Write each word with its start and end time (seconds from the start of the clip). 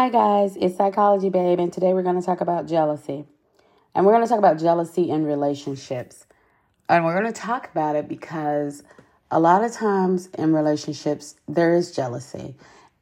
Hi, 0.00 0.08
guys, 0.08 0.56
it's 0.56 0.78
Psychology 0.78 1.28
Babe, 1.28 1.60
and 1.60 1.70
today 1.70 1.92
we're 1.92 2.02
going 2.02 2.18
to 2.18 2.24
talk 2.24 2.40
about 2.40 2.66
jealousy. 2.66 3.26
And 3.94 4.06
we're 4.06 4.12
going 4.12 4.24
to 4.24 4.28
talk 4.30 4.38
about 4.38 4.58
jealousy 4.58 5.10
in 5.10 5.26
relationships. 5.26 6.24
And 6.88 7.04
we're 7.04 7.20
going 7.20 7.30
to 7.30 7.38
talk 7.38 7.70
about 7.70 7.96
it 7.96 8.08
because 8.08 8.82
a 9.30 9.38
lot 9.38 9.62
of 9.62 9.72
times 9.72 10.30
in 10.38 10.54
relationships, 10.54 11.34
there 11.46 11.74
is 11.74 11.94
jealousy. 11.94 12.54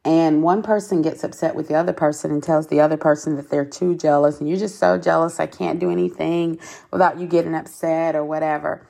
And 0.04 0.42
one 0.42 0.60
person 0.60 1.00
gets 1.00 1.22
upset 1.22 1.54
with 1.54 1.68
the 1.68 1.76
other 1.76 1.92
person 1.92 2.32
and 2.32 2.42
tells 2.42 2.66
the 2.66 2.80
other 2.80 2.96
person 2.96 3.36
that 3.36 3.48
they're 3.48 3.64
too 3.64 3.96
jealous, 3.96 4.40
and 4.40 4.48
you're 4.48 4.58
just 4.58 4.80
so 4.80 4.98
jealous, 4.98 5.38
I 5.38 5.46
can't 5.46 5.78
do 5.78 5.92
anything 5.92 6.58
without 6.90 7.20
you 7.20 7.28
getting 7.28 7.54
upset 7.54 8.16
or 8.16 8.24
whatever. 8.24 8.84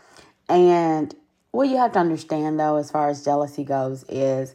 And 0.49 1.15
what 1.51 1.69
you 1.69 1.77
have 1.77 1.93
to 1.93 1.99
understand, 1.99 2.59
though, 2.59 2.77
as 2.77 2.91
far 2.91 3.11
as 3.11 3.23
jealousy 3.23 3.65
goes, 3.65 4.07
is 4.09 4.55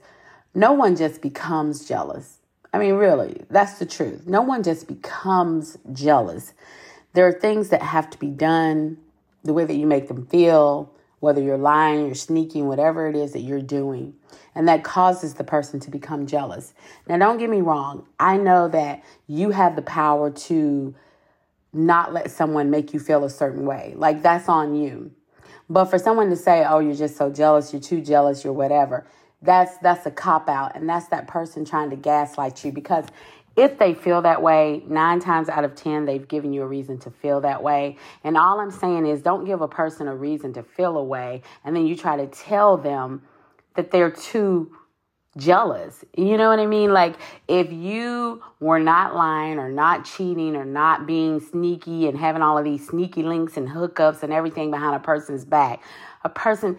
no 0.56 0.74
one 0.74 0.96
just 0.96 1.22
becomes 1.22 1.88
jealous 1.88 2.40
I 2.74 2.80
mean, 2.80 2.96
really, 2.96 3.44
that's 3.50 3.78
the 3.78 3.86
truth. 3.86 4.26
No 4.26 4.42
one 4.42 4.64
just 4.64 4.88
becomes 4.88 5.78
jealous. 5.94 6.54
There 7.14 7.28
are 7.28 7.32
things 7.32 7.70
that 7.70 7.84
have 7.84 8.10
to 8.10 8.18
be 8.18 8.30
done, 8.32 8.98
the 9.44 9.54
way 9.54 9.64
that 9.64 9.76
you 9.76 9.86
make 9.86 10.08
them 10.08 10.26
feel, 10.26 10.92
whether 11.20 11.42
you're 11.42 11.58
lying, 11.58 12.08
you're 12.08 12.16
sneaking, 12.16 12.68
whatever 12.68 13.08
it 13.08 13.16
is 13.16 13.34
that 13.34 13.42
you're 13.42 13.62
doing. 13.62 14.16
And 14.56 14.68
that 14.68 14.84
causes 14.84 15.36
the 15.36 15.44
person 15.44 15.80
to 15.82 15.92
become 15.92 16.26
jealous. 16.26 16.74
Now, 17.08 17.18
don't 17.18 17.38
get 17.38 17.50
me 17.50 17.62
wrong. 17.62 18.08
I 18.20 18.38
know 18.38 18.68
that 18.70 19.04
you 19.28 19.52
have 19.52 19.76
the 19.76 19.82
power 19.84 20.32
to 20.32 20.96
not 21.72 22.12
let 22.12 22.32
someone 22.32 22.70
make 22.70 22.94
you 22.94 23.00
feel 23.00 23.24
a 23.24 23.30
certain 23.30 23.66
way. 23.66 23.94
Like, 23.96 24.22
that's 24.22 24.50
on 24.50 24.76
you. 24.76 25.12
But 25.70 25.86
for 25.86 25.98
someone 25.98 26.30
to 26.30 26.36
say, 26.36 26.66
oh, 26.68 26.80
you're 26.80 26.96
just 26.96 27.16
so 27.16 27.30
jealous, 27.32 27.72
you're 27.72 27.82
too 27.82 28.02
jealous, 28.02 28.44
you're 28.44 28.54
whatever, 28.54 29.08
that's 29.44 29.78
that's 29.80 30.06
a 30.06 30.12
cop 30.12 30.50
out 30.50 30.76
and 30.76 30.90
that's 30.90 31.08
that 31.10 31.28
person 31.28 31.66
trying 31.66 31.90
to 31.90 31.96
gaslight 31.96 32.64
you 32.64 32.72
because 32.72 33.06
if 33.56 33.78
they 33.78 33.94
feel 33.94 34.24
that 34.24 34.42
way, 34.42 34.82
nine 34.88 35.20
times 35.20 35.48
out 35.48 35.64
of 35.64 35.76
10, 35.76 36.06
they've 36.06 36.28
given 36.28 36.54
you 36.54 36.64
a 36.64 36.68
reason 36.68 36.98
to 36.98 37.12
feel 37.12 37.42
that 37.42 37.62
way. 37.62 37.98
And 38.24 38.36
all 38.36 38.60
I'm 38.60 38.72
saying 38.72 39.06
is 39.06 39.22
don't 39.22 39.46
give 39.46 39.62
a 39.62 39.68
person 39.68 40.08
a 40.08 40.16
reason 40.16 40.54
to 40.54 40.64
feel 40.64 40.98
a 40.98 41.04
way 41.04 41.44
and 41.64 41.76
then 41.76 41.86
you 41.86 41.96
try 41.96 42.18
to 42.18 42.26
tell 42.26 42.78
them 42.78 43.22
that 43.76 43.92
they're 43.92 44.10
too 44.10 44.72
jealous. 45.38 46.04
You 46.16 46.38
know 46.38 46.50
what 46.50 46.60
I 46.60 46.66
mean? 46.66 46.94
Like 46.94 47.16
if 47.48 47.72
you 47.72 48.42
were 48.60 48.80
not 48.80 49.16
lying 49.16 49.60
or 49.60 49.70
not 49.70 50.06
cheating 50.06 50.56
or 50.56 50.66
not 50.66 51.06
being 51.06 51.40
sneaky 51.40 52.08
and 52.08 52.18
having 52.18 52.42
all 52.42 52.58
of 52.58 52.64
these 52.64 52.88
sneaky 52.88 53.24
links 53.24 53.58
and 53.58 53.68
hookups 53.68 54.24
and 54.24 54.34
everything 54.34 54.72
behind 54.72 54.96
a 54.96 55.00
person's 55.00 55.46
back, 55.46 55.82
a 56.24 56.30
person, 56.30 56.78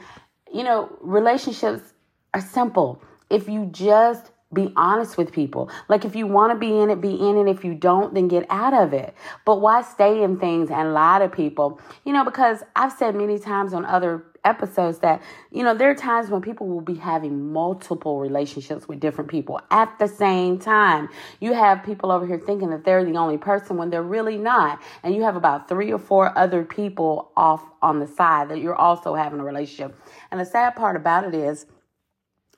you 0.53 0.63
know, 0.65 0.97
relationships 1.01 1.94
are 2.35 2.41
simple. 2.41 3.03
If 3.31 3.49
you 3.49 3.67
just 3.67 4.31
be 4.55 4.73
honest 4.77 5.19
with 5.19 5.33
people. 5.33 5.69
Like 5.89 6.05
if 6.05 6.15
you 6.15 6.27
want 6.27 6.53
to 6.53 6.59
be 6.59 6.81
in 6.81 6.89
it, 6.89 7.01
be 7.01 7.15
in 7.15 7.37
it. 7.37 7.51
If 7.51 7.65
you 7.65 7.75
don't, 7.75 8.15
then 8.15 8.29
get 8.29 8.47
out 8.49 8.73
of 8.73 8.93
it. 8.93 9.15
But 9.45 9.61
why 9.61 9.83
stay 9.83 10.23
in 10.23 10.39
things 10.39 10.71
and 10.71 10.95
lie 10.95 11.19
to 11.19 11.29
people? 11.29 11.81
You 12.05 12.13
know, 12.13 12.25
because 12.25 12.63
I've 12.77 12.93
said 12.93 13.15
many 13.15 13.39
times 13.39 13.75
on 13.75 13.85
other 13.85 14.25
episodes 14.45 14.99
that, 14.99 15.23
you 15.51 15.65
know, 15.65 15.75
there 15.75 15.91
are 15.91 15.95
times 15.95 16.29
when 16.29 16.43
people 16.43 16.69
will 16.69 16.83
be 16.83 16.95
having 16.95 17.53
multiple 17.53 18.21
relationships 18.21 18.87
with 18.87 19.01
different 19.01 19.31
people 19.31 19.59
at 19.71 19.99
the 19.99 20.07
same 20.07 20.59
time. 20.59 21.09
You 21.41 21.55
have 21.55 21.83
people 21.83 22.13
over 22.13 22.27
here 22.27 22.39
thinking 22.39 22.71
that 22.71 22.85
they're 22.85 23.05
the 23.05 23.17
only 23.17 23.39
person 23.39 23.77
when 23.77 23.91
they're 23.91 24.03
really 24.03 24.37
not. 24.37 24.81
And 25.03 25.15
you 25.15 25.23
have 25.23 25.37
about 25.37 25.69
three 25.69 25.91
or 25.93 25.99
four 25.99 26.37
other 26.39 26.63
people 26.63 27.33
off 27.37 27.65
on 27.81 28.01
the 28.01 28.07
side 28.07 28.51
that 28.51 28.61
you're 28.61 28.77
also 28.77 29.15
having 29.15 29.41
a 29.41 29.45
relationship. 29.45 29.97
And 30.31 30.39
the 30.39 30.45
sad 30.45 30.77
part 30.77 30.97
about 30.97 31.25
it 31.25 31.35
is, 31.35 31.67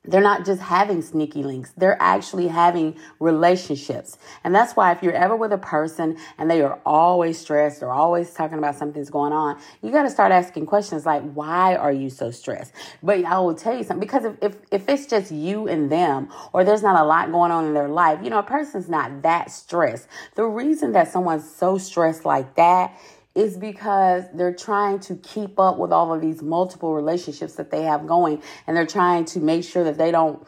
they're 0.07 0.21
not 0.21 0.45
just 0.45 0.61
having 0.61 1.01
sneaky 1.01 1.43
links. 1.43 1.71
They're 1.77 2.01
actually 2.01 2.47
having 2.47 2.97
relationships. 3.19 4.17
And 4.43 4.55
that's 4.55 4.75
why 4.75 4.91
if 4.93 5.03
you're 5.03 5.13
ever 5.13 5.35
with 5.35 5.51
a 5.51 5.57
person 5.57 6.17
and 6.37 6.49
they 6.49 6.61
are 6.61 6.79
always 6.85 7.37
stressed 7.37 7.83
or 7.83 7.91
always 7.91 8.33
talking 8.33 8.57
about 8.57 8.75
something's 8.75 9.09
going 9.09 9.33
on, 9.33 9.59
you 9.81 9.91
got 9.91 10.03
to 10.03 10.09
start 10.09 10.31
asking 10.31 10.65
questions 10.65 11.05
like, 11.05 11.21
why 11.33 11.75
are 11.75 11.91
you 11.91 12.09
so 12.09 12.31
stressed? 12.31 12.73
But 13.03 13.25
I 13.25 13.39
will 13.39 13.55
tell 13.55 13.77
you 13.77 13.83
something 13.83 13.99
because 13.99 14.25
if, 14.25 14.35
if, 14.41 14.55
if 14.71 14.89
it's 14.89 15.05
just 15.05 15.31
you 15.31 15.67
and 15.67 15.91
them 15.91 16.29
or 16.53 16.63
there's 16.63 16.83
not 16.83 16.99
a 16.99 17.05
lot 17.05 17.31
going 17.31 17.51
on 17.51 17.65
in 17.65 17.73
their 17.73 17.89
life, 17.89 18.19
you 18.23 18.29
know, 18.29 18.39
a 18.39 18.43
person's 18.43 18.89
not 18.89 19.21
that 19.23 19.51
stressed. 19.51 20.07
The 20.35 20.45
reason 20.45 20.93
that 20.93 21.11
someone's 21.11 21.49
so 21.49 21.77
stressed 21.77 22.25
like 22.25 22.55
that 22.55 22.97
is 23.37 23.55
because 23.55 24.23
they're 24.33 24.53
trying 24.53 24.99
to 24.99 25.15
keep 25.17 25.59
up 25.59 25.77
with 25.77 25.93
all 25.93 26.11
of 26.11 26.19
these 26.21 26.41
multiple 26.41 26.95
relationships 26.95 27.53
that 27.53 27.69
they 27.69 27.83
have 27.83 28.07
going 28.07 28.41
and 28.65 28.75
they're 28.75 28.87
trying 28.87 29.25
to 29.25 29.39
make 29.39 29.63
sure 29.63 29.83
that 29.83 29.97
they 29.97 30.09
don't 30.09 30.45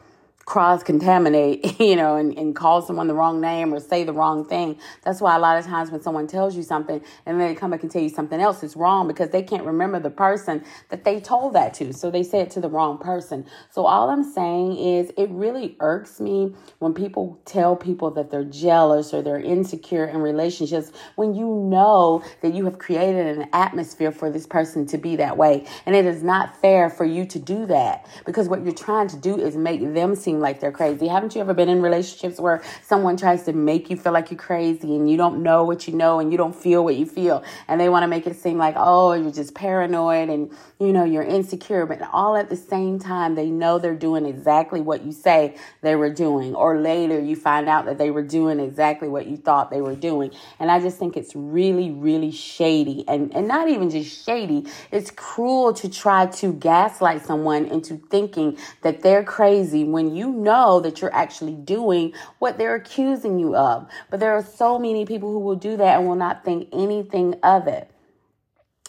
cross 0.49 0.81
contaminate, 0.81 1.79
you 1.79 1.95
know, 1.95 2.15
and, 2.15 2.35
and 2.35 2.55
call 2.55 2.81
someone 2.81 3.07
the 3.07 3.13
wrong 3.13 3.39
name 3.39 3.71
or 3.71 3.79
say 3.79 4.03
the 4.03 4.11
wrong 4.11 4.43
thing. 4.43 4.79
That's 5.03 5.21
why 5.21 5.35
a 5.35 5.39
lot 5.39 5.59
of 5.59 5.65
times 5.65 5.91
when 5.91 6.01
someone 6.01 6.25
tells 6.25 6.57
you 6.57 6.63
something 6.63 7.01
and 7.27 7.39
they 7.39 7.53
come 7.53 7.69
back 7.69 7.83
and 7.83 7.91
tell 7.91 8.01
you 8.01 8.09
something 8.09 8.41
else, 8.41 8.63
it's 8.63 8.75
wrong 8.75 9.07
because 9.07 9.29
they 9.29 9.43
can't 9.43 9.63
remember 9.63 9.99
the 9.99 10.09
person 10.09 10.63
that 10.89 11.03
they 11.03 11.19
told 11.19 11.53
that 11.53 11.75
to. 11.75 11.93
So 11.93 12.09
they 12.09 12.23
say 12.23 12.39
it 12.39 12.49
to 12.51 12.61
the 12.61 12.69
wrong 12.69 12.97
person. 12.97 13.45
So 13.69 13.85
all 13.85 14.09
I'm 14.09 14.23
saying 14.23 14.77
is 14.77 15.11
it 15.17 15.29
really 15.29 15.77
irks 15.79 16.19
me 16.19 16.55
when 16.79 16.95
people 16.95 17.39
tell 17.45 17.75
people 17.75 18.09
that 18.11 18.31
they're 18.31 18.43
jealous 18.43 19.13
or 19.13 19.21
they're 19.21 19.39
insecure 19.39 20.05
in 20.05 20.17
relationships 20.17 20.91
when 21.15 21.35
you 21.35 21.45
know 21.45 22.23
that 22.41 22.55
you 22.55 22.65
have 22.65 22.79
created 22.79 23.37
an 23.37 23.49
atmosphere 23.53 24.11
for 24.11 24.31
this 24.31 24.47
person 24.47 24.87
to 24.87 24.97
be 24.97 25.15
that 25.17 25.37
way. 25.37 25.67
And 25.85 25.95
it 25.95 26.05
is 26.05 26.23
not 26.23 26.59
fair 26.59 26.89
for 26.89 27.05
you 27.05 27.27
to 27.27 27.37
do 27.37 27.67
that 27.67 28.07
because 28.25 28.49
what 28.49 28.63
you're 28.63 28.73
trying 28.73 29.09
to 29.09 29.17
do 29.17 29.39
is 29.39 29.55
make 29.55 29.81
them 29.93 30.15
seem 30.15 30.38
like 30.41 30.59
they're 30.59 30.71
crazy. 30.71 31.07
Haven't 31.07 31.35
you 31.35 31.41
ever 31.41 31.53
been 31.53 31.69
in 31.69 31.81
relationships 31.81 32.39
where 32.39 32.63
someone 32.83 33.17
tries 33.17 33.43
to 33.43 33.53
make 33.53 33.89
you 33.89 33.97
feel 33.97 34.13
like 34.13 34.31
you're 34.31 34.39
crazy 34.39 34.95
and 34.95 35.09
you 35.09 35.17
don't 35.17 35.43
know 35.43 35.63
what 35.63 35.87
you 35.87 35.93
know 35.93 36.19
and 36.19 36.31
you 36.31 36.37
don't 36.37 36.55
feel 36.55 36.83
what 36.83 36.95
you 36.95 37.05
feel 37.05 37.43
and 37.67 37.79
they 37.79 37.89
want 37.89 38.03
to 38.03 38.07
make 38.07 38.27
it 38.27 38.35
seem 38.35 38.57
like, 38.57 38.75
oh, 38.77 39.13
you're 39.13 39.31
just 39.31 39.53
paranoid 39.53 40.29
and 40.29 40.51
you 40.79 40.93
know, 40.93 41.03
you're 41.03 41.23
insecure, 41.23 41.85
but 41.85 42.01
all 42.13 42.37
at 42.37 42.49
the 42.49 42.55
same 42.55 42.99
time, 42.99 43.35
they 43.35 43.49
know 43.49 43.79
they're 43.79 43.95
doing 43.95 44.25
exactly 44.25 44.79
what 44.79 45.03
you 45.03 45.11
say 45.11 45.55
they 45.81 45.95
were 45.95 46.09
doing. 46.09 46.55
Or 46.55 46.79
later 46.79 47.19
you 47.19 47.35
find 47.35 47.67
out 47.67 47.85
that 47.85 47.97
they 47.97 48.11
were 48.11 48.23
doing 48.23 48.61
exactly 48.61 49.09
what 49.09 49.27
you 49.27 49.35
thought 49.35 49.71
they 49.71 49.81
were 49.81 49.95
doing. 49.95 50.31
And 50.57 50.71
I 50.71 50.79
just 50.79 50.97
think 50.97 51.17
it's 51.17 51.35
really, 51.35 51.91
really 51.91 52.31
shady 52.31 53.03
and, 53.09 53.35
and 53.35 53.45
not 53.45 53.67
even 53.67 53.89
just 53.89 54.25
shady. 54.25 54.67
It's 54.89 55.11
cruel 55.11 55.73
to 55.73 55.89
try 55.89 56.27
to 56.27 56.53
gaslight 56.53 57.25
someone 57.25 57.65
into 57.65 57.97
thinking 57.97 58.57
that 58.81 59.01
they're 59.01 59.25
crazy 59.25 59.83
when 59.83 60.15
you 60.15 60.28
know 60.29 60.79
that 60.79 61.01
you're 61.01 61.13
actually 61.13 61.55
doing 61.55 62.13
what 62.39 62.57
they're 62.57 62.75
accusing 62.75 63.39
you 63.39 63.55
of. 63.55 63.89
But 64.09 64.19
there 64.19 64.33
are 64.33 64.43
so 64.43 64.79
many 64.79 65.05
people 65.05 65.31
who 65.31 65.39
will 65.39 65.55
do 65.55 65.77
that 65.77 65.97
and 65.97 66.07
will 66.07 66.15
not 66.15 66.45
think 66.45 66.69
anything 66.71 67.35
of 67.43 67.67
it. 67.67 67.89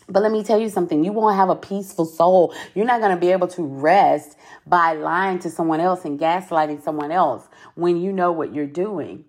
But 0.09 0.23
let 0.23 0.33
me 0.33 0.43
tell 0.43 0.61
you 0.61 0.69
something, 0.69 1.05
you 1.05 1.13
won't 1.13 1.37
have 1.37 1.51
a 1.51 1.57
peaceful 1.57 2.05
soul. 2.05 2.53
You're 2.75 2.85
not 2.85 3.01
going 3.01 3.15
to 3.15 3.21
be 3.21 3.31
able 3.31 3.47
to 3.49 3.63
rest 3.63 4.37
by 4.67 4.95
lying 4.95 5.39
to 5.41 5.51
someone 5.51 5.81
else 5.81 6.05
and 6.05 6.19
gaslighting 6.19 6.83
someone 6.83 7.13
else 7.13 7.49
when 7.77 7.97
you 7.97 8.13
know 8.13 8.33
what 8.33 8.53
you're 8.53 8.67
doing. 8.67 9.25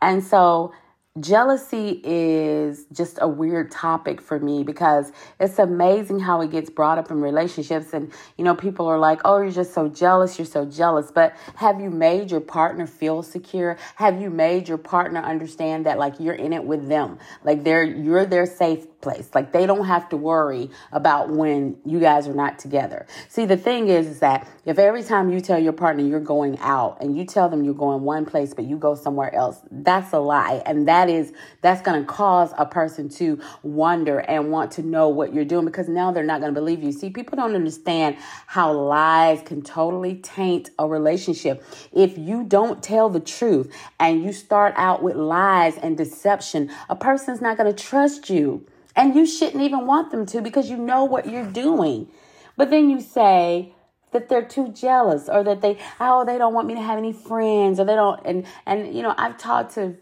And 0.00 0.24
so 0.24 0.72
Jealousy 1.20 2.00
is 2.04 2.86
just 2.92 3.18
a 3.20 3.26
weird 3.26 3.72
topic 3.72 4.20
for 4.20 4.38
me 4.38 4.62
because 4.62 5.10
it's 5.40 5.58
amazing 5.58 6.20
how 6.20 6.40
it 6.42 6.50
gets 6.50 6.70
brought 6.70 6.98
up 6.98 7.10
in 7.10 7.20
relationships. 7.20 7.92
And, 7.92 8.12
you 8.36 8.44
know, 8.44 8.54
people 8.54 8.86
are 8.86 8.98
like, 8.98 9.22
oh, 9.24 9.40
you're 9.40 9.50
just 9.50 9.74
so 9.74 9.88
jealous. 9.88 10.38
You're 10.38 10.46
so 10.46 10.64
jealous. 10.64 11.10
But 11.10 11.34
have 11.56 11.80
you 11.80 11.90
made 11.90 12.30
your 12.30 12.40
partner 12.40 12.86
feel 12.86 13.22
secure? 13.22 13.78
Have 13.96 14.20
you 14.20 14.30
made 14.30 14.68
your 14.68 14.78
partner 14.78 15.20
understand 15.20 15.86
that, 15.86 15.98
like, 15.98 16.20
you're 16.20 16.34
in 16.34 16.52
it 16.52 16.64
with 16.64 16.86
them? 16.88 17.18
Like, 17.42 17.64
they're, 17.64 17.84
you're 17.84 18.26
their 18.26 18.46
safe 18.46 18.97
place. 19.00 19.30
Like, 19.34 19.52
they 19.52 19.66
don't 19.66 19.86
have 19.86 20.08
to 20.10 20.16
worry 20.16 20.70
about 20.92 21.30
when 21.30 21.76
you 21.84 22.00
guys 22.00 22.26
are 22.26 22.34
not 22.34 22.58
together. 22.58 23.06
See, 23.28 23.46
the 23.46 23.56
thing 23.56 23.88
is, 23.88 24.06
is 24.06 24.20
that 24.20 24.48
if 24.64 24.78
every 24.78 25.02
time 25.02 25.30
you 25.30 25.40
tell 25.40 25.58
your 25.58 25.72
partner 25.72 26.04
you're 26.04 26.20
going 26.20 26.58
out 26.58 26.98
and 27.00 27.16
you 27.16 27.24
tell 27.24 27.48
them 27.48 27.64
you're 27.64 27.74
going 27.74 28.02
one 28.02 28.26
place, 28.26 28.54
but 28.54 28.64
you 28.64 28.76
go 28.76 28.94
somewhere 28.94 29.34
else, 29.34 29.60
that's 29.70 30.12
a 30.12 30.18
lie. 30.18 30.62
And 30.66 30.88
that 30.88 31.08
is 31.08 31.32
that's 31.62 31.82
going 31.82 32.00
to 32.00 32.06
cause 32.06 32.52
a 32.58 32.66
person 32.66 33.08
to 33.10 33.40
wonder 33.62 34.18
and 34.18 34.50
want 34.50 34.72
to 34.72 34.82
know 34.82 35.08
what 35.08 35.32
you're 35.34 35.44
doing 35.44 35.64
because 35.64 35.88
now 35.88 36.10
they're 36.10 36.24
not 36.24 36.40
going 36.40 36.52
to 36.52 36.60
believe 36.60 36.82
you. 36.82 36.92
See, 36.92 37.10
people 37.10 37.36
don't 37.36 37.54
understand 37.54 38.16
how 38.46 38.72
lies 38.72 39.42
can 39.42 39.62
totally 39.62 40.16
taint 40.16 40.70
a 40.78 40.86
relationship. 40.86 41.62
If 41.92 42.18
you 42.18 42.44
don't 42.44 42.82
tell 42.82 43.08
the 43.08 43.20
truth 43.20 43.72
and 44.00 44.22
you 44.22 44.32
start 44.32 44.74
out 44.76 45.02
with 45.02 45.16
lies 45.16 45.76
and 45.78 45.96
deception, 45.96 46.70
a 46.88 46.96
person's 46.96 47.40
not 47.40 47.56
going 47.56 47.72
to 47.72 47.84
trust 47.84 48.30
you. 48.30 48.66
And 48.98 49.14
you 49.14 49.24
shouldn't 49.24 49.62
even 49.62 49.86
want 49.86 50.10
them 50.10 50.26
to 50.26 50.42
because 50.42 50.68
you 50.68 50.76
know 50.76 51.04
what 51.04 51.26
you're 51.26 51.50
doing. 51.50 52.08
But 52.56 52.68
then 52.68 52.90
you 52.90 53.00
say, 53.00 53.72
that 54.10 54.30
they're 54.30 54.44
too 54.44 54.68
jealous 54.72 55.28
or 55.28 55.44
that 55.44 55.60
they 55.60 55.76
oh 56.00 56.24
they 56.24 56.38
don't 56.38 56.54
want 56.54 56.66
me 56.66 56.74
to 56.74 56.80
have 56.80 56.96
any 56.96 57.12
friends 57.12 57.78
or 57.78 57.84
they 57.84 57.94
don't 57.94 58.18
and 58.24 58.46
and 58.64 58.94
you 58.96 59.02
know 59.02 59.14
I've 59.18 59.36
talked 59.36 59.74
to 59.74 59.98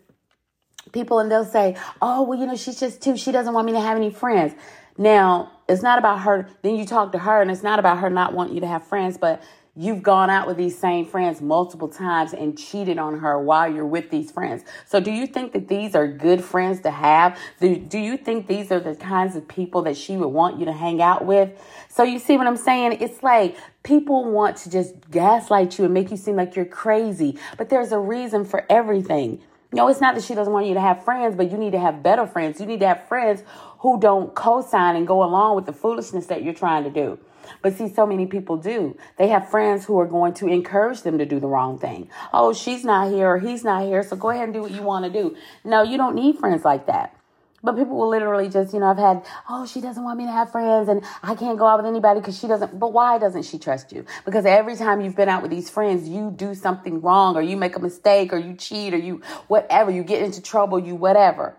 people 0.93 1.19
and 1.19 1.31
they'll 1.31 1.45
say, 1.45 1.77
oh, 2.01 2.23
well, 2.23 2.39
you 2.39 2.47
know, 2.47 2.57
she's 2.57 2.79
just 2.79 3.03
too, 3.03 3.17
she 3.17 3.33
doesn't 3.33 3.53
want 3.53 3.67
me 3.67 3.73
to 3.73 3.81
have 3.81 3.97
any 3.97 4.11
friends. 4.11 4.55
Now, 4.99 5.53
it's 5.69 5.83
not 5.83 5.99
about 5.99 6.21
her. 6.21 6.49
Then 6.63 6.77
you 6.77 6.87
talk 6.87 7.13
to 7.13 7.19
her 7.19 7.43
and 7.43 7.51
it's 7.51 7.63
not 7.63 7.79
about 7.79 7.99
her 7.99 8.11
not 8.11 8.33
wanting 8.33 8.55
you 8.55 8.61
to 8.63 8.67
have 8.67 8.87
friends, 8.87 9.19
but 9.19 9.43
you've 9.77 10.03
gone 10.03 10.31
out 10.31 10.47
with 10.47 10.57
these 10.57 10.77
same 10.77 11.05
friends 11.05 11.43
multiple 11.43 11.89
times 11.89 12.33
and 12.33 12.59
cheated 12.59 12.99
on 12.99 13.19
her 13.19 13.39
while 13.39 13.71
you're 13.73 13.87
with 13.87 14.11
these 14.11 14.31
friends. 14.31 14.65
So 14.87 15.01
do 15.01 15.11
you 15.11 15.27
think 15.27 15.53
that 15.53 15.69
these 15.69 15.95
are 15.95 16.09
good 16.09 16.43
friends 16.43 16.81
to 16.81 16.91
have? 16.91 17.39
Do, 17.61 17.99
you 17.99 18.17
think 18.17 18.47
these 18.47 18.73
are 18.73 18.81
the 18.81 18.95
kinds 18.95 19.37
of 19.37 19.47
people 19.47 19.83
that 19.83 19.97
she 19.97 20.17
would 20.17 20.29
want 20.29 20.59
you 20.59 20.65
to 20.65 20.73
hang 20.73 21.03
out 21.03 21.27
with? 21.27 21.51
So 21.91 22.03
you 22.03 22.19
see 22.19 22.39
what 22.39 22.47
I'm 22.47 22.57
saying? 22.57 22.99
It's 23.01 23.23
like 23.23 23.57
people 23.83 24.31
want 24.31 24.57
to 24.59 24.71
just 24.71 24.95
gaslight 25.11 25.79
you 25.79 25.85
and 25.85 25.93
make 25.93 26.11
you 26.11 26.17
seem 26.17 26.37
like 26.37 26.57
you're 26.57 26.65
crazy, 26.65 27.39
but 27.59 27.69
there's 27.69 27.93
a 27.93 27.99
reason 27.99 28.47
for 28.47 28.65
everything. 28.71 29.43
No, 29.73 29.89
it's 29.89 30.01
not 30.01 30.15
that 30.15 30.25
she 30.25 30.35
doesn't 30.35 30.53
want 30.53 30.67
you 30.67 30.75
to 30.75 30.81
have 30.81 31.05
friends, 31.05 31.37
but 31.37 31.51
you 31.51 31.59
need 31.59 31.73
to 31.73 31.79
have 31.79 32.03
better 32.03 32.27
friends. 32.27 32.61
You 32.61 32.67
need 32.67 32.81
to 32.81 32.89
have 32.89 33.07
friends 33.09 33.43
who 33.81 34.01
don't 34.01 34.35
co-sign 34.35 34.97
and 34.97 35.07
go 35.07 35.23
along 35.23 35.57
with 35.57 35.67
the 35.67 35.73
foolishness 35.73 36.27
that 36.27 36.43
you're 36.43 36.55
trying 36.55 36.85
to 36.85 36.91
do. 36.91 37.19
But 37.63 37.77
see, 37.77 37.89
so 37.93 38.07
many 38.07 38.27
people 38.27 38.57
do. 38.57 38.97
They 39.17 39.29
have 39.29 39.51
friends 39.51 39.85
who 39.85 39.99
are 39.99 40.07
going 40.07 40.35
to 40.35 40.47
encourage 40.47 41.03
them 41.03 41.19
to 41.19 41.27
do 41.27 41.41
the 41.41 41.49
wrong 41.49 41.79
thing. 41.79 42.09
Oh, 42.33 42.53
she's 42.53 42.85
not 42.85 43.11
here 43.11 43.29
or 43.29 43.39
he's 43.39 43.65
not 43.65 43.85
here, 43.85 44.03
so 44.03 44.17
go 44.17 44.31
ahead 44.31 44.45
and 44.45 44.55
do 44.55 44.63
what 44.63 44.73
you 44.73 44.83
want 44.83 45.05
to 45.05 45.11
do. 45.11 45.37
No, 45.65 45.83
you 45.83 45.97
don't 45.97 46.15
need 46.15 46.39
friends 46.39 46.65
like 46.65 46.87
that. 46.87 47.17
But 47.63 47.77
people 47.77 47.97
will 47.97 48.09
literally 48.09 48.49
just, 48.49 48.73
you 48.73 48.81
know, 48.81 48.87
I've 48.87 48.99
had, 48.99 49.27
oh, 49.49 49.67
she 49.67 49.81
doesn't 49.81 50.03
want 50.03 50.19
me 50.19 50.27
to 50.27 50.31
have 50.31 50.53
friends 50.53 50.89
and 50.89 51.03
I 51.23 51.35
can't 51.35 51.59
go 51.59 51.67
out 51.67 51.79
with 51.79 51.87
anybody 51.87 52.21
because 52.21 52.39
she 52.39 52.47
doesn't. 52.47 52.79
But 52.79 52.93
why 52.93 53.19
doesn't 53.19 53.43
she 53.43 53.59
trust 53.59 53.93
you? 53.93 54.05
Because 54.25 54.47
every 54.47 54.77
time 54.77 55.01
you've 55.01 55.17
been 55.17 55.29
out 55.29 55.43
with 55.43 55.51
these 55.51 55.69
friends, 55.69 56.09
you 56.09 56.31
do 56.31 56.55
something 56.55 57.01
wrong 57.01 57.35
or 57.35 57.43
you 57.43 57.57
make 57.57 57.75
a 57.75 57.81
mistake 57.81 58.33
or 58.33 58.39
you 58.39 58.55
cheat 58.55 58.95
or 58.95 58.99
you 58.99 59.21
whatever, 59.49 59.91
you 59.91 60.05
get 60.05 60.23
into 60.23 60.41
trouble, 60.41 60.79
you 60.79 60.95
whatever. 60.95 61.57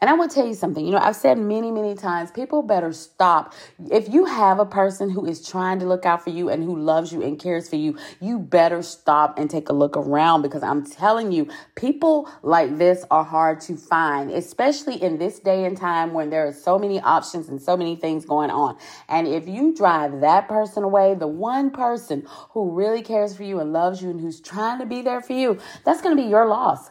And 0.00 0.08
I 0.08 0.16
to 0.30 0.34
tell 0.34 0.46
you 0.46 0.54
something. 0.54 0.84
You 0.84 0.92
know, 0.92 0.98
I've 0.98 1.16
said 1.16 1.36
many, 1.38 1.70
many 1.70 1.94
times, 1.94 2.30
people 2.30 2.62
better 2.62 2.90
stop. 2.90 3.52
If 3.90 4.08
you 4.08 4.24
have 4.24 4.58
a 4.58 4.64
person 4.64 5.10
who 5.10 5.26
is 5.26 5.46
trying 5.46 5.78
to 5.80 5.84
look 5.86 6.06
out 6.06 6.24
for 6.24 6.30
you 6.30 6.48
and 6.48 6.64
who 6.64 6.74
loves 6.74 7.12
you 7.12 7.22
and 7.22 7.38
cares 7.38 7.68
for 7.68 7.76
you, 7.76 7.98
you 8.18 8.38
better 8.38 8.80
stop 8.80 9.38
and 9.38 9.50
take 9.50 9.68
a 9.68 9.74
look 9.74 9.98
around 9.98 10.40
because 10.40 10.62
I'm 10.62 10.86
telling 10.86 11.32
you, 11.32 11.48
people 11.74 12.30
like 12.42 12.78
this 12.78 13.04
are 13.10 13.24
hard 13.24 13.60
to 13.62 13.76
find, 13.76 14.30
especially 14.30 15.02
in 15.02 15.18
this 15.18 15.38
day 15.38 15.66
and 15.66 15.76
time 15.76 16.14
when 16.14 16.30
there 16.30 16.46
are 16.46 16.52
so 16.52 16.78
many 16.78 16.98
options 17.00 17.50
and 17.50 17.60
so 17.60 17.76
many 17.76 17.94
things 17.94 18.24
going 18.24 18.50
on. 18.50 18.78
And 19.06 19.26
if 19.26 19.46
you 19.46 19.74
drive 19.74 20.22
that 20.22 20.48
person 20.48 20.82
away, 20.82 21.14
the 21.14 21.28
one 21.28 21.70
person 21.70 22.26
who 22.50 22.70
really 22.70 23.02
cares 23.02 23.36
for 23.36 23.42
you 23.42 23.60
and 23.60 23.74
loves 23.74 24.00
you 24.00 24.08
and 24.08 24.20
who's 24.20 24.40
trying 24.40 24.78
to 24.78 24.86
be 24.86 25.02
there 25.02 25.20
for 25.20 25.34
you, 25.34 25.58
that's 25.84 26.00
going 26.00 26.16
to 26.16 26.22
be 26.22 26.28
your 26.28 26.46
loss. 26.46 26.90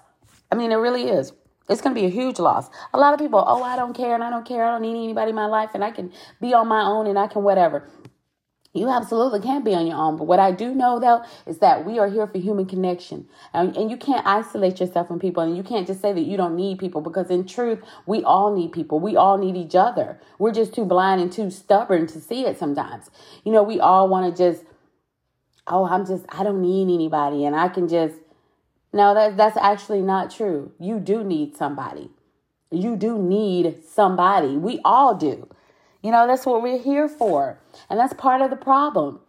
I 0.52 0.56
mean, 0.56 0.72
it 0.72 0.76
really 0.76 1.10
is. 1.10 1.34
It's 1.70 1.82
going 1.82 1.96
to 1.96 2.02
be 2.02 2.08
a 2.08 2.10
huge 2.10 2.40
loss. 2.40 2.70
A 2.94 3.00
lot 3.00 3.14
of 3.14 3.20
people, 3.20 3.44
oh, 3.46 3.64
I 3.64 3.76
don't 3.76 3.94
care 3.96 4.16
and 4.16 4.24
I 4.24 4.30
don't 4.30 4.46
care. 4.46 4.64
I 4.64 4.72
don't 4.72 4.82
need 4.82 5.04
anybody 5.04 5.30
in 5.30 5.36
my 5.36 5.46
life 5.46 5.72
and 5.74 5.84
I 5.84 5.92
can 5.92 6.12
be 6.42 6.54
on 6.54 6.68
my 6.68 6.82
own 6.82 7.08
and 7.08 7.18
I 7.18 7.28
can 7.28 7.44
whatever. 7.44 7.88
You 8.72 8.88
absolutely 8.88 9.40
can't 9.40 9.66
be 9.66 9.74
on 9.74 9.88
your 9.88 9.98
own. 9.98 10.16
But 10.16 10.26
what 10.26 10.40
I 10.40 10.52
do 10.52 10.76
know, 10.76 11.00
though, 11.00 11.24
is 11.48 11.58
that 11.58 11.86
we 11.86 11.98
are 11.98 12.08
here 12.08 12.28
for 12.28 12.38
human 12.38 12.68
connection. 12.68 13.28
And, 13.52 13.76
and 13.76 13.90
you 13.90 13.98
can't 13.98 14.26
isolate 14.28 14.80
yourself 14.80 15.08
from 15.08 15.20
people. 15.20 15.42
And 15.42 15.58
you 15.58 15.64
can't 15.64 15.88
just 15.88 16.02
say 16.02 16.14
that 16.14 16.22
you 16.22 16.38
don't 16.38 16.56
need 16.56 16.78
people 16.78 17.02
because, 17.02 17.32
in 17.32 17.48
truth, 17.48 17.80
we 18.06 18.24
all 18.24 18.56
need 18.56 18.72
people. 18.72 19.00
We 19.00 19.16
all 19.16 19.40
need 19.40 19.58
each 19.58 19.74
other. 19.74 20.20
We're 20.38 20.52
just 20.52 20.74
too 20.74 20.86
blind 20.86 21.20
and 21.20 21.32
too 21.32 21.50
stubborn 21.50 22.06
to 22.08 22.22
see 22.22 22.46
it 22.46 22.60
sometimes. 22.60 23.10
You 23.44 23.52
know, 23.52 23.64
we 23.64 23.80
all 23.80 24.08
want 24.08 24.36
to 24.36 24.44
just, 24.44 24.64
oh, 25.66 25.86
I'm 25.86 26.06
just, 26.06 26.26
I 26.30 26.44
don't 26.44 26.62
need 26.62 26.94
anybody. 26.94 27.46
And 27.46 27.56
I 27.56 27.70
can 27.70 27.88
just, 27.88 28.18
no, 28.92 29.14
that, 29.14 29.38
that's 29.38 29.58
actually 29.58 30.02
not 30.02 30.32
true. 30.32 30.72
You 30.80 31.00
do 31.00 31.24
need 31.24 31.56
somebody. 31.56 32.10
You 32.72 32.96
do 32.96 33.18
need 33.18 33.84
somebody. 33.86 34.58
We 34.58 34.80
all 34.84 35.16
do. 35.16 35.48
You 36.02 36.12
know, 36.12 36.28
that's 36.28 36.46
what 36.46 36.62
we're 36.62 36.82
here 36.82 37.08
for. 37.08 37.60
And 37.90 38.00
that's 38.00 38.14
part 38.14 38.42
of 38.42 38.50
the 38.50 38.56
problem. 38.56 39.20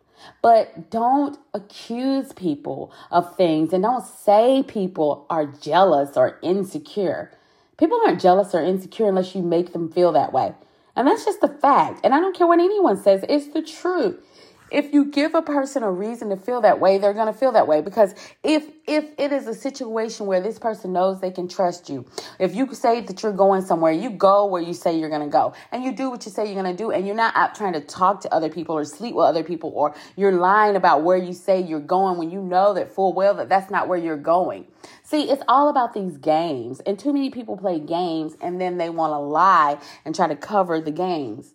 But 0.42 0.90
don't 0.90 1.38
accuse 1.54 2.32
people 2.32 2.92
of 3.10 3.36
things 3.36 3.72
and 3.72 3.82
don't 3.82 4.04
say 4.04 4.62
people 4.66 5.26
are 5.30 5.46
jealous 5.46 6.16
or 6.16 6.38
insecure. 6.42 7.32
People 7.78 8.00
aren't 8.04 8.20
jealous 8.20 8.54
or 8.54 8.62
insecure 8.62 9.08
unless 9.08 9.34
you 9.34 9.42
make 9.42 9.72
them 9.72 9.90
feel 9.90 10.12
that 10.12 10.32
way. 10.32 10.52
And 10.94 11.06
that's 11.06 11.24
just 11.24 11.40
the 11.40 11.48
fact. 11.48 12.00
And 12.04 12.14
I 12.14 12.20
don't 12.20 12.36
care 12.36 12.46
what 12.46 12.60
anyone 12.60 12.98
says, 12.98 13.24
it's 13.28 13.48
the 13.48 13.62
truth 13.62 14.22
if 14.70 14.93
you 14.93 15.06
give 15.06 15.34
a 15.34 15.43
person 15.43 15.82
a 15.82 15.90
reason 15.90 16.31
to 16.31 16.37
feel 16.37 16.61
that 16.61 16.81
way, 16.81 16.99
they're 16.99 17.12
going 17.12 17.32
to 17.32 17.38
feel 17.38 17.52
that 17.52 17.67
way 17.67 17.81
because 17.81 18.14
if 18.43 18.64
if 18.87 19.05
it 19.19 19.32
is 19.32 19.46
a 19.46 19.55
situation 19.55 20.26
where 20.26 20.40
this 20.40 20.58
person 20.58 20.93
knows 20.93 21.20
they 21.20 21.31
can 21.31 21.49
trust 21.49 21.88
you, 21.88 22.05
if 22.38 22.55
you 22.55 22.72
say 22.75 23.00
that 23.02 23.22
you're 23.22 23.32
going 23.32 23.62
somewhere, 23.62 23.93
you 23.93 24.11
go 24.11 24.46
where 24.46 24.62
you 24.62 24.75
say 24.75 24.99
you're 24.99 25.08
going 25.08 25.22
to 25.22 25.28
go 25.28 25.55
and 25.72 25.84
you 25.84 25.93
do 25.93 26.11
what 26.11 26.25
you 26.25 26.32
say 26.32 26.44
you're 26.46 26.61
going 26.61 26.76
to 26.76 26.82
do 26.82 26.90
and 26.90 27.06
you're 27.06 27.17
not 27.17 27.34
out 27.37 27.55
trying 27.55 27.72
to 27.72 27.81
talk 27.81 28.20
to 28.22 28.34
other 28.34 28.49
people 28.49 28.76
or 28.76 28.84
sleep 28.84 29.14
with 29.14 29.25
other 29.25 29.44
people 29.44 29.72
or 29.75 29.94
you're 30.17 30.32
lying 30.32 30.76
about 30.76 31.02
where 31.02 31.17
you 31.17 31.32
say 31.32 31.61
you're 31.61 31.81
going 31.81 32.19
when 32.19 32.31
you 32.31 32.40
know 32.40 32.75
that 32.75 32.93
full 32.93 33.12
well 33.12 33.34
that 33.34 33.49
that's 33.49 33.70
not 33.70 33.88
where 33.88 33.99
you're 33.99 34.17
going. 34.17 34.67
See, 35.02 35.31
it's 35.31 35.43
all 35.49 35.69
about 35.69 35.93
these 35.93 36.17
games 36.17 36.81
and 36.81 36.99
too 36.99 37.12
many 37.12 37.31
people 37.31 37.56
play 37.56 37.78
games 37.78 38.37
and 38.40 38.61
then 38.61 38.78
they 38.78 38.90
want 38.90 39.12
to 39.12 39.19
lie 39.19 39.78
and 40.05 40.14
try 40.14 40.28
to 40.28 40.37
cover 40.37 40.81
the 40.81 40.93
games. 40.93 41.55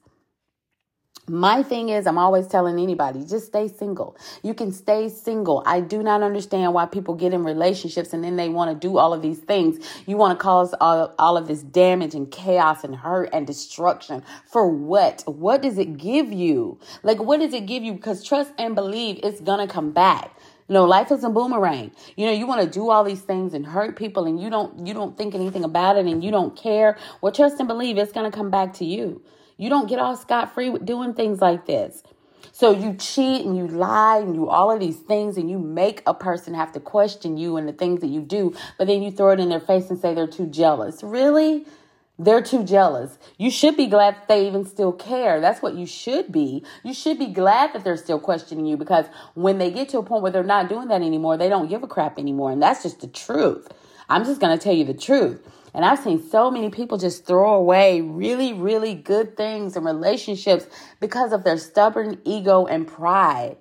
My 1.28 1.64
thing 1.64 1.90
is, 1.90 2.06
I'm 2.06 2.20
always 2.20 2.46
telling 2.46 2.78
anybody, 2.78 3.26
just 3.26 3.48
stay 3.48 3.68
single. 3.68 4.16
You 4.44 4.54
can 4.54 4.72
stay 4.72 5.10
single. 5.10 5.64
I 5.66 5.80
do 5.80 6.04
not 6.04 6.22
understand 6.22 6.72
why 6.76 6.86
people 6.86 7.16
get 7.16 7.34
in 7.34 7.44
relationships 7.44 8.14
and 8.14 8.24
then 8.24 8.36
they 8.36 8.48
want 8.48 8.70
to 8.80 8.88
do 8.88 9.00
all 9.00 9.12
of 9.12 9.24
these 9.24 9.40
things. 9.40 9.84
You 10.06 10.18
want 10.18 10.38
to 10.38 10.44
cause 10.44 10.76
all, 10.80 11.16
all 11.18 11.36
of 11.36 11.48
this 11.48 11.64
damage 11.64 12.14
and 12.14 12.30
chaos 12.30 12.84
and 12.84 12.96
hurt 12.96 13.32
and 13.34 13.48
destruction. 13.48 14.22
For 14.46 14.68
what? 14.68 15.24
What 15.26 15.64
does 15.64 15.80
it 15.80 15.98
give 15.98 16.32
you? 16.32 16.80
Like, 17.02 17.20
what 17.20 17.40
does 17.40 17.56
it 17.56 17.66
give 17.66 17.82
you? 17.82 17.94
Because 17.94 18.24
trust 18.24 18.52
and 18.60 18.76
believe 18.76 19.20
it's 19.24 19.42
going 19.42 19.68
to 19.68 19.74
come 19.74 19.92
back. 19.92 20.38
You 20.68 20.74
know, 20.74 20.86
life 20.86 21.12
is 21.12 21.24
a 21.24 21.30
boomerang. 21.30 21.92
You 22.16 22.28
know, 22.28 22.34
you 22.34 22.46
want 22.46 22.62
to 22.62 22.70
do 22.70 22.92
all 22.92 23.04
these 23.04 23.22
things 23.22 23.56
and 23.56 23.66
hurt 23.66 23.96
people 23.96 24.26
and 24.26 24.40
you 24.40 24.52
don't 24.52 24.86
you 24.86 24.94
don't 24.94 25.18
think 25.18 25.34
anything 25.34 25.64
about 25.64 25.98
it 25.98 26.06
and 26.06 26.24
you 26.24 26.30
don't 26.30 26.56
care. 26.56 26.98
Well, 27.22 27.32
trust 27.32 27.60
and 27.60 27.68
believe 27.68 27.98
it's 27.98 28.12
going 28.12 28.30
to 28.30 28.36
come 28.36 28.52
back 28.52 28.74
to 28.74 28.86
you. 28.86 29.24
You 29.58 29.70
don't 29.70 29.88
get 29.88 30.00
off 30.00 30.22
scot 30.22 30.54
free 30.54 30.70
with 30.70 30.86
doing 30.86 31.14
things 31.14 31.42
like 31.42 31.66
this. 31.66 32.04
So 32.52 32.72
you 32.72 32.94
cheat 32.94 33.46
and 33.46 33.58
you 33.58 33.68
lie 33.68 34.20
and 34.20 34.34
you 34.36 34.50
all 34.50 34.72
of 34.72 34.80
these 34.80 34.98
things 34.98 35.36
and 35.36 35.50
you 35.50 35.60
make 35.60 36.02
a 36.06 36.14
person 36.14 36.54
have 36.54 36.72
to 36.74 36.80
question 36.80 37.38
you 37.38 37.58
and 37.58 37.68
the 37.68 37.74
things 37.74 38.02
that 38.02 38.08
you 38.08 38.22
do, 38.22 38.56
but 38.78 38.88
then 38.88 39.02
you 39.02 39.12
throw 39.12 39.32
it 39.32 39.40
in 39.40 39.50
their 39.50 39.60
face 39.60 39.90
and 39.90 40.00
say 40.00 40.14
they're 40.14 40.28
too 40.28 40.48
jealous. 40.48 41.04
Really? 41.04 41.66
They're 42.18 42.42
too 42.42 42.64
jealous. 42.64 43.18
You 43.38 43.52
should 43.52 43.76
be 43.76 43.88
glad 43.88 44.16
they 44.30 44.48
even 44.48 44.66
still 44.66 44.94
care. 44.94 45.42
That's 45.42 45.62
what 45.62 45.76
you 45.76 45.86
should 45.86 46.32
be. 46.32 46.64
You 46.82 46.94
should 46.94 47.20
be 47.20 47.28
glad 47.28 47.74
that 47.74 47.84
they're 47.84 47.98
still 47.98 48.20
questioning 48.20 48.66
you 48.66 48.78
because 48.78 49.06
when 49.34 49.58
they 49.58 49.70
get 49.70 49.90
to 49.90 49.98
a 49.98 50.04
point 50.04 50.24
where 50.24 50.32
they're 50.32 50.44
not 50.44 50.70
doing 50.70 50.88
that 50.88 51.02
anymore, 51.02 51.36
they 51.36 51.50
don't 51.50 51.70
give 51.70 51.84
a 51.84 51.88
crap 51.88 52.18
anymore. 52.18 52.52
And 52.52 52.62
that's 52.62 52.84
just 52.84 53.02
the 53.02 53.08
truth. 53.08 53.68
I'm 54.08 54.24
just 54.24 54.40
going 54.40 54.58
to 54.58 54.64
tell 54.64 54.74
you 54.74 54.86
the 54.86 54.94
truth. 54.94 55.46
And 55.76 55.84
I've 55.84 56.00
seen 56.00 56.24
so 56.30 56.50
many 56.50 56.70
people 56.70 56.98
just 56.98 57.28
throw 57.28 57.54
away 57.54 58.00
really, 58.00 58.54
really 58.54 58.96
good 58.96 59.36
things 59.36 59.76
and 59.76 59.86
relationships 59.86 60.66
because 61.02 61.34
of 61.34 61.44
their 61.44 61.58
stubborn 61.58 62.22
ego 62.24 62.66
and 62.66 62.88
pride. 62.88 63.58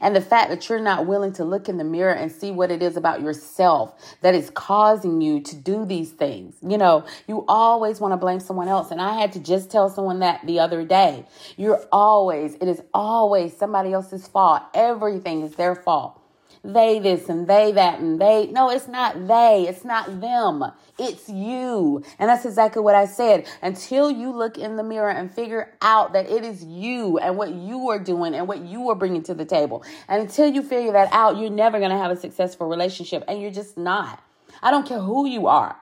And 0.00 0.14
the 0.14 0.20
fact 0.20 0.50
that 0.50 0.68
you're 0.68 0.80
not 0.80 1.06
willing 1.06 1.32
to 1.34 1.44
look 1.44 1.68
in 1.68 1.78
the 1.78 1.84
mirror 1.84 2.12
and 2.12 2.30
see 2.30 2.50
what 2.50 2.70
it 2.70 2.82
is 2.82 2.96
about 2.96 3.22
yourself 3.22 3.94
that 4.20 4.34
is 4.34 4.50
causing 4.50 5.20
you 5.20 5.40
to 5.40 5.56
do 5.56 5.86
these 5.86 6.10
things. 6.10 6.56
You 6.62 6.76
know, 6.76 7.04
you 7.26 7.44
always 7.48 7.98
want 8.00 8.12
to 8.12 8.16
blame 8.16 8.40
someone 8.40 8.68
else. 8.68 8.90
And 8.90 9.00
I 9.00 9.18
had 9.18 9.32
to 9.32 9.40
just 9.40 9.70
tell 9.70 9.88
someone 9.88 10.20
that 10.20 10.46
the 10.46 10.60
other 10.60 10.84
day. 10.84 11.24
You're 11.56 11.82
always, 11.90 12.54
it 12.56 12.68
is 12.68 12.82
always 12.92 13.56
somebody 13.56 13.92
else's 13.92 14.26
fault. 14.26 14.62
Everything 14.74 15.42
is 15.42 15.54
their 15.54 15.74
fault 15.74 16.20
they 16.64 16.98
this 16.98 17.28
and 17.28 17.46
they 17.46 17.72
that 17.72 18.00
and 18.00 18.20
they. 18.20 18.46
No, 18.46 18.70
it's 18.70 18.88
not 18.88 19.28
they. 19.28 19.66
It's 19.68 19.84
not 19.84 20.20
them. 20.20 20.64
It's 20.98 21.28
you. 21.28 22.02
And 22.18 22.28
that's 22.28 22.44
exactly 22.44 22.80
what 22.80 22.94
I 22.94 23.04
said. 23.04 23.46
Until 23.60 24.10
you 24.10 24.32
look 24.32 24.56
in 24.56 24.76
the 24.76 24.82
mirror 24.82 25.10
and 25.10 25.32
figure 25.32 25.74
out 25.82 26.14
that 26.14 26.28
it 26.28 26.44
is 26.44 26.64
you 26.64 27.18
and 27.18 27.36
what 27.36 27.52
you 27.52 27.90
are 27.90 27.98
doing 27.98 28.34
and 28.34 28.48
what 28.48 28.60
you 28.60 28.88
are 28.88 28.94
bringing 28.94 29.22
to 29.24 29.34
the 29.34 29.44
table. 29.44 29.84
And 30.08 30.22
until 30.22 30.48
you 30.48 30.62
figure 30.62 30.92
that 30.92 31.08
out, 31.12 31.36
you're 31.36 31.50
never 31.50 31.78
going 31.78 31.90
to 31.90 31.98
have 31.98 32.10
a 32.10 32.16
successful 32.16 32.66
relationship 32.68 33.24
and 33.28 33.42
you're 33.42 33.50
just 33.50 33.76
not. 33.76 34.22
I 34.62 34.70
don't 34.70 34.86
care 34.86 35.00
who 35.00 35.26
you 35.26 35.46
are. 35.46 35.76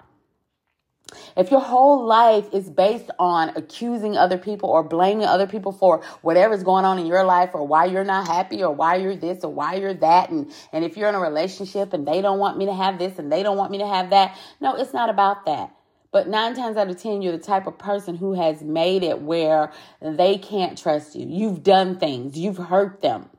If 1.37 1.51
your 1.51 1.61
whole 1.61 2.05
life 2.07 2.49
is 2.53 2.69
based 2.69 3.11
on 3.19 3.51
accusing 3.51 4.17
other 4.17 4.39
people 4.39 4.71
or 4.71 4.83
blaming 4.83 5.27
other 5.27 5.47
people 5.47 5.73
for 5.73 6.03
whatever's 6.23 6.63
going 6.63 6.85
on 6.85 6.99
in 6.99 7.07
your 7.07 7.25
life 7.25 7.51
or 7.55 7.67
why 7.67 7.87
you're 7.87 8.05
not 8.05 8.27
happy 8.27 8.63
or 8.63 8.73
why 8.75 8.97
you're 8.97 9.17
this 9.17 9.45
or 9.45 9.53
why 9.53 9.75
you're 9.75 9.95
that 9.95 10.31
and 10.31 10.53
and 10.73 10.85
if 10.85 10.97
you're 10.97 11.09
in 11.09 11.15
a 11.15 11.21
relationship 11.21 11.93
and 11.93 12.07
they 12.07 12.23
don't 12.23 12.39
want 12.39 12.59
me 12.59 12.67
to 12.67 12.75
have 12.75 12.99
this 12.99 13.19
and 13.19 13.31
they 13.31 13.43
don't 13.43 13.57
want 13.57 13.71
me 13.71 13.79
to 13.79 13.87
have 13.87 14.11
that, 14.11 14.39
no, 14.61 14.75
it's 14.75 14.93
not 14.93 15.11
about 15.11 15.47
that. 15.47 15.75
But 16.13 16.29
nine 16.29 16.55
times 16.55 16.77
out 16.77 16.91
of 16.91 17.01
10, 17.01 17.23
you're 17.23 17.33
the 17.33 17.43
type 17.43 17.67
of 17.67 17.79
person 17.79 18.17
who 18.17 18.35
has 18.35 18.63
made 18.63 19.03
it 19.03 19.23
where 19.23 19.73
they 20.03 20.37
can't 20.37 20.77
trust 20.77 21.17
you. 21.17 21.27
You've 21.27 21.63
done 21.63 21.99
things, 21.99 22.39
you've 22.39 22.59
hurt 22.59 23.01
them. 23.01 23.31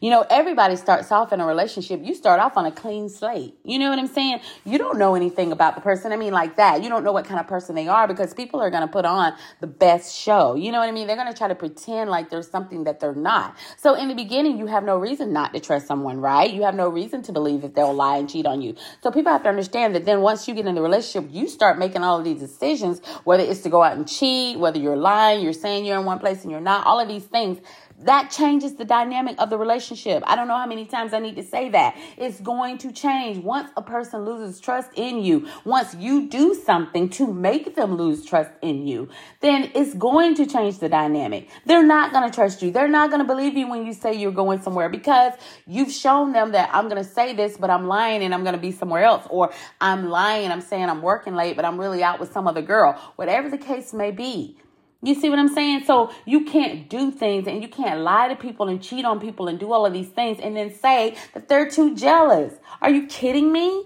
You 0.00 0.10
know, 0.10 0.24
everybody 0.28 0.76
starts 0.76 1.10
off 1.12 1.32
in 1.32 1.40
a 1.40 1.46
relationship. 1.46 2.00
You 2.02 2.14
start 2.14 2.40
off 2.40 2.56
on 2.56 2.66
a 2.66 2.72
clean 2.72 3.08
slate. 3.08 3.54
You 3.64 3.78
know 3.78 3.90
what 3.90 3.98
I'm 3.98 4.06
saying? 4.06 4.40
You 4.64 4.78
don't 4.78 4.98
know 4.98 5.14
anything 5.14 5.52
about 5.52 5.74
the 5.74 5.80
person. 5.80 6.12
I 6.12 6.16
mean, 6.16 6.32
like 6.32 6.56
that. 6.56 6.82
You 6.82 6.88
don't 6.88 7.04
know 7.04 7.12
what 7.12 7.24
kind 7.24 7.40
of 7.40 7.46
person 7.46 7.74
they 7.74 7.88
are 7.88 8.06
because 8.06 8.34
people 8.34 8.60
are 8.60 8.70
going 8.70 8.82
to 8.82 8.88
put 8.88 9.04
on 9.04 9.34
the 9.60 9.66
best 9.66 10.14
show. 10.14 10.54
You 10.54 10.72
know 10.72 10.78
what 10.78 10.88
I 10.88 10.92
mean? 10.92 11.06
They're 11.06 11.16
going 11.16 11.32
to 11.32 11.36
try 11.36 11.48
to 11.48 11.54
pretend 11.54 12.10
like 12.10 12.30
there's 12.30 12.48
something 12.48 12.84
that 12.84 13.00
they're 13.00 13.14
not. 13.14 13.56
So 13.76 13.94
in 13.94 14.08
the 14.08 14.14
beginning, 14.14 14.58
you 14.58 14.66
have 14.66 14.84
no 14.84 14.98
reason 14.98 15.32
not 15.32 15.52
to 15.54 15.60
trust 15.60 15.86
someone, 15.86 16.20
right? 16.20 16.52
You 16.52 16.62
have 16.62 16.74
no 16.74 16.88
reason 16.88 17.22
to 17.22 17.32
believe 17.32 17.62
that 17.62 17.74
they'll 17.74 17.94
lie 17.94 18.16
and 18.18 18.28
cheat 18.28 18.46
on 18.46 18.62
you. 18.62 18.76
So 19.02 19.10
people 19.10 19.32
have 19.32 19.42
to 19.44 19.48
understand 19.48 19.94
that 19.94 20.04
then 20.04 20.20
once 20.20 20.48
you 20.48 20.54
get 20.54 20.66
in 20.66 20.74
the 20.74 20.82
relationship, 20.82 21.30
you 21.32 21.48
start 21.48 21.78
making 21.78 22.02
all 22.02 22.18
of 22.18 22.24
these 22.24 22.40
decisions, 22.40 23.00
whether 23.24 23.42
it's 23.42 23.60
to 23.60 23.68
go 23.68 23.82
out 23.82 23.96
and 23.96 24.08
cheat, 24.08 24.58
whether 24.58 24.78
you're 24.78 24.96
lying, 24.96 25.42
you're 25.42 25.52
saying 25.52 25.84
you're 25.84 25.98
in 25.98 26.04
one 26.04 26.18
place 26.18 26.42
and 26.42 26.50
you're 26.50 26.60
not, 26.60 26.86
all 26.86 27.00
of 27.00 27.08
these 27.08 27.24
things 27.24 27.58
that 28.02 28.30
changes 28.30 28.74
the 28.74 28.84
dynamic 28.84 29.36
of 29.38 29.50
the 29.50 29.58
relationship. 29.58 30.22
I 30.26 30.36
don't 30.36 30.46
know 30.46 30.56
how 30.56 30.66
many 30.66 30.86
times 30.86 31.12
I 31.12 31.18
need 31.18 31.36
to 31.36 31.42
say 31.42 31.68
that. 31.70 31.96
It's 32.16 32.40
going 32.40 32.78
to 32.78 32.92
change 32.92 33.38
once 33.38 33.70
a 33.76 33.82
person 33.82 34.24
loses 34.24 34.60
trust 34.60 34.90
in 34.94 35.22
you. 35.22 35.48
Once 35.64 35.94
you 35.96 36.28
do 36.28 36.54
something 36.54 37.08
to 37.10 37.32
make 37.32 37.74
them 37.74 37.96
lose 37.96 38.24
trust 38.24 38.50
in 38.62 38.86
you, 38.86 39.08
then 39.40 39.70
it's 39.74 39.94
going 39.94 40.34
to 40.36 40.46
change 40.46 40.78
the 40.78 40.88
dynamic. 40.88 41.48
They're 41.66 41.86
not 41.86 42.12
going 42.12 42.28
to 42.28 42.34
trust 42.34 42.62
you. 42.62 42.70
They're 42.70 42.88
not 42.88 43.10
going 43.10 43.20
to 43.20 43.26
believe 43.26 43.56
you 43.56 43.68
when 43.68 43.84
you 43.84 43.92
say 43.92 44.14
you're 44.14 44.30
going 44.30 44.62
somewhere 44.62 44.88
because 44.88 45.32
you've 45.66 45.92
shown 45.92 46.32
them 46.32 46.52
that 46.52 46.70
I'm 46.72 46.88
going 46.88 47.02
to 47.02 47.08
say 47.08 47.34
this, 47.34 47.56
but 47.56 47.70
I'm 47.70 47.88
lying 47.88 48.22
and 48.22 48.32
I'm 48.32 48.42
going 48.42 48.54
to 48.54 48.60
be 48.60 48.72
somewhere 48.72 49.02
else. 49.02 49.26
Or 49.30 49.52
I'm 49.80 50.08
lying, 50.08 50.50
I'm 50.52 50.60
saying 50.60 50.88
I'm 50.88 51.02
working 51.02 51.34
late, 51.34 51.56
but 51.56 51.64
I'm 51.64 51.78
really 51.78 52.02
out 52.02 52.20
with 52.20 52.32
some 52.32 52.46
other 52.46 52.62
girl. 52.62 52.92
Whatever 53.16 53.50
the 53.50 53.58
case 53.58 53.92
may 53.92 54.12
be. 54.12 54.56
You 55.02 55.14
see 55.14 55.30
what 55.30 55.38
I'm 55.38 55.48
saying? 55.54 55.84
So 55.84 56.10
you 56.26 56.44
can't 56.44 56.88
do 56.88 57.12
things 57.12 57.46
and 57.46 57.62
you 57.62 57.68
can't 57.68 58.00
lie 58.00 58.28
to 58.28 58.36
people 58.36 58.68
and 58.68 58.82
cheat 58.82 59.04
on 59.04 59.20
people 59.20 59.46
and 59.46 59.58
do 59.58 59.72
all 59.72 59.86
of 59.86 59.92
these 59.92 60.08
things 60.08 60.40
and 60.40 60.56
then 60.56 60.74
say 60.74 61.16
that 61.34 61.48
they're 61.48 61.70
too 61.70 61.94
jealous. 61.94 62.54
Are 62.82 62.90
you 62.90 63.06
kidding 63.06 63.52
me? 63.52 63.84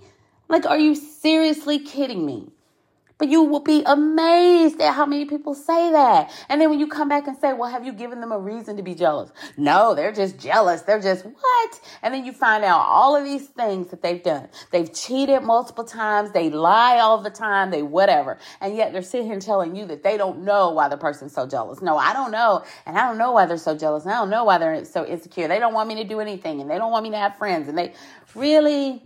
Like, 0.49 0.65
are 0.65 0.79
you 0.79 0.95
seriously 0.95 1.79
kidding 1.79 2.25
me? 2.25 2.51
But 3.23 3.29
you 3.29 3.45
will 3.45 3.61
be 3.61 3.85
amazed 3.87 4.81
at 4.81 4.95
how 4.95 5.07
many 5.07 5.27
people 5.27 5.55
say 5.55 5.93
that. 5.93 6.33
And 6.49 6.61
then 6.61 6.71
when 6.71 6.81
you 6.81 6.89
come 6.89 7.09
back 7.09 7.29
and 7.29 7.39
say, 7.39 7.53
well, 7.53 7.71
have 7.71 7.87
you 7.87 7.93
given 7.93 8.21
them 8.21 8.33
a 8.33 8.39
reason 8.39 8.79
to 8.79 8.83
be 8.83 8.97
jealous? 8.97 9.31
No, 9.57 9.95
they're 9.95 10.11
just 10.11 10.41
jealous. 10.41 10.83
They're 10.83 11.01
just 11.01 11.25
what? 11.25 11.81
And 12.03 12.13
then 12.13 12.25
you 12.25 12.33
find 12.33 12.65
out 12.65 12.81
all 12.81 13.15
of 13.15 13.23
these 13.23 13.47
things 13.47 13.91
that 13.91 14.03
they've 14.03 14.21
done. 14.21 14.49
They've 14.73 14.93
cheated 14.93 15.45
multiple 15.45 15.85
times. 15.85 16.33
They 16.33 16.51
lie 16.51 16.99
all 16.99 17.23
the 17.23 17.31
time. 17.31 17.71
They 17.71 17.85
whatever. 17.85 18.39
And 18.61 18.75
yet 18.75 18.93
they're 18.93 19.03
sitting 19.03 19.29
here 19.29 19.39
telling 19.39 19.77
you 19.77 19.87
that 19.87 20.03
they 20.03 20.17
don't 20.17 20.43
know 20.43 20.71
why 20.71 20.89
the 20.89 20.97
person's 20.97 21.33
so 21.33 21.47
jealous. 21.47 21.81
No, 21.81 21.97
I 21.97 22.13
don't 22.15 22.33
know. 22.33 22.65
And 22.87 22.99
I 22.99 23.07
don't 23.07 23.19
know 23.19 23.31
why 23.31 23.47
they're 23.47 23.57
so 23.57 23.79
jealous. 23.79 24.03
And 24.03 24.13
I 24.13 24.17
don't 24.17 24.31
know 24.31 24.43
why 24.43 24.59
they're 24.59 24.85
so 24.85 25.07
insecure. 25.07 25.47
They 25.47 25.61
don't 25.61 25.75
want 25.75 25.89
me 25.89 25.95
to 25.95 26.05
do 26.05 26.19
anything 26.19 26.61
and 26.61 26.69
they 26.69 26.77
don't 26.77 26.91
want 26.91 27.05
me 27.05 27.11
to 27.11 27.19
have 27.19 27.37
friends. 27.39 27.69
And 27.69 27.79
they 27.79 27.93
really, 28.35 29.01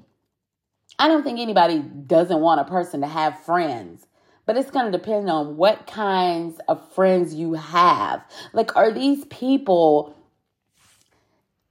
I 0.98 1.08
don't 1.08 1.22
think 1.22 1.38
anybody 1.38 1.80
doesn't 1.80 2.40
want 2.40 2.62
a 2.62 2.64
person 2.64 3.02
to 3.02 3.06
have 3.06 3.38
friends, 3.40 4.05
but 4.46 4.56
it's 4.56 4.70
going 4.70 4.90
to 4.90 4.96
depend 4.96 5.28
on 5.28 5.56
what 5.56 5.86
kinds 5.86 6.60
of 6.68 6.92
friends 6.92 7.34
you 7.34 7.54
have. 7.54 8.24
Like, 8.52 8.76
are 8.76 8.92
these 8.92 9.24
people 9.26 10.14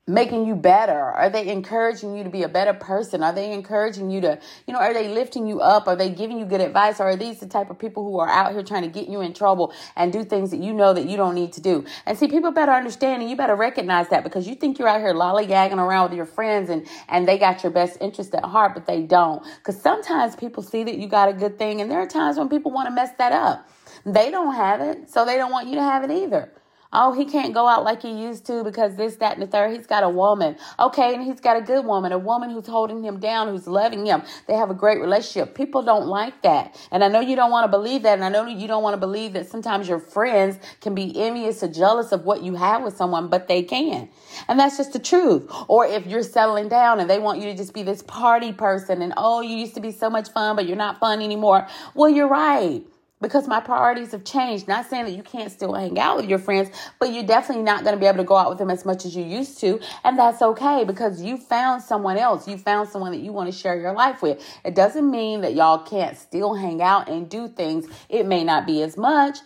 making 0.07 0.45
you 0.45 0.55
better? 0.55 0.99
Are 0.99 1.31
they 1.31 1.47
encouraging 1.47 2.15
you 2.15 2.23
to 2.23 2.29
be 2.29 2.43
a 2.43 2.47
better 2.47 2.73
person? 2.73 3.23
Are 3.23 3.33
they 3.33 3.51
encouraging 3.51 4.11
you 4.11 4.21
to, 4.21 4.39
you 4.67 4.73
know, 4.73 4.79
are 4.79 4.93
they 4.93 5.07
lifting 5.07 5.47
you 5.47 5.61
up? 5.61 5.87
Are 5.87 5.95
they 5.95 6.11
giving 6.11 6.37
you 6.37 6.45
good 6.45 6.61
advice? 6.61 6.99
Or 6.99 7.05
are 7.05 7.15
these 7.15 7.39
the 7.39 7.47
type 7.47 7.71
of 7.71 7.79
people 7.79 8.03
who 8.03 8.19
are 8.19 8.29
out 8.29 8.51
here 8.51 8.61
trying 8.61 8.83
to 8.83 8.87
get 8.87 9.09
you 9.09 9.21
in 9.21 9.33
trouble 9.33 9.73
and 9.95 10.13
do 10.13 10.23
things 10.23 10.51
that 10.51 10.59
you 10.59 10.73
know 10.73 10.93
that 10.93 11.09
you 11.09 11.17
don't 11.17 11.33
need 11.33 11.53
to 11.53 11.61
do? 11.61 11.85
And 12.05 12.17
see, 12.17 12.27
people 12.27 12.51
better 12.51 12.71
understand 12.71 13.23
and 13.23 13.31
you 13.31 13.35
better 13.35 13.55
recognize 13.55 14.09
that 14.09 14.23
because 14.23 14.47
you 14.47 14.53
think 14.53 14.77
you're 14.77 14.87
out 14.87 14.99
here 14.99 15.13
lollygagging 15.13 15.77
around 15.77 16.09
with 16.09 16.17
your 16.17 16.27
friends 16.27 16.69
and, 16.69 16.87
and 17.09 17.27
they 17.27 17.39
got 17.39 17.63
your 17.63 17.71
best 17.71 17.97
interest 17.99 18.35
at 18.35 18.43
heart, 18.43 18.75
but 18.75 18.85
they 18.85 19.01
don't. 19.01 19.43
Because 19.57 19.81
sometimes 19.81 20.35
people 20.35 20.61
see 20.61 20.83
that 20.83 20.99
you 20.99 21.07
got 21.07 21.29
a 21.29 21.33
good 21.33 21.57
thing 21.57 21.81
and 21.81 21.89
there 21.89 21.99
are 21.99 22.07
times 22.07 22.37
when 22.37 22.47
people 22.47 22.71
want 22.71 22.87
to 22.87 22.93
mess 22.93 23.09
that 23.17 23.31
up. 23.31 23.67
They 24.05 24.29
don't 24.29 24.53
have 24.53 24.81
it, 24.81 25.09
so 25.09 25.25
they 25.25 25.37
don't 25.37 25.51
want 25.51 25.67
you 25.67 25.75
to 25.75 25.81
have 25.81 26.03
it 26.03 26.11
either. 26.11 26.51
Oh, 26.93 27.13
he 27.13 27.25
can't 27.25 27.53
go 27.53 27.67
out 27.67 27.83
like 27.83 28.01
he 28.01 28.11
used 28.11 28.45
to 28.47 28.63
because 28.63 28.95
this, 28.95 29.17
that, 29.17 29.33
and 29.33 29.41
the 29.41 29.47
third. 29.47 29.75
He's 29.75 29.87
got 29.87 30.03
a 30.03 30.09
woman. 30.09 30.55
Okay, 30.79 31.13
and 31.13 31.23
he's 31.23 31.39
got 31.39 31.57
a 31.57 31.61
good 31.61 31.85
woman, 31.85 32.11
a 32.11 32.17
woman 32.17 32.49
who's 32.49 32.67
holding 32.67 33.03
him 33.03 33.19
down, 33.19 33.49
who's 33.49 33.67
loving 33.67 34.05
him. 34.05 34.23
They 34.47 34.53
have 34.53 34.69
a 34.69 34.73
great 34.73 35.01
relationship. 35.01 35.55
People 35.55 35.81
don't 35.83 36.07
like 36.07 36.41
that. 36.43 36.79
And 36.91 37.03
I 37.03 37.07
know 37.07 37.19
you 37.19 37.35
don't 37.35 37.51
want 37.51 37.65
to 37.65 37.71
believe 37.77 38.03
that. 38.03 38.13
And 38.13 38.23
I 38.23 38.29
know 38.29 38.45
you 38.45 38.67
don't 38.67 38.83
want 38.83 38.93
to 38.93 38.99
believe 38.99 39.33
that 39.33 39.49
sometimes 39.49 39.89
your 39.89 39.99
friends 39.99 40.57
can 40.79 40.95
be 40.95 41.19
envious 41.19 41.63
or 41.63 41.67
jealous 41.67 42.11
of 42.11 42.23
what 42.23 42.43
you 42.43 42.55
have 42.55 42.83
with 42.83 42.95
someone, 42.95 43.27
but 43.27 43.47
they 43.47 43.63
can. 43.63 44.07
And 44.47 44.59
that's 44.59 44.77
just 44.77 44.93
the 44.93 44.99
truth. 44.99 45.51
Or 45.67 45.85
if 45.85 46.05
you're 46.05 46.23
settling 46.23 46.69
down 46.69 46.99
and 46.99 47.09
they 47.09 47.19
want 47.19 47.39
you 47.39 47.45
to 47.45 47.57
just 47.57 47.73
be 47.73 47.83
this 47.83 48.03
party 48.03 48.53
person 48.53 49.01
and, 49.01 49.13
oh, 49.17 49.41
you 49.41 49.57
used 49.57 49.75
to 49.75 49.81
be 49.81 49.91
so 49.91 50.09
much 50.09 50.29
fun, 50.29 50.55
but 50.55 50.65
you're 50.65 50.77
not 50.77 50.99
fun 50.99 51.21
anymore. 51.21 51.67
Well, 51.93 52.09
you're 52.09 52.29
right 52.29 52.83
because 53.25 53.47
my 53.47 53.59
priorities 53.59 54.11
have 54.11 54.23
changed. 54.23 54.67
Not 54.67 54.87
saying 54.87 55.05
that 55.05 55.13
you 55.13 55.23
can't 55.23 55.51
still 55.51 55.73
hang 55.73 55.97
out 55.97 56.15
with 56.15 56.29
your 56.29 56.37
friends, 56.37 56.69
but 56.99 57.11
you're 57.11 57.25
definitely 57.25 57.63
not 57.63 57.83
going 57.83 57.95
to 57.95 57.99
be 57.99 58.05
able 58.05 58.19
to 58.19 58.23
go 58.23 58.35
out 58.35 58.49
with 58.49 58.59
them 58.59 58.69
as 58.69 58.85
much 58.85 59.03
as 59.03 59.15
you 59.15 59.23
used 59.23 59.59
to. 59.61 59.79
And 60.03 60.17
that's 60.19 60.43
okay 60.43 60.83
because 60.85 61.23
you 61.23 61.37
found 61.37 61.81
someone 61.81 62.17
else. 62.17 62.47
You 62.47 62.59
found 62.59 62.87
someone 62.89 63.11
that 63.13 63.21
you 63.21 63.33
want 63.33 63.51
to 63.51 63.57
share 63.57 63.79
your 63.79 63.93
life 63.93 64.21
with. 64.21 64.45
It 64.63 64.75
doesn't 64.75 65.09
mean 65.09 65.41
that 65.41 65.55
y'all 65.55 65.79
can't 65.79 66.15
still 66.15 66.53
hang 66.53 66.83
out 66.83 67.09
and 67.09 67.27
do 67.27 67.47
things. 67.47 67.87
It 68.09 68.27
may 68.27 68.43
not 68.43 68.67
be 68.67 68.83
as 68.83 68.95
much, 68.95 69.39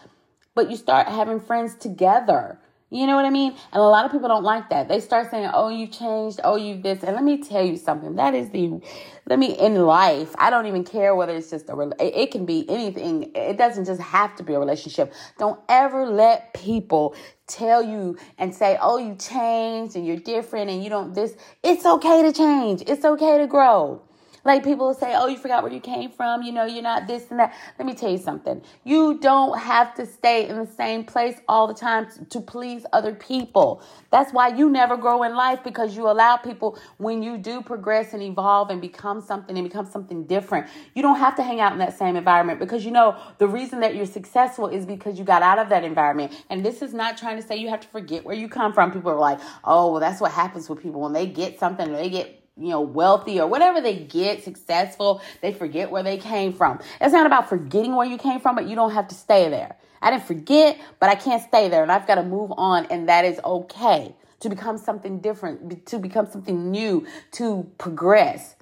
but 0.55 0.69
you 0.69 0.75
start 0.75 1.07
having 1.07 1.39
friends 1.39 1.75
together. 1.75 2.59
You 2.91 3.05
know 3.05 3.15
what 3.15 3.25
I 3.25 3.29
mean? 3.29 3.51
And 3.71 3.81
a 3.81 3.87
lot 3.87 4.05
of 4.05 4.11
people 4.11 4.29
don't 4.29 4.43
like 4.43 4.69
that. 4.71 4.87
They 4.87 4.99
start 4.99 5.29
saying, 5.29 5.51
"Oh, 5.53 5.69
you've 5.69 5.91
changed. 5.91 6.39
Oh, 6.43 6.55
you've 6.55 6.81
this." 6.81 7.03
And 7.03 7.15
let 7.15 7.23
me 7.23 7.37
tell 7.37 7.63
you 7.63 7.77
something. 7.77 8.15
That 8.15 8.33
is 8.33 8.49
the 8.49 8.81
let 9.27 9.37
me 9.37 9.53
in 9.57 9.75
life. 9.85 10.33
I 10.39 10.49
don't 10.49 10.65
even 10.65 10.83
care 10.83 11.15
whether 11.15 11.35
it's 11.35 11.51
just 11.51 11.69
a 11.69 11.79
it, 11.99 12.15
it 12.15 12.31
can 12.31 12.45
be 12.45 12.67
anything. 12.67 13.31
It 13.35 13.57
doesn't 13.57 13.85
just 13.85 14.01
have 14.01 14.35
to 14.37 14.43
be 14.43 14.53
a 14.53 14.59
relationship. 14.59 15.13
Don't 15.37 15.59
ever 15.69 16.07
let 16.07 16.55
people 16.55 17.15
tell 17.45 17.83
you 17.83 18.17
and 18.39 18.55
say, 18.55 18.79
"Oh, 18.81 18.97
you 18.97 19.15
changed 19.15 19.95
and 19.95 20.07
you're 20.07 20.17
different 20.17 20.71
and 20.71 20.83
you 20.83 20.89
don't 20.89 21.13
this." 21.13 21.35
It's 21.61 21.85
okay 21.85 22.23
to 22.23 22.33
change. 22.33 22.81
It's 22.87 23.05
okay 23.05 23.37
to 23.37 23.45
grow. 23.45 24.01
Like 24.49 24.63
people 24.63 24.95
say, 24.95 25.13
oh, 25.15 25.27
you 25.27 25.37
forgot 25.37 25.61
where 25.61 25.71
you 25.71 25.79
came 25.79 26.09
from. 26.09 26.41
You 26.41 26.51
know, 26.51 26.65
you're 26.65 26.81
not 26.81 27.05
this 27.05 27.29
and 27.29 27.39
that. 27.39 27.53
Let 27.77 27.85
me 27.85 27.93
tell 27.93 28.09
you 28.09 28.17
something. 28.17 28.63
You 28.83 29.19
don't 29.19 29.59
have 29.59 29.93
to 29.93 30.07
stay 30.07 30.49
in 30.49 30.57
the 30.57 30.65
same 30.65 31.03
place 31.03 31.35
all 31.47 31.67
the 31.67 31.75
time 31.75 32.07
to 32.31 32.41
please 32.41 32.83
other 32.91 33.13
people. 33.13 33.83
That's 34.09 34.33
why 34.33 34.47
you 34.47 34.67
never 34.67 34.97
grow 34.97 35.21
in 35.21 35.35
life 35.35 35.59
because 35.63 35.95
you 35.95 36.09
allow 36.09 36.35
people, 36.37 36.79
when 36.97 37.21
you 37.21 37.37
do 37.37 37.61
progress 37.61 38.13
and 38.13 38.23
evolve 38.23 38.71
and 38.71 38.81
become 38.81 39.21
something 39.21 39.55
and 39.55 39.69
become 39.69 39.85
something 39.85 40.23
different, 40.23 40.65
you 40.95 41.03
don't 41.03 41.19
have 41.19 41.35
to 41.35 41.43
hang 41.43 41.59
out 41.59 41.73
in 41.73 41.77
that 41.77 41.95
same 41.95 42.15
environment 42.15 42.57
because 42.57 42.83
you 42.83 42.89
know 42.89 43.15
the 43.37 43.47
reason 43.47 43.81
that 43.81 43.93
you're 43.93 44.07
successful 44.07 44.67
is 44.67 44.83
because 44.83 45.19
you 45.19 45.23
got 45.23 45.43
out 45.43 45.59
of 45.59 45.69
that 45.69 45.83
environment. 45.83 46.33
And 46.49 46.65
this 46.65 46.81
is 46.81 46.91
not 46.91 47.19
trying 47.19 47.39
to 47.39 47.47
say 47.47 47.57
you 47.57 47.69
have 47.69 47.81
to 47.81 47.87
forget 47.89 48.25
where 48.25 48.35
you 48.35 48.49
come 48.49 48.73
from. 48.73 48.91
People 48.91 49.11
are 49.11 49.19
like, 49.19 49.39
oh, 49.63 49.91
well, 49.91 49.99
that's 49.99 50.19
what 50.19 50.31
happens 50.31 50.67
with 50.67 50.81
people 50.81 51.01
when 51.01 51.13
they 51.13 51.27
get 51.27 51.59
something, 51.59 51.93
they 51.93 52.09
get 52.09 52.38
you 52.59 52.69
know, 52.69 52.81
wealthy 52.81 53.39
or 53.39 53.47
whatever 53.47 53.81
they 53.81 53.95
get, 53.95 54.43
successful, 54.43 55.21
they 55.41 55.53
forget 55.53 55.89
where 55.89 56.03
they 56.03 56.17
came 56.17 56.53
from. 56.53 56.79
It's 56.99 57.13
not 57.13 57.25
about 57.25 57.49
forgetting 57.49 57.95
where 57.95 58.07
you 58.07 58.17
came 58.17 58.39
from, 58.39 58.55
but 58.55 58.67
you 58.67 58.75
don't 58.75 58.91
have 58.91 59.07
to 59.07 59.15
stay 59.15 59.49
there. 59.49 59.77
I 60.01 60.11
didn't 60.11 60.25
forget, 60.25 60.79
but 60.99 61.09
I 61.09 61.15
can't 61.15 61.41
stay 61.41 61.69
there 61.69 61.83
and 61.83 61.91
I've 61.91 62.07
got 62.07 62.15
to 62.15 62.23
move 62.23 62.53
on 62.57 62.85
and 62.87 63.09
that 63.09 63.25
is 63.25 63.39
okay 63.43 64.15
to 64.39 64.49
become 64.49 64.77
something 64.77 65.19
different, 65.19 65.85
to 65.87 65.99
become 65.99 66.25
something 66.25 66.71
new, 66.71 67.05
to 67.31 67.69
progress. 67.77 68.55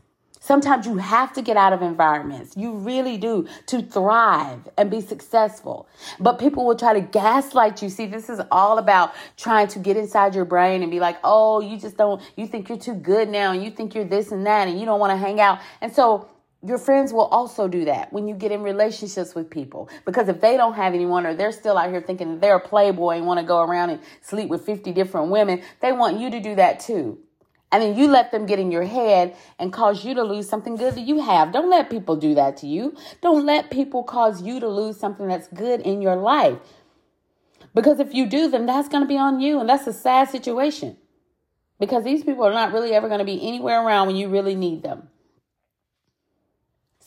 Sometimes 0.48 0.86
you 0.86 0.96
have 0.96 1.34
to 1.34 1.42
get 1.42 1.58
out 1.58 1.74
of 1.74 1.82
environments. 1.82 2.56
You 2.56 2.72
really 2.72 3.18
do 3.18 3.50
to 3.66 3.82
thrive 3.82 4.70
and 4.78 4.90
be 4.90 5.02
successful. 5.02 5.90
But 6.22 6.40
people 6.40 6.66
will 6.66 6.78
try 6.78 6.94
to 6.94 7.02
gaslight 7.02 7.82
you. 7.82 7.90
See, 7.90 8.06
this 8.06 8.30
is 8.30 8.40
all 8.50 8.78
about 8.78 9.14
trying 9.36 9.68
to 9.68 9.80
get 9.80 9.98
inside 9.98 10.36
your 10.36 10.46
brain 10.46 10.84
and 10.84 10.90
be 10.90 11.02
like, 11.02 11.18
oh, 11.22 11.60
you 11.60 11.78
just 11.78 11.98
don't, 11.98 12.22
you 12.38 12.48
think 12.48 12.70
you're 12.70 12.78
too 12.78 12.94
good 12.94 13.28
now 13.28 13.52
and 13.52 13.62
you 13.62 13.70
think 13.70 13.94
you're 13.94 14.06
this 14.06 14.32
and 14.32 14.46
that 14.46 14.70
and 14.70 14.80
you 14.80 14.86
don't 14.86 15.02
want 15.02 15.12
to 15.12 15.18
hang 15.18 15.42
out. 15.42 15.60
And 15.82 15.92
so 15.92 16.30
your 16.66 16.78
friends 16.78 17.12
will 17.12 17.26
also 17.26 17.68
do 17.68 17.84
that 17.84 18.14
when 18.14 18.30
you 18.30 18.34
get 18.34 18.54
in 18.54 18.62
relationships 18.62 19.36
with 19.36 19.50
people 19.50 19.90
because 20.06 20.30
if 20.30 20.40
they 20.40 20.56
don't 20.56 20.76
have 20.76 20.94
anyone 20.94 21.26
or 21.26 21.36
they're 21.36 21.52
still 21.52 21.78
out 21.78 21.90
here 21.90 22.02
thinking 22.02 22.40
they're 22.40 22.56
a 22.56 22.66
playboy 22.66 23.18
and 23.18 23.28
want 23.28 23.38
to 23.38 23.46
go 23.46 23.60
around 23.60 23.90
and 23.90 24.00
sleep 24.22 24.48
with 24.48 24.66
50 24.66 24.94
different 24.94 25.30
women, 25.30 25.62
they 25.82 25.92
want 25.92 26.22
you 26.22 26.32
to 26.32 26.40
do 26.40 26.56
that 26.56 26.80
too. 26.80 27.20
And 27.72 27.84
then 27.84 27.98
you 27.98 28.08
let 28.08 28.32
them 28.32 28.46
get 28.46 28.60
in 28.60 28.72
your 28.72 28.86
head 28.86 29.36
and 29.60 29.74
cause 29.74 30.06
you 30.06 30.14
to 30.14 30.24
lose 30.24 30.48
something 30.48 30.76
good 30.76 30.96
that 30.96 31.02
you 31.02 31.20
have. 31.20 31.52
Don't 31.52 31.70
let 31.70 31.90
people 31.90 32.16
do 32.16 32.34
that 32.36 32.56
to 32.58 32.68
you. 32.68 32.96
Don't 33.22 33.46
let 33.46 33.70
people 33.70 34.04
cause 34.04 34.42
you 34.42 34.60
to 34.62 34.68
lose 34.70 34.98
something 34.98 35.28
that's 35.28 35.50
good 35.50 35.82
in 35.82 36.02
your 36.02 36.16
life. 36.16 36.58
Because 37.76 38.00
if 38.00 38.14
you 38.14 38.26
do, 38.26 38.50
then 38.50 38.66
that's 38.66 38.88
going 38.88 39.04
to 39.04 39.08
be 39.08 39.18
on 39.18 39.42
you. 39.42 39.60
And 39.60 39.68
that's 39.68 39.86
a 39.86 39.94
sad 39.94 40.30
situation. 40.30 40.98
Because 41.80 42.04
these 42.04 42.24
people 42.24 42.46
are 42.46 42.54
not 42.54 42.72
really 42.72 42.94
ever 42.94 43.08
going 43.08 43.20
to 43.20 43.26
be 43.26 43.46
anywhere 43.46 43.86
around 43.86 44.08
when 44.08 44.16
you 44.16 44.30
really 44.30 44.56
need 44.56 44.82
them. 44.82 45.10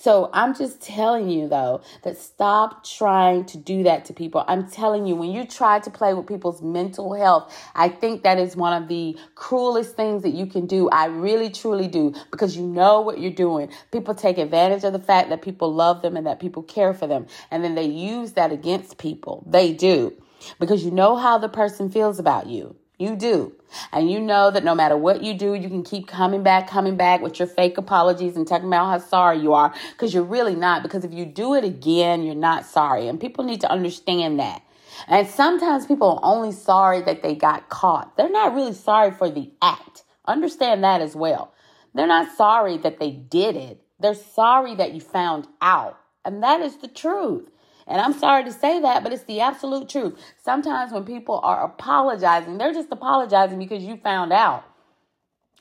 So 0.01 0.31
I'm 0.33 0.55
just 0.55 0.81
telling 0.81 1.29
you 1.29 1.47
though 1.47 1.83
that 2.05 2.17
stop 2.17 2.85
trying 2.85 3.45
to 3.45 3.59
do 3.59 3.83
that 3.83 4.07
to 4.07 4.15
people. 4.15 4.43
I'm 4.49 4.67
telling 4.67 5.05
you, 5.05 5.15
when 5.15 5.31
you 5.31 5.45
try 5.45 5.79
to 5.79 5.91
play 5.91 6.15
with 6.15 6.27
people's 6.27 6.63
mental 6.63 7.13
health, 7.13 7.55
I 7.75 7.91
think 7.91 8.23
that 8.23 8.39
is 8.39 8.57
one 8.57 8.83
of 8.83 8.89
the 8.89 9.19
cruelest 9.35 9.97
things 9.97 10.23
that 10.23 10.31
you 10.31 10.47
can 10.47 10.65
do. 10.65 10.89
I 10.89 11.09
really 11.09 11.51
truly 11.51 11.87
do 11.87 12.15
because 12.31 12.57
you 12.57 12.67
know 12.67 13.03
what 13.03 13.21
you're 13.21 13.31
doing. 13.31 13.69
People 13.93 14.15
take 14.15 14.39
advantage 14.39 14.85
of 14.85 14.95
the 14.95 14.99
fact 14.99 15.29
that 15.29 15.43
people 15.43 15.75
love 15.75 16.01
them 16.01 16.17
and 16.17 16.27
that 16.27 16.41
people 16.41 16.63
care 16.63 16.95
for 16.95 17.07
them. 17.07 17.27
And 17.51 17.63
then 17.63 17.75
they 17.75 17.85
use 17.85 18.33
that 18.33 18.53
against 18.53 18.97
people. 18.97 19.45
They 19.47 19.75
do 19.75 20.15
because 20.59 20.83
you 20.83 20.93
know 20.93 21.17
how 21.17 21.37
the 21.37 21.51
person 21.51 21.91
feels 21.91 22.19
about 22.19 22.47
you. 22.47 22.75
You 22.99 23.17
do. 23.17 23.55
And 23.93 24.11
you 24.11 24.21
know 24.21 24.51
that 24.51 24.65
no 24.65 24.75
matter 24.75 24.97
what 24.97 25.23
you 25.23 25.35
do, 25.35 25.55
you 25.55 25.69
can 25.69 25.83
keep 25.83 26.07
coming 26.07 26.43
back, 26.43 26.69
coming 26.69 26.97
back 26.97 27.21
with 27.21 27.39
your 27.39 27.49
fake 27.49 27.79
apologies 27.79 28.37
and 28.37 28.47
talking 28.47 28.69
about 28.69 28.91
how 28.91 28.99
sorry 28.99 29.39
you 29.41 29.53
are 29.53 29.75
because 29.93 30.13
you're 30.15 30.23
really 30.23 30.55
not. 30.55 30.83
Because 30.83 31.05
if 31.05 31.13
you 31.13 31.25
do 31.25 31.55
it 31.55 31.65
again, 31.65 32.23
you're 32.23 32.35
not 32.35 32.67
sorry. 32.67 33.09
And 33.09 33.21
people 33.21 33.45
need 33.45 33.61
to 33.63 33.71
understand 33.71 34.41
that. 34.41 34.63
And 35.09 35.27
sometimes 35.27 35.87
people 35.87 36.19
are 36.19 36.21
only 36.23 36.53
sorry 36.53 37.01
that 37.03 37.23
they 37.23 37.35
got 37.35 37.69
caught. 37.69 38.17
They're 38.17 38.31
not 38.31 38.55
really 38.55 38.75
sorry 38.75 39.13
for 39.13 39.31
the 39.31 39.51
act. 39.63 40.05
Understand 40.27 40.85
that 40.85 41.01
as 41.01 41.17
well. 41.17 41.55
They're 41.95 42.07
not 42.07 42.37
sorry 42.37 42.77
that 42.79 43.01
they 43.01 43.11
did 43.11 43.57
it. 43.57 43.81
They're 43.99 44.15
sorry 44.15 44.75
that 44.77 44.93
you 44.95 45.01
found 45.01 45.47
out. 45.61 45.99
And 46.25 46.43
that 46.43 46.61
is 46.61 46.77
the 46.77 46.89
truth. 46.89 47.51
And 47.91 48.01
I'm 48.01 48.13
sorry 48.13 48.45
to 48.45 48.53
say 48.53 48.81
that, 48.81 49.03
but 49.03 49.13
it's 49.13 49.25
the 49.25 49.41
absolute 49.41 49.89
truth. 49.89 50.17
Sometimes 50.43 50.93
when 50.93 51.05
people 51.05 51.41
are 51.43 51.65
apologizing, 51.65 52.57
they're 52.57 52.73
just 52.73 52.93
apologizing 52.93 53.59
because 53.59 53.83
you 53.83 53.97
found 53.97 54.33
out. 54.33 54.65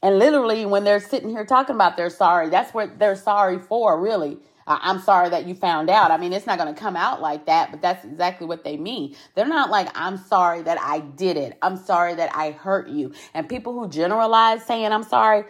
And 0.03 0.19
literally, 0.19 0.65
when 0.65 0.83
they're 0.83 1.00
sitting 1.00 1.29
here 1.29 1.45
talking 1.45 1.75
about 1.75 1.98
they're 1.98 2.12
sorry, 2.12 2.50
that's 2.50 2.74
what 2.74 3.00
they're 3.00 3.15
sorry 3.15 3.57
for, 3.57 4.00
really. 4.00 4.38
I'm 4.67 5.00
sorry 5.00 5.29
that 5.29 5.48
you 5.48 5.55
found 5.55 5.89
out. 5.89 6.12
I 6.12 6.17
mean, 6.17 6.31
it's 6.31 6.45
not 6.45 6.59
going 6.59 6.74
to 6.74 6.79
come 6.79 6.95
out 6.95 7.19
like 7.19 7.48
that, 7.48 7.71
but 7.71 7.81
that's 7.81 8.05
exactly 8.05 8.45
what 8.45 8.63
they 8.63 8.77
mean. 8.77 9.15
They're 9.33 9.48
not 9.48 9.71
like, 9.71 9.89
I'm 9.95 10.15
sorry 10.15 10.62
that 10.62 10.79
I 10.79 11.00
did 11.00 11.36
it. 11.38 11.57
I'm 11.63 11.75
sorry 11.75 12.13
that 12.13 12.29
I 12.36 12.51
hurt 12.51 12.88
you. 12.88 13.12
And 13.33 13.50
people 13.50 13.74
who 13.74 13.89
generalize 13.89 14.63
saying, 14.63 14.91
I'm 14.91 15.01
sorry, 15.01 15.45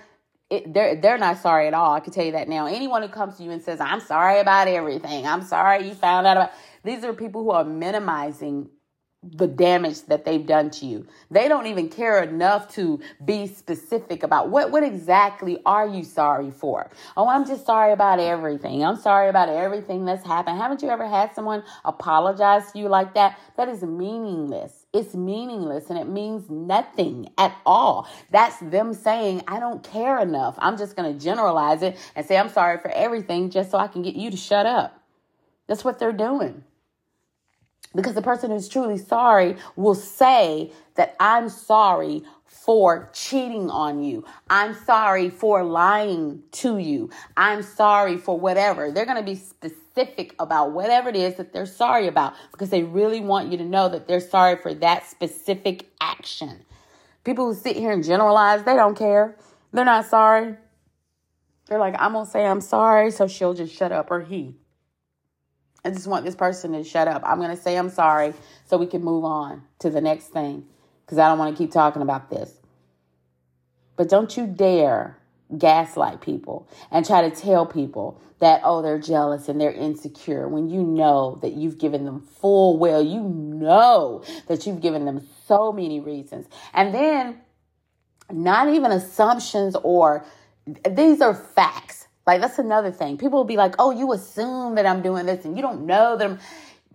it, 0.49 0.73
they're 0.73 0.95
they're 0.95 1.17
not 1.17 1.37
sorry 1.37 1.67
at 1.67 1.73
all. 1.73 1.93
I 1.93 1.99
can 1.99 2.11
tell 2.11 2.25
you 2.25 2.31
that 2.31 2.49
now. 2.49 2.65
Anyone 2.65 3.03
who 3.03 3.09
comes 3.09 3.37
to 3.37 3.43
you 3.43 3.51
and 3.51 3.61
says, 3.61 3.79
"I'm 3.79 3.99
sorry 3.99 4.39
about 4.39 4.67
everything. 4.67 5.27
I'm 5.27 5.43
sorry 5.43 5.87
you 5.87 5.93
found 5.93 6.25
out 6.25 6.37
about," 6.37 6.51
these 6.83 7.03
are 7.03 7.13
people 7.13 7.43
who 7.43 7.51
are 7.51 7.63
minimizing 7.63 8.69
the 9.21 9.47
damage 9.47 10.03
that 10.03 10.23
they've 10.23 10.45
done 10.45 10.69
to 10.69 10.85
you. 10.85 11.05
They 11.29 11.49
don't 11.49 11.65
even 11.65 11.89
care 11.89 12.23
enough 12.23 12.73
to 12.75 13.01
be 13.23 13.47
specific 13.47 14.23
about 14.23 14.49
what 14.49 14.71
what 14.71 14.83
exactly 14.83 15.59
are 15.65 15.87
you 15.87 16.05
sorry 16.05 16.51
for? 16.51 16.89
Oh, 17.17 17.27
I'm 17.27 17.45
just 17.45 17.65
sorry 17.65 17.91
about 17.91 18.21
everything. 18.21 18.83
I'm 18.83 18.95
sorry 18.95 19.27
about 19.27 19.49
everything 19.49 20.05
that's 20.05 20.25
happened. 20.25 20.57
Haven't 20.57 20.81
you 20.81 20.89
ever 20.89 21.05
had 21.05 21.35
someone 21.35 21.63
apologize 21.83 22.71
to 22.71 22.79
you 22.79 22.87
like 22.87 23.13
that? 23.15 23.37
That 23.57 23.67
is 23.67 23.83
meaningless. 23.83 24.85
It's 24.93 25.13
meaningless 25.13 25.89
and 25.89 25.99
it 25.99 26.07
means 26.07 26.49
nothing 26.49 27.29
at 27.37 27.55
all. 27.65 28.07
That's 28.31 28.57
them 28.59 28.93
saying, 28.93 29.43
I 29.49 29.59
don't 29.59 29.83
care 29.83 30.19
enough. 30.19 30.55
I'm 30.59 30.77
just 30.77 30.95
going 30.95 31.13
to 31.13 31.19
generalize 31.23 31.81
it 31.81 31.97
and 32.15 32.25
say, 32.25 32.37
I'm 32.37 32.49
sorry 32.49 32.79
for 32.79 32.89
everything 32.91 33.49
just 33.49 33.69
so 33.69 33.77
I 33.77 33.87
can 33.87 34.01
get 34.01 34.15
you 34.15 34.31
to 34.31 34.37
shut 34.37 34.65
up. 34.65 35.03
That's 35.67 35.83
what 35.83 35.99
they're 35.99 36.13
doing. 36.13 36.63
Because 37.95 38.13
the 38.13 38.21
person 38.21 38.51
who's 38.51 38.69
truly 38.69 38.97
sorry 38.97 39.55
will 39.75 39.95
say 39.95 40.71
that 40.95 41.15
I'm 41.19 41.49
sorry 41.49 42.23
for 42.45 43.09
cheating 43.13 43.69
on 43.71 44.03
you. 44.03 44.23
I'm 44.49 44.75
sorry 44.75 45.29
for 45.29 45.63
lying 45.63 46.43
to 46.51 46.77
you. 46.77 47.09
I'm 47.35 47.63
sorry 47.63 48.17
for 48.17 48.39
whatever. 48.39 48.91
They're 48.91 49.05
going 49.05 49.17
to 49.17 49.23
be 49.23 49.35
specific 49.35 50.35
about 50.39 50.71
whatever 50.71 51.09
it 51.09 51.15
is 51.15 51.35
that 51.35 51.51
they're 51.51 51.65
sorry 51.65 52.07
about 52.07 52.33
because 52.51 52.69
they 52.69 52.83
really 52.83 53.21
want 53.21 53.51
you 53.51 53.57
to 53.57 53.65
know 53.65 53.89
that 53.89 54.07
they're 54.07 54.19
sorry 54.19 54.55
for 54.55 54.73
that 54.75 55.07
specific 55.07 55.89
action. 55.99 56.63
People 57.23 57.47
who 57.47 57.59
sit 57.59 57.75
here 57.75 57.91
and 57.91 58.03
generalize, 58.03 58.63
they 58.63 58.75
don't 58.75 58.97
care. 58.97 59.35
They're 59.73 59.85
not 59.85 60.05
sorry. 60.05 60.55
They're 61.67 61.79
like, 61.79 61.95
I'm 61.97 62.13
going 62.13 62.25
to 62.25 62.31
say 62.31 62.45
I'm 62.45 62.61
sorry, 62.61 63.09
so 63.09 63.27
she'll 63.27 63.53
just 63.53 63.73
shut 63.73 63.91
up 63.91 64.11
or 64.11 64.21
he. 64.21 64.55
I 65.89 65.91
just 65.91 66.05
want 66.05 66.23
this 66.23 66.35
person 66.35 66.73
to 66.73 66.83
shut 66.83 67.07
up. 67.07 67.23
I'm 67.25 67.39
going 67.39 67.49
to 67.49 67.61
say 67.61 67.75
I'm 67.75 67.89
sorry 67.89 68.33
so 68.65 68.77
we 68.77 68.85
can 68.85 69.03
move 69.03 69.25
on 69.25 69.63
to 69.79 69.89
the 69.89 70.01
next 70.01 70.27
thing 70.27 70.65
because 71.03 71.17
I 71.17 71.27
don't 71.27 71.39
want 71.39 71.55
to 71.55 71.63
keep 71.63 71.71
talking 71.71 72.03
about 72.03 72.29
this. 72.29 72.53
But 73.95 74.07
don't 74.07 74.37
you 74.37 74.45
dare 74.45 75.17
gaslight 75.57 76.21
people 76.21 76.69
and 76.91 77.03
try 77.03 77.27
to 77.27 77.35
tell 77.35 77.65
people 77.65 78.21
that, 78.37 78.61
oh, 78.63 78.83
they're 78.83 78.99
jealous 78.99 79.49
and 79.49 79.59
they're 79.59 79.71
insecure 79.71 80.47
when 80.47 80.69
you 80.69 80.83
know 80.83 81.39
that 81.41 81.53
you've 81.53 81.79
given 81.79 82.05
them 82.05 82.21
full 82.21 82.77
will. 82.77 83.01
You 83.01 83.23
know 83.23 84.23
that 84.47 84.67
you've 84.67 84.79
given 84.79 85.05
them 85.05 85.27
so 85.47 85.71
many 85.71 85.99
reasons. 85.99 86.45
And 86.71 86.93
then, 86.93 87.41
not 88.31 88.69
even 88.69 88.91
assumptions 88.91 89.75
or 89.81 90.23
these 90.87 91.19
are 91.19 91.33
facts 91.33 92.07
like 92.27 92.41
that's 92.41 92.59
another 92.59 92.91
thing. 92.91 93.17
People 93.17 93.39
will 93.39 93.45
be 93.45 93.57
like, 93.57 93.75
"Oh, 93.79 93.91
you 93.91 94.13
assume 94.13 94.75
that 94.75 94.85
I'm 94.85 95.01
doing 95.01 95.25
this 95.25 95.45
and 95.45 95.55
you 95.55 95.61
don't 95.61 95.85
know 95.85 96.17
that 96.17 96.25
I'm 96.25 96.39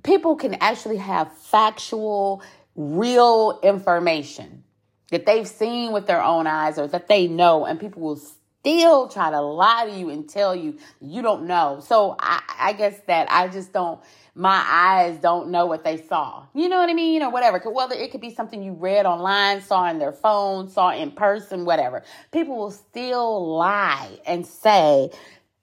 People 0.04 0.36
can 0.36 0.54
actually 0.60 0.98
have 0.98 1.32
factual, 1.32 2.42
real 2.76 3.58
information 3.62 4.62
that 5.10 5.24
they've 5.24 5.48
seen 5.48 5.92
with 5.92 6.06
their 6.06 6.22
own 6.22 6.46
eyes 6.46 6.78
or 6.78 6.86
that 6.88 7.08
they 7.08 7.26
know 7.26 7.64
and 7.64 7.80
people 7.80 8.02
will 8.02 8.20
still 8.64 9.08
try 9.08 9.30
to 9.30 9.40
lie 9.42 9.86
to 9.90 9.94
you 9.94 10.08
and 10.08 10.26
tell 10.26 10.56
you 10.56 10.78
you 11.00 11.20
don't 11.20 11.46
know. 11.46 11.82
So 11.86 12.16
I, 12.18 12.40
I 12.58 12.72
guess 12.72 12.98
that 13.06 13.30
I 13.30 13.48
just 13.48 13.74
don't 13.74 14.00
my 14.34 14.64
eyes 14.66 15.18
don't 15.18 15.50
know 15.50 15.66
what 15.66 15.84
they 15.84 15.96
saw. 15.96 16.46
You 16.54 16.68
know 16.68 16.78
what 16.78 16.88
I 16.88 16.94
mean? 16.94 17.22
Or 17.22 17.30
whatever. 17.30 17.58
Whether 17.70 17.94
it 17.94 18.10
could 18.10 18.20
be 18.20 18.34
something 18.34 18.62
you 18.62 18.72
read 18.72 19.06
online, 19.06 19.60
saw 19.60 19.88
in 19.88 19.98
their 19.98 20.12
phone, 20.12 20.68
saw 20.68 20.90
in 20.90 21.12
person, 21.12 21.64
whatever. 21.64 22.02
People 22.32 22.56
will 22.56 22.72
still 22.72 23.56
lie 23.56 24.18
and 24.26 24.44
say 24.44 25.10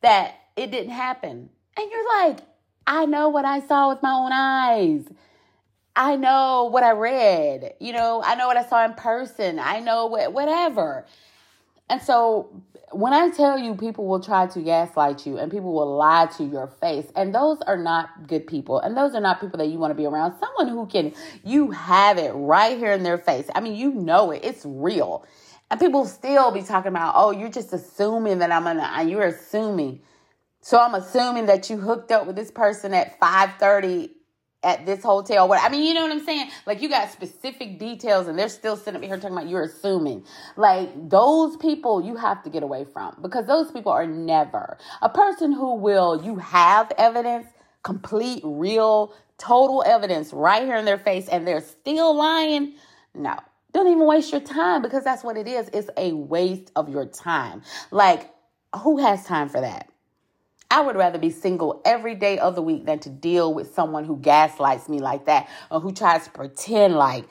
that 0.02 0.36
it 0.56 0.72
didn't 0.72 0.92
happen. 0.92 1.50
And 1.76 1.92
you're 1.92 2.22
like, 2.22 2.40
I 2.88 3.06
know 3.08 3.28
what 3.30 3.44
I 3.44 3.60
saw 3.60 3.90
with 3.90 4.02
my 4.02 4.12
own 4.12 4.32
eyes. 4.32 5.06
I 5.94 6.16
know 6.16 6.70
what 6.72 6.84
I 6.84 6.92
read. 6.92 7.74
You 7.82 7.92
know, 7.92 8.22
I 8.24 8.36
know 8.36 8.48
what 8.48 8.58
I 8.58 8.66
saw 8.66 8.86
in 8.86 8.94
person. 8.94 9.60
I 9.60 9.82
know 9.82 10.06
what, 10.06 10.32
whatever. 10.32 11.06
And 11.92 12.02
so 12.02 12.64
when 12.94 13.12
I 13.12 13.30
tell 13.32 13.60
you 13.60 13.76
people 13.76 14.08
will 14.08 14.22
try 14.22 14.48
to 14.48 14.62
gaslight 14.62 15.26
you 15.26 15.38
and 15.38 15.52
people 15.52 15.74
will 15.74 15.98
lie 15.98 16.28
to 16.38 16.46
your 16.46 16.68
face, 16.68 17.06
and 17.18 17.36
those 17.36 17.60
are 17.68 17.76
not 17.76 18.28
good 18.28 18.48
people, 18.48 18.80
and 18.80 18.96
those 18.96 19.14
are 19.14 19.20
not 19.20 19.42
people 19.42 19.58
that 19.58 19.68
you 19.68 19.78
want 19.78 19.92
to 19.92 19.96
be 19.96 20.06
around. 20.06 20.40
Someone 20.40 20.70
who 20.70 20.86
can, 20.86 21.14
you 21.44 21.72
have 21.72 22.18
it 22.18 22.32
right 22.32 22.78
here 22.78 22.94
in 22.94 23.04
their 23.04 23.18
face. 23.18 23.50
I 23.54 23.60
mean, 23.60 23.76
you 23.76 23.92
know 23.92 24.32
it, 24.32 24.40
it's 24.46 24.66
real. 24.66 25.26
And 25.70 25.82
people 25.82 26.06
still 26.06 26.52
be 26.52 26.62
talking 26.64 26.90
about, 26.90 27.14
oh, 27.18 27.32
you're 27.32 27.50
just 27.50 27.74
assuming 27.74 28.40
that 28.40 28.54
I'm 28.54 28.64
gonna, 28.64 29.04
you're 29.06 29.28
assuming. 29.28 30.02
So 30.62 30.80
I'm 30.80 30.96
assuming 30.96 31.48
that 31.48 31.70
you 31.70 31.78
hooked 31.78 32.12
up 32.12 32.26
with 32.26 32.38
this 32.38 32.52
person 32.52 32.94
at 32.94 33.20
5:30 33.20 34.12
at 34.64 34.86
this 34.86 35.04
hotel. 35.04 35.48
What 35.48 35.62
I 35.62 35.70
mean, 35.70 35.84
you 35.84 35.94
know 35.94 36.04
what 36.04 36.12
I'm 36.12 36.24
saying? 36.24 36.50
Like 36.66 36.82
you 36.82 36.90
got 36.90 37.12
specific 37.12 37.80
details, 37.80 38.28
and 38.28 38.38
they're 38.38 38.50
still 38.50 38.76
sitting 38.76 38.98
up 38.98 39.04
here 39.04 39.18
talking 39.18 39.38
about 39.38 39.50
you're 39.50 39.64
assuming. 39.64 40.24
Like 40.56 41.10
those 41.10 41.58
people, 41.58 42.04
you 42.04 42.16
have 42.16 42.44
to 42.44 42.50
get 42.50 42.64
away 42.64 42.86
from 42.86 43.18
because 43.22 43.48
those 43.48 43.72
people 43.72 43.92
are 43.92 44.06
never 44.06 44.78
a 45.02 45.10
person 45.10 45.52
who 45.52 45.76
will. 45.76 46.24
You 46.24 46.36
have 46.38 46.92
evidence, 46.98 47.48
complete, 47.84 48.42
real, 48.44 49.14
total 49.38 49.84
evidence 49.86 50.32
right 50.34 50.64
here 50.64 50.76
in 50.76 50.86
their 50.86 51.00
face, 51.00 51.28
and 51.28 51.48
they're 51.48 51.62
still 51.62 52.16
lying. 52.16 52.76
No. 53.16 53.38
Don't 53.74 53.88
even 53.88 54.06
waste 54.06 54.32
your 54.32 54.42
time 54.42 54.82
because 54.82 55.04
that's 55.04 55.24
what 55.24 55.38
it 55.38 55.48
is. 55.48 55.70
It's 55.74 55.90
a 55.98 56.12
waste 56.14 56.72
of 56.76 56.90
your 56.90 57.06
time. 57.06 57.62
Like, 57.90 58.30
who 58.82 58.98
has 58.98 59.26
time 59.26 59.48
for 59.50 59.62
that? 59.62 59.91
I 60.72 60.80
would 60.80 60.96
rather 60.96 61.20
be 61.20 61.30
single 61.30 61.82
every 61.84 62.16
day 62.16 62.40
of 62.40 62.56
the 62.56 62.62
week 62.62 62.86
than 62.86 63.00
to 63.00 63.10
deal 63.10 63.54
with 63.54 63.76
someone 63.76 64.06
who 64.06 64.16
gaslights 64.16 64.88
me 64.88 65.00
like 65.00 65.26
that 65.26 65.50
or 65.70 65.82
who 65.82 65.92
tries 65.92 66.24
to 66.24 66.32
pretend 66.32 66.96
like 66.96 67.26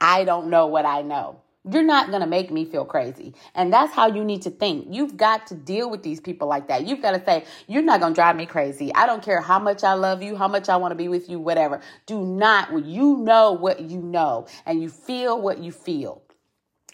I 0.00 0.24
don't 0.24 0.48
know 0.48 0.66
what 0.68 0.86
I 0.86 1.02
know. 1.02 1.40
You're 1.68 1.82
not 1.82 2.10
going 2.10 2.20
to 2.20 2.26
make 2.26 2.50
me 2.50 2.66
feel 2.66 2.84
crazy. 2.84 3.34
And 3.54 3.72
that's 3.72 3.92
how 3.94 4.06
you 4.06 4.22
need 4.22 4.42
to 4.42 4.50
think. 4.50 4.86
You've 4.90 5.16
got 5.16 5.46
to 5.46 5.54
deal 5.54 5.90
with 5.90 6.02
these 6.02 6.20
people 6.20 6.46
like 6.46 6.68
that. 6.68 6.86
You've 6.86 7.00
got 7.00 7.12
to 7.12 7.24
say, 7.24 7.46
you're 7.66 7.82
not 7.82 8.00
going 8.00 8.12
to 8.12 8.14
drive 8.14 8.36
me 8.36 8.44
crazy. 8.44 8.94
I 8.94 9.06
don't 9.06 9.22
care 9.22 9.40
how 9.40 9.58
much 9.58 9.82
I 9.82 9.94
love 9.94 10.22
you, 10.22 10.36
how 10.36 10.46
much 10.46 10.68
I 10.68 10.76
want 10.76 10.92
to 10.92 10.96
be 10.96 11.08
with 11.08 11.30
you, 11.30 11.40
whatever. 11.40 11.80
Do 12.04 12.20
not, 12.24 12.70
you 12.84 13.16
know 13.16 13.52
what 13.52 13.80
you 13.80 14.00
know 14.02 14.46
and 14.66 14.82
you 14.82 14.90
feel 14.90 15.40
what 15.40 15.58
you 15.58 15.72
feel. 15.72 16.23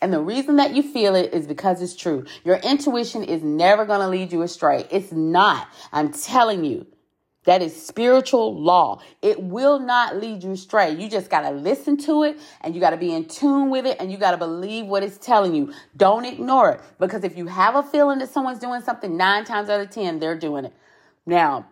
And 0.02 0.12
the 0.12 0.20
reason 0.20 0.56
that 0.56 0.74
you 0.74 0.82
feel 0.82 1.14
it 1.14 1.34
is 1.34 1.46
because 1.46 1.82
it's 1.82 1.94
true. 1.94 2.24
Your 2.44 2.56
intuition 2.56 3.22
is 3.22 3.42
never 3.42 3.84
going 3.84 4.00
to 4.00 4.08
lead 4.08 4.32
you 4.32 4.42
astray. 4.42 4.86
It's 4.90 5.12
not. 5.12 5.68
I'm 5.92 6.12
telling 6.12 6.64
you. 6.64 6.86
That 7.44 7.62
is 7.62 7.74
spiritual 7.74 8.60
law. 8.62 9.00
It 9.22 9.42
will 9.42 9.78
not 9.78 10.16
lead 10.16 10.42
you 10.42 10.52
astray. 10.52 10.94
You 10.94 11.08
just 11.08 11.30
got 11.30 11.40
to 11.40 11.50
listen 11.50 11.96
to 11.98 12.24
it 12.24 12.38
and 12.60 12.74
you 12.74 12.82
got 12.82 12.90
to 12.90 12.98
be 12.98 13.14
in 13.14 13.28
tune 13.28 13.70
with 13.70 13.86
it 13.86 13.96
and 13.98 14.12
you 14.12 14.18
got 14.18 14.32
to 14.32 14.36
believe 14.36 14.86
what 14.86 15.02
it's 15.02 15.16
telling 15.16 15.54
you. 15.54 15.72
Don't 15.96 16.26
ignore 16.26 16.72
it 16.72 16.80
because 16.98 17.24
if 17.24 17.38
you 17.38 17.46
have 17.46 17.76
a 17.76 17.82
feeling 17.82 18.18
that 18.18 18.28
someone's 18.28 18.58
doing 18.58 18.82
something 18.82 19.16
nine 19.16 19.44
times 19.44 19.70
out 19.70 19.80
of 19.80 19.88
10, 19.88 20.18
they're 20.18 20.38
doing 20.38 20.66
it. 20.66 20.74
Now, 21.24 21.66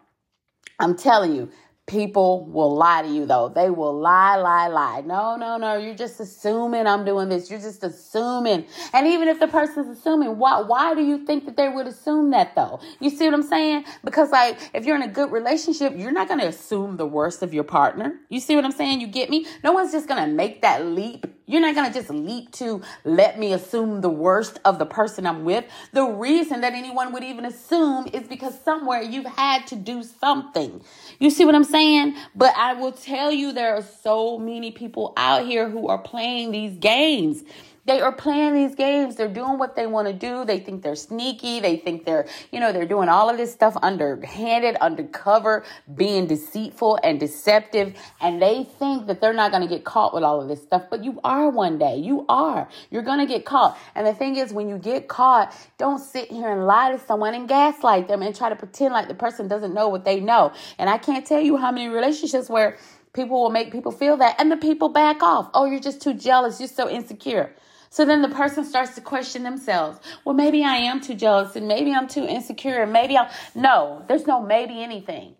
I'm 0.78 0.96
telling 0.96 1.34
you, 1.34 1.50
people 1.88 2.44
will 2.46 2.76
lie 2.76 3.02
to 3.02 3.08
you 3.08 3.26
though. 3.26 3.48
They 3.48 3.70
will 3.70 3.98
lie, 3.98 4.36
lie, 4.36 4.68
lie. 4.68 5.02
No, 5.04 5.36
no, 5.36 5.56
no. 5.56 5.76
You're 5.76 5.96
just 5.96 6.20
assuming 6.20 6.86
I'm 6.86 7.04
doing 7.04 7.28
this. 7.28 7.50
You're 7.50 7.58
just 7.58 7.82
assuming. 7.82 8.66
And 8.92 9.06
even 9.08 9.26
if 9.26 9.40
the 9.40 9.48
person's 9.48 9.98
assuming, 9.98 10.38
why 10.38 10.60
why 10.60 10.94
do 10.94 11.02
you 11.02 11.24
think 11.26 11.46
that 11.46 11.56
they 11.56 11.68
would 11.68 11.86
assume 11.86 12.30
that 12.30 12.54
though? 12.54 12.78
You 13.00 13.10
see 13.10 13.24
what 13.24 13.34
I'm 13.34 13.42
saying? 13.42 13.84
Because 14.04 14.30
like 14.30 14.58
if 14.74 14.84
you're 14.84 14.96
in 14.96 15.02
a 15.02 15.08
good 15.08 15.32
relationship, 15.32 15.94
you're 15.96 16.12
not 16.12 16.28
gonna 16.28 16.46
assume 16.46 16.96
the 16.96 17.06
worst 17.06 17.42
of 17.42 17.52
your 17.52 17.64
partner. 17.64 18.14
You 18.28 18.40
see 18.40 18.54
what 18.54 18.64
I'm 18.64 18.72
saying? 18.72 19.00
You 19.00 19.08
get 19.08 19.30
me? 19.30 19.46
No 19.64 19.72
one's 19.72 19.90
just 19.90 20.06
gonna 20.06 20.28
make 20.28 20.62
that 20.62 20.84
leap 20.84 21.26
you're 21.48 21.62
not 21.62 21.74
going 21.74 21.90
to 21.90 21.98
just 21.98 22.10
leap 22.10 22.52
to 22.52 22.82
let 23.04 23.38
me 23.38 23.54
assume 23.54 24.02
the 24.02 24.10
worst 24.10 24.60
of 24.64 24.78
the 24.78 24.84
person 24.86 25.26
I'm 25.26 25.44
with. 25.44 25.64
The 25.92 26.04
reason 26.04 26.60
that 26.60 26.74
anyone 26.74 27.12
would 27.12 27.24
even 27.24 27.46
assume 27.46 28.06
is 28.12 28.28
because 28.28 28.60
somewhere 28.62 29.00
you've 29.00 29.24
had 29.24 29.66
to 29.68 29.76
do 29.76 30.02
something. 30.02 30.82
You 31.18 31.30
see 31.30 31.46
what 31.46 31.54
I'm 31.54 31.64
saying? 31.64 32.16
But 32.34 32.54
I 32.54 32.74
will 32.74 32.92
tell 32.92 33.32
you, 33.32 33.52
there 33.52 33.74
are 33.74 33.82
so 33.82 34.38
many 34.38 34.70
people 34.70 35.14
out 35.16 35.46
here 35.46 35.70
who 35.70 35.88
are 35.88 35.98
playing 35.98 36.50
these 36.50 36.76
games. 36.76 37.42
They 37.88 38.02
are 38.02 38.12
playing 38.12 38.52
these 38.52 38.74
games. 38.74 39.16
They're 39.16 39.32
doing 39.32 39.56
what 39.56 39.74
they 39.74 39.86
want 39.86 40.08
to 40.08 40.12
do. 40.12 40.44
They 40.44 40.58
think 40.58 40.82
they're 40.82 40.94
sneaky. 40.94 41.58
They 41.60 41.78
think 41.78 42.04
they're, 42.04 42.28
you 42.52 42.60
know, 42.60 42.70
they're 42.70 42.84
doing 42.84 43.08
all 43.08 43.30
of 43.30 43.38
this 43.38 43.50
stuff 43.50 43.78
underhanded, 43.82 44.76
undercover, 44.76 45.64
being 45.96 46.26
deceitful 46.26 46.98
and 47.02 47.18
deceptive. 47.18 47.94
And 48.20 48.42
they 48.42 48.64
think 48.64 49.06
that 49.06 49.22
they're 49.22 49.32
not 49.32 49.52
going 49.52 49.62
to 49.66 49.74
get 49.74 49.86
caught 49.86 50.12
with 50.12 50.22
all 50.22 50.42
of 50.42 50.48
this 50.48 50.60
stuff. 50.60 50.82
But 50.90 51.02
you 51.02 51.18
are 51.24 51.48
one 51.48 51.78
day. 51.78 51.96
You 51.96 52.26
are. 52.28 52.68
You're 52.90 53.00
going 53.00 53.20
to 53.20 53.26
get 53.26 53.46
caught. 53.46 53.78
And 53.94 54.06
the 54.06 54.12
thing 54.12 54.36
is, 54.36 54.52
when 54.52 54.68
you 54.68 54.76
get 54.76 55.08
caught, 55.08 55.56
don't 55.78 55.98
sit 55.98 56.30
here 56.30 56.50
and 56.50 56.66
lie 56.66 56.92
to 56.92 56.98
someone 56.98 57.32
and 57.32 57.48
gaslight 57.48 58.06
them 58.06 58.20
and 58.20 58.36
try 58.36 58.50
to 58.50 58.56
pretend 58.56 58.92
like 58.92 59.08
the 59.08 59.14
person 59.14 59.48
doesn't 59.48 59.72
know 59.72 59.88
what 59.88 60.04
they 60.04 60.20
know. 60.20 60.52
And 60.76 60.90
I 60.90 60.98
can't 60.98 61.26
tell 61.26 61.40
you 61.40 61.56
how 61.56 61.72
many 61.72 61.88
relationships 61.88 62.50
where 62.50 62.76
people 63.14 63.42
will 63.42 63.50
make 63.50 63.72
people 63.72 63.92
feel 63.92 64.18
that 64.18 64.36
and 64.38 64.52
the 64.52 64.58
people 64.58 64.90
back 64.90 65.22
off. 65.22 65.48
Oh, 65.54 65.64
you're 65.64 65.80
just 65.80 66.02
too 66.02 66.12
jealous. 66.12 66.60
You're 66.60 66.68
so 66.68 66.90
insecure. 66.90 67.54
So 67.90 68.04
then 68.04 68.22
the 68.22 68.28
person 68.28 68.64
starts 68.64 68.94
to 68.96 69.00
question 69.00 69.42
themselves. 69.42 69.98
Well, 70.24 70.34
maybe 70.34 70.64
I 70.64 70.76
am 70.76 71.00
too 71.00 71.14
jealous 71.14 71.56
and 71.56 71.66
maybe 71.66 71.92
I'm 71.92 72.08
too 72.08 72.24
insecure 72.24 72.82
and 72.82 72.92
maybe 72.92 73.16
I'm. 73.16 73.28
No, 73.54 74.04
there's 74.08 74.26
no 74.26 74.42
maybe 74.42 74.82
anything. 74.82 75.34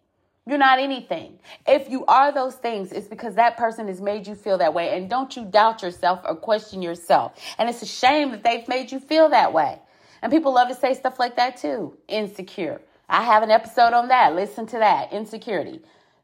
You're 0.47 0.57
not 0.57 0.79
anything. 0.79 1.39
If 1.67 1.91
you 1.91 2.07
are 2.07 2.33
those 2.33 2.55
things, 2.55 2.91
it's 2.91 3.07
because 3.07 3.35
that 3.35 3.59
person 3.59 3.87
has 3.89 4.01
made 4.01 4.27
you 4.27 4.35
feel 4.35 4.57
that 4.59 4.73
way. 4.73 4.97
And 4.97 5.11
don't 5.11 5.37
you 5.37 5.45
doubt 5.45 5.83
yourself 5.83 6.21
or 6.25 6.35
question 6.37 6.81
yourself. 6.81 7.39
And 7.59 7.69
it's 7.69 7.83
a 7.83 7.87
shame 7.87 8.31
that 8.31 8.45
they've 8.45 8.67
made 8.67 8.91
you 8.91 8.99
feel 8.99 9.29
that 9.29 9.53
way. 9.53 9.79
And 10.23 10.33
people 10.33 10.55
love 10.55 10.69
to 10.69 10.75
say 10.75 10.95
stuff 10.95 11.19
like 11.19 11.37
that 11.37 11.59
too. 11.59 11.99
Insecure. 12.09 12.81
I 13.11 13.25
have 13.25 13.43
an 13.43 13.51
episode 13.51 13.93
on 13.93 14.09
that. 14.09 14.35
Listen 14.35 14.67
to 14.69 14.79
that. 14.79 15.13
Insecurity. 15.13 15.81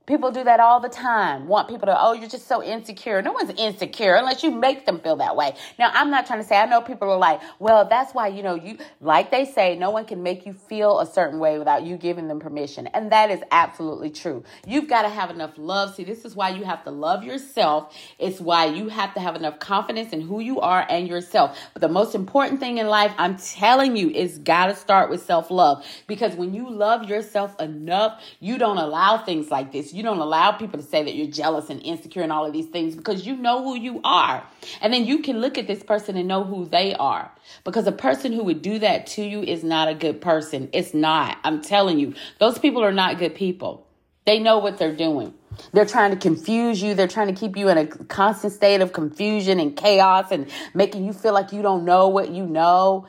People 0.07 0.31
do 0.31 0.45
that 0.45 0.61
all 0.61 0.81
the 0.81 0.91
time. 0.91 1.49
Want 1.49 1.67
people 1.67 1.87
to, 1.87 1.99
oh, 1.99 2.13
you're 2.13 2.29
just 2.29 2.47
so 2.47 2.63
insecure. 2.63 3.23
No 3.23 3.33
one's 3.33 3.59
insecure 3.59 4.17
unless 4.17 4.43
you 4.43 4.51
make 4.51 4.85
them 4.85 5.01
feel 5.01 5.17
that 5.17 5.35
way. 5.35 5.55
Now, 5.79 5.91
I'm 5.95 6.11
not 6.11 6.27
trying 6.27 6.43
to 6.43 6.47
say, 6.47 6.59
I 6.59 6.67
know 6.67 6.83
people 6.83 7.11
are 7.11 7.17
like, 7.17 7.41
well, 7.59 7.87
that's 7.89 8.13
why, 8.13 8.29
you 8.29 8.43
know, 8.43 8.55
you, 8.55 8.77
like 9.01 9.31
they 9.31 9.47
say, 9.47 9.79
no 9.79 9.89
one 9.89 10.05
can 10.05 10.23
make 10.23 10.45
you 10.45 10.53
feel 10.53 11.01
a 11.01 11.07
certain 11.07 11.39
way 11.39 11.59
without 11.59 11.85
you 11.85 11.97
giving 11.97 12.29
them 12.29 12.39
permission. 12.39 12.87
And 12.89 13.13
that 13.13 13.31
is 13.31 13.41
absolutely 13.51 14.11
true. 14.11 14.45
You've 14.67 14.89
got 14.89 15.03
to 15.03 15.09
have 15.09 15.31
enough 15.31 15.53
love. 15.57 15.95
See, 15.95 16.05
this 16.05 16.27
is 16.27 16.37
why 16.37 16.51
you 16.51 16.65
have 16.65 16.85
to 16.85 16.91
love 16.91 17.25
yourself. 17.25 17.97
It's 18.19 18.41
why 18.41 18.67
you 18.67 18.91
have 18.91 19.15
to 19.15 19.21
have 19.21 19.37
enough 19.37 19.59
confidence 19.59 20.13
in 20.13 20.21
who 20.21 20.39
you 20.41 20.61
are 20.61 20.85
and 20.87 21.09
yourself. 21.09 21.59
But 21.73 21.81
the 21.81 21.89
most 21.89 22.15
important 22.15 22.61
thing 22.61 22.77
in 22.77 22.89
life, 22.89 23.15
I'm 23.17 23.39
telling 23.39 23.97
you, 23.97 24.11
is 24.11 24.37
got 24.37 24.67
to 24.67 24.77
start 24.77 25.09
with 25.09 25.23
self 25.23 25.51
love. 25.51 25.83
Because 26.07 26.35
when 26.35 26.53
you 26.53 26.69
love 26.69 27.09
yourself 27.09 27.59
enough, 27.59 28.21
you 28.39 28.59
don't 28.59 28.77
allow 28.77 29.17
things 29.17 29.51
like 29.51 29.73
this 29.73 29.94
you 29.95 30.03
don't 30.03 30.19
allow 30.19 30.53
people 30.53 30.79
to 30.79 30.85
say 30.85 31.03
that 31.03 31.15
you're 31.15 31.31
jealous 31.31 31.71
and 31.71 31.81
insecure 31.83 32.23
and 32.23 32.33
all 32.33 32.45
of 32.45 32.53
these 32.53 32.67
things 32.67 32.97
because 32.97 33.27
you 33.27 33.37
know 33.37 33.63
who 33.63 33.77
you 33.77 34.01
are. 34.03 34.45
And 34.81 34.93
then 34.93 35.05
you 35.05 35.21
can 35.21 35.41
look 35.41 35.57
at 35.57 35.67
this 35.67 35.83
person 35.83 36.17
and 36.17 36.27
know 36.27 36.45
who 36.45 36.67
they 36.67 36.95
are. 36.95 37.31
Because 37.63 37.87
a 37.87 37.93
person 37.93 38.33
who 38.33 38.45
would 38.45 38.63
do 38.63 38.79
that 38.81 39.07
to 39.09 39.23
you 39.23 39.43
is 39.43 39.63
not 39.63 39.89
a 39.89 39.95
good 39.95 40.21
person. 40.21 40.69
It's 40.73 40.95
not. 40.95 41.39
I'm 41.45 41.63
telling 41.63 41.99
you, 41.99 42.15
those 42.39 42.59
people 42.59 42.83
are 42.83 42.93
not 42.93 43.19
good 43.19 43.35
people. 43.35 43.87
They 44.27 44.39
know 44.39 44.59
what 44.59 44.79
they're 44.79 44.97
doing. 44.97 45.35
They're 45.73 45.87
trying 45.87 46.11
to 46.11 46.17
confuse 46.17 46.83
you. 46.83 46.95
They're 46.95 47.09
trying 47.09 47.33
to 47.33 47.39
keep 47.39 47.57
you 47.57 47.69
in 47.69 47.79
a 47.79 47.87
constant 47.87 48.53
state 48.53 48.81
of 48.81 48.93
confusion 48.93 49.61
and 49.61 49.77
chaos 49.77 50.31
and 50.31 50.51
making 50.73 51.05
you 51.05 51.13
feel 51.13 51.33
like 51.33 51.53
you 51.53 51.63
don't 51.63 51.85
know 51.85 52.09
what 52.09 52.31
you 52.31 52.47
know, 52.47 53.07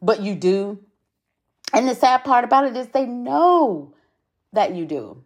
but 0.00 0.22
you 0.22 0.34
do. 0.34 0.78
And 1.72 1.88
the 1.88 1.94
sad 1.94 2.24
part 2.24 2.44
about 2.44 2.66
it 2.66 2.76
is 2.76 2.88
they 2.88 3.06
know 3.06 3.94
that 4.52 4.74
you 4.74 4.84
do. 4.84 5.22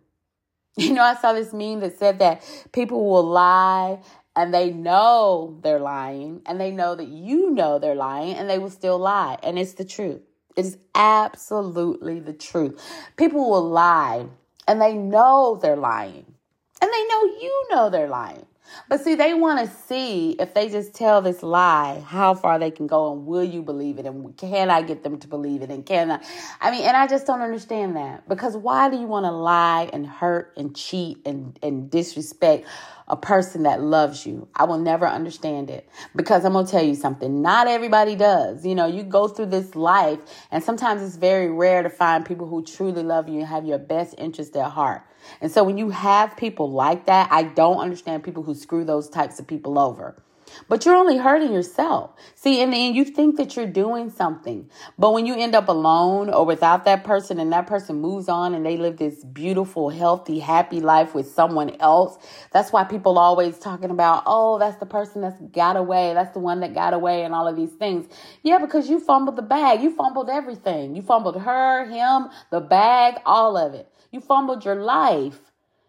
You 0.79 0.93
know, 0.93 1.03
I 1.03 1.15
saw 1.17 1.33
this 1.33 1.55
meme 1.55 1.81
that 1.81 1.99
said 1.99 2.19
that 2.19 2.43
people 2.73 3.09
will 3.09 3.25
lie 3.25 3.99
and 4.37 4.53
they 4.53 4.71
know 4.71 5.59
they're 5.63 5.81
lying 5.81 6.43
and 6.45 6.61
they 6.61 6.71
know 6.71 6.95
that 6.95 7.09
you 7.09 7.51
know 7.51 7.79
they're 7.79 7.95
lying 7.95 8.35
and 8.37 8.49
they 8.49 8.59
will 8.59 8.71
still 8.71 8.99
lie. 8.99 9.39
And 9.43 9.59
it's 9.59 9.73
the 9.73 9.87
truth. 9.87 10.21
It 10.55 10.67
is 10.67 10.77
absolutely 10.95 12.21
the 12.21 12.35
truth. 12.35 12.79
People 13.17 13.49
will 13.51 13.67
lie 13.67 14.27
and 14.69 14.81
they 14.81 14.93
know 14.93 15.59
they're 15.63 15.77
lying 15.77 16.35
and 16.83 16.91
they 16.93 17.07
know 17.07 17.23
you 17.25 17.67
know 17.71 17.89
they're 17.89 18.09
lying. 18.09 18.45
But 18.89 19.01
see, 19.01 19.15
they 19.15 19.35
want 19.35 19.67
to 19.67 19.75
see 19.89 20.33
if 20.39 20.55
they 20.55 20.69
just 20.69 20.95
tell 20.95 21.23
this 21.23 21.43
lie, 21.43 22.03
how 22.07 22.35
far 22.35 22.59
they 22.59 22.71
can 22.71 22.87
go 22.87 23.13
and 23.13 23.27
will 23.27 23.45
you 23.45 23.63
believe 23.63 23.99
it? 23.99 24.07
And 24.07 24.37
can 24.37 24.71
I 24.71 24.83
get 24.83 25.03
them 25.03 25.19
to 25.19 25.29
believe 25.29 25.63
it? 25.63 25.71
And 25.71 25.85
can 25.85 26.11
I? 26.11 26.21
I 26.61 26.71
mean, 26.71 26.83
and 26.83 26.97
I 26.97 27.07
just 27.07 27.27
don't 27.27 27.43
understand 27.43 27.97
that 27.97 28.29
because 28.29 28.57
why 28.57 28.91
do 28.91 28.97
you 28.97 29.07
want 29.07 29.25
to 29.25 29.31
lie 29.31 29.91
and 29.93 30.07
hurt 30.07 30.53
and 30.57 30.75
cheat 30.75 31.19
and, 31.27 31.59
and 31.63 31.91
disrespect 31.91 32.67
a 33.09 33.17
person 33.17 33.63
that 33.65 33.83
loves 33.83 34.27
you? 34.27 34.49
I 34.55 34.65
will 34.65 34.79
never 34.79 35.07
understand 35.07 35.71
it 35.71 35.89
because 36.15 36.45
I'm 36.45 36.53
going 36.53 36.67
to 36.67 36.71
tell 36.71 36.85
you 36.85 36.95
something. 36.95 37.43
Not 37.43 37.67
everybody 37.69 38.17
does. 38.17 38.65
You 38.65 38.75
know, 38.75 38.87
you 38.87 39.03
go 39.03 39.29
through 39.29 39.47
this 39.47 39.75
life 39.75 40.19
and 40.51 40.63
sometimes 40.63 41.03
it's 41.03 41.17
very 41.17 41.51
rare 41.51 41.83
to 41.83 41.91
find 41.91 42.25
people 42.25 42.47
who 42.47 42.63
truly 42.65 43.03
love 43.03 43.29
you 43.29 43.41
and 43.41 43.49
have 43.49 43.65
your 43.65 43.79
best 43.79 44.15
interest 44.19 44.57
at 44.57 44.71
heart. 44.71 45.03
And 45.41 45.51
so 45.51 45.65
when 45.65 45.79
you 45.79 45.91
have 45.91 46.37
people 46.37 46.71
like 46.71 47.07
that, 47.07 47.29
I 47.31 47.45
don't 47.45 47.79
understand 47.79 48.25
people 48.25 48.43
who 48.43 48.55
screw 48.55 48.85
those 48.85 49.09
types 49.09 49.39
of 49.39 49.47
people 49.47 49.79
over. 49.79 50.23
But 50.69 50.85
you're 50.85 50.95
only 50.97 51.19
hurting 51.19 51.53
yourself. 51.53 52.13
See, 52.35 52.61
in 52.61 52.71
the 52.71 52.77
end, 52.77 52.97
you 52.97 53.05
think 53.05 53.37
that 53.37 53.57
you're 53.57 53.67
doing 53.67 54.11
something. 54.11 54.71
But 54.99 55.13
when 55.13 55.27
you 55.27 55.35
end 55.35 55.55
up 55.55 55.69
alone 55.69 56.31
or 56.31 56.45
without 56.45 56.85
that 56.85 57.05
person 57.05 57.39
and 57.41 57.53
that 57.53 57.67
person 57.67 57.97
moves 57.97 58.29
on 58.29 58.55
and 58.55 58.65
they 58.65 58.77
live 58.77 58.97
this 58.97 59.25
beautiful, 59.25 59.91
healthy, 59.91 60.39
happy 60.39 60.81
life 60.81 61.15
with 61.15 61.29
someone 61.29 61.77
else, 61.81 62.19
that's 62.53 62.73
why 62.73 62.85
people 62.85 63.19
always 63.19 63.59
talking 63.59 63.91
about, 63.91 64.23
oh, 64.27 64.59
that's 64.59 64.79
the 64.79 64.87
person 64.87 65.23
that's 65.23 65.41
got 65.53 65.77
away. 65.77 66.15
That's 66.15 66.33
the 66.33 66.41
one 66.41 66.61
that 66.61 66.75
got 66.75 66.95
away 66.95 67.25
and 67.25 67.35
all 67.35 67.49
of 67.49 67.57
these 67.57 67.73
things. 67.73 68.07
Yeah, 68.43 68.59
because 68.59 68.89
you 68.89 69.01
fumbled 69.01 69.37
the 69.37 69.43
bag. 69.43 69.83
You 69.83 69.95
fumbled 69.95 70.31
everything. 70.31 70.97
You 70.97 71.03
fumbled 71.03 71.41
her, 71.41 71.85
him, 71.87 72.29
the 72.51 72.61
bag, 72.61 73.21
all 73.27 73.57
of 73.57 73.75
it. 73.75 73.89
You 74.11 74.21
fumbled 74.21 74.65
your 74.65 74.77
life. 74.77 75.41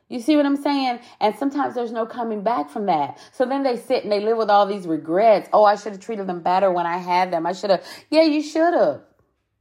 You 0.10 0.22
see 0.22 0.38
what 0.38 0.46
I'm 0.46 0.62
saying? 0.62 1.00
And 1.20 1.36
sometimes 1.36 1.76
there's 1.76 1.92
no 1.92 2.06
coming 2.06 2.42
back 2.42 2.70
from 2.70 2.86
that. 2.86 3.20
So 3.34 3.46
then 3.46 3.64
they 3.64 3.76
sit 3.76 4.04
and 4.04 4.12
they 4.12 4.22
live 4.22 4.38
with 4.38 4.50
all 4.50 4.66
these 4.66 4.88
regrets. 4.88 5.50
Oh, 5.52 5.66
I 5.66 5.76
should 5.76 5.92
have 5.92 6.02
treated 6.02 6.28
them 6.28 6.42
better 6.42 6.72
when 6.72 6.86
I 6.86 6.98
had 6.98 7.32
them. 7.32 7.46
I 7.46 7.54
should 7.54 7.70
have. 7.70 7.84
Yeah, 8.10 8.24
you 8.24 8.42
should 8.42 8.74
have. 8.74 9.02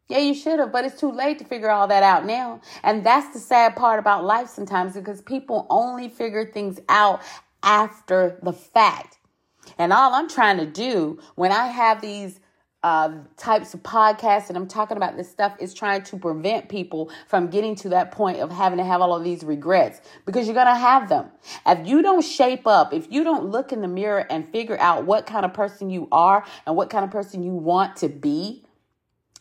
Yeah, 0.08 0.18
you 0.18 0.34
should 0.34 0.60
have, 0.60 0.70
but 0.70 0.84
it's 0.84 1.00
too 1.00 1.10
late 1.10 1.40
to 1.40 1.44
figure 1.44 1.68
all 1.68 1.88
that 1.88 2.04
out 2.04 2.24
now. 2.24 2.60
And 2.84 3.04
that's 3.04 3.32
the 3.32 3.40
sad 3.40 3.74
part 3.74 3.98
about 3.98 4.24
life 4.24 4.48
sometimes 4.48 4.94
because 4.94 5.20
people 5.20 5.66
only 5.68 6.08
figure 6.08 6.44
things 6.44 6.78
out 6.88 7.22
after 7.64 8.38
the 8.40 8.52
fact. 8.52 9.18
And 9.78 9.92
all 9.92 10.14
I'm 10.14 10.28
trying 10.28 10.58
to 10.58 10.66
do 10.66 11.18
when 11.34 11.50
I 11.50 11.66
have 11.66 12.00
these 12.00 12.38
uh, 12.82 13.10
types 13.36 13.74
of 13.74 13.82
podcasts 13.82 14.48
and 14.48 14.56
I'm 14.56 14.68
talking 14.68 14.96
about 14.96 15.16
this 15.16 15.30
stuff 15.30 15.56
is 15.58 15.74
trying 15.74 16.02
to 16.04 16.16
prevent 16.18 16.68
people 16.68 17.10
from 17.26 17.48
getting 17.48 17.74
to 17.76 17.88
that 17.88 18.12
point 18.12 18.38
of 18.38 18.52
having 18.52 18.78
to 18.78 18.84
have 18.84 19.00
all 19.00 19.14
of 19.14 19.24
these 19.24 19.42
regrets 19.42 20.00
because 20.24 20.46
you're 20.46 20.54
going 20.54 20.66
to 20.66 20.74
have 20.74 21.08
them. 21.08 21.30
If 21.66 21.86
you 21.88 22.02
don't 22.02 22.22
shape 22.22 22.66
up, 22.66 22.92
if 22.92 23.10
you 23.10 23.24
don't 23.24 23.46
look 23.46 23.72
in 23.72 23.80
the 23.80 23.88
mirror 23.88 24.26
and 24.30 24.48
figure 24.48 24.78
out 24.78 25.04
what 25.04 25.26
kind 25.26 25.44
of 25.44 25.52
person 25.52 25.90
you 25.90 26.06
are 26.12 26.44
and 26.66 26.76
what 26.76 26.90
kind 26.90 27.04
of 27.04 27.10
person 27.10 27.42
you 27.42 27.52
want 27.52 27.96
to 27.96 28.08
be, 28.08 28.64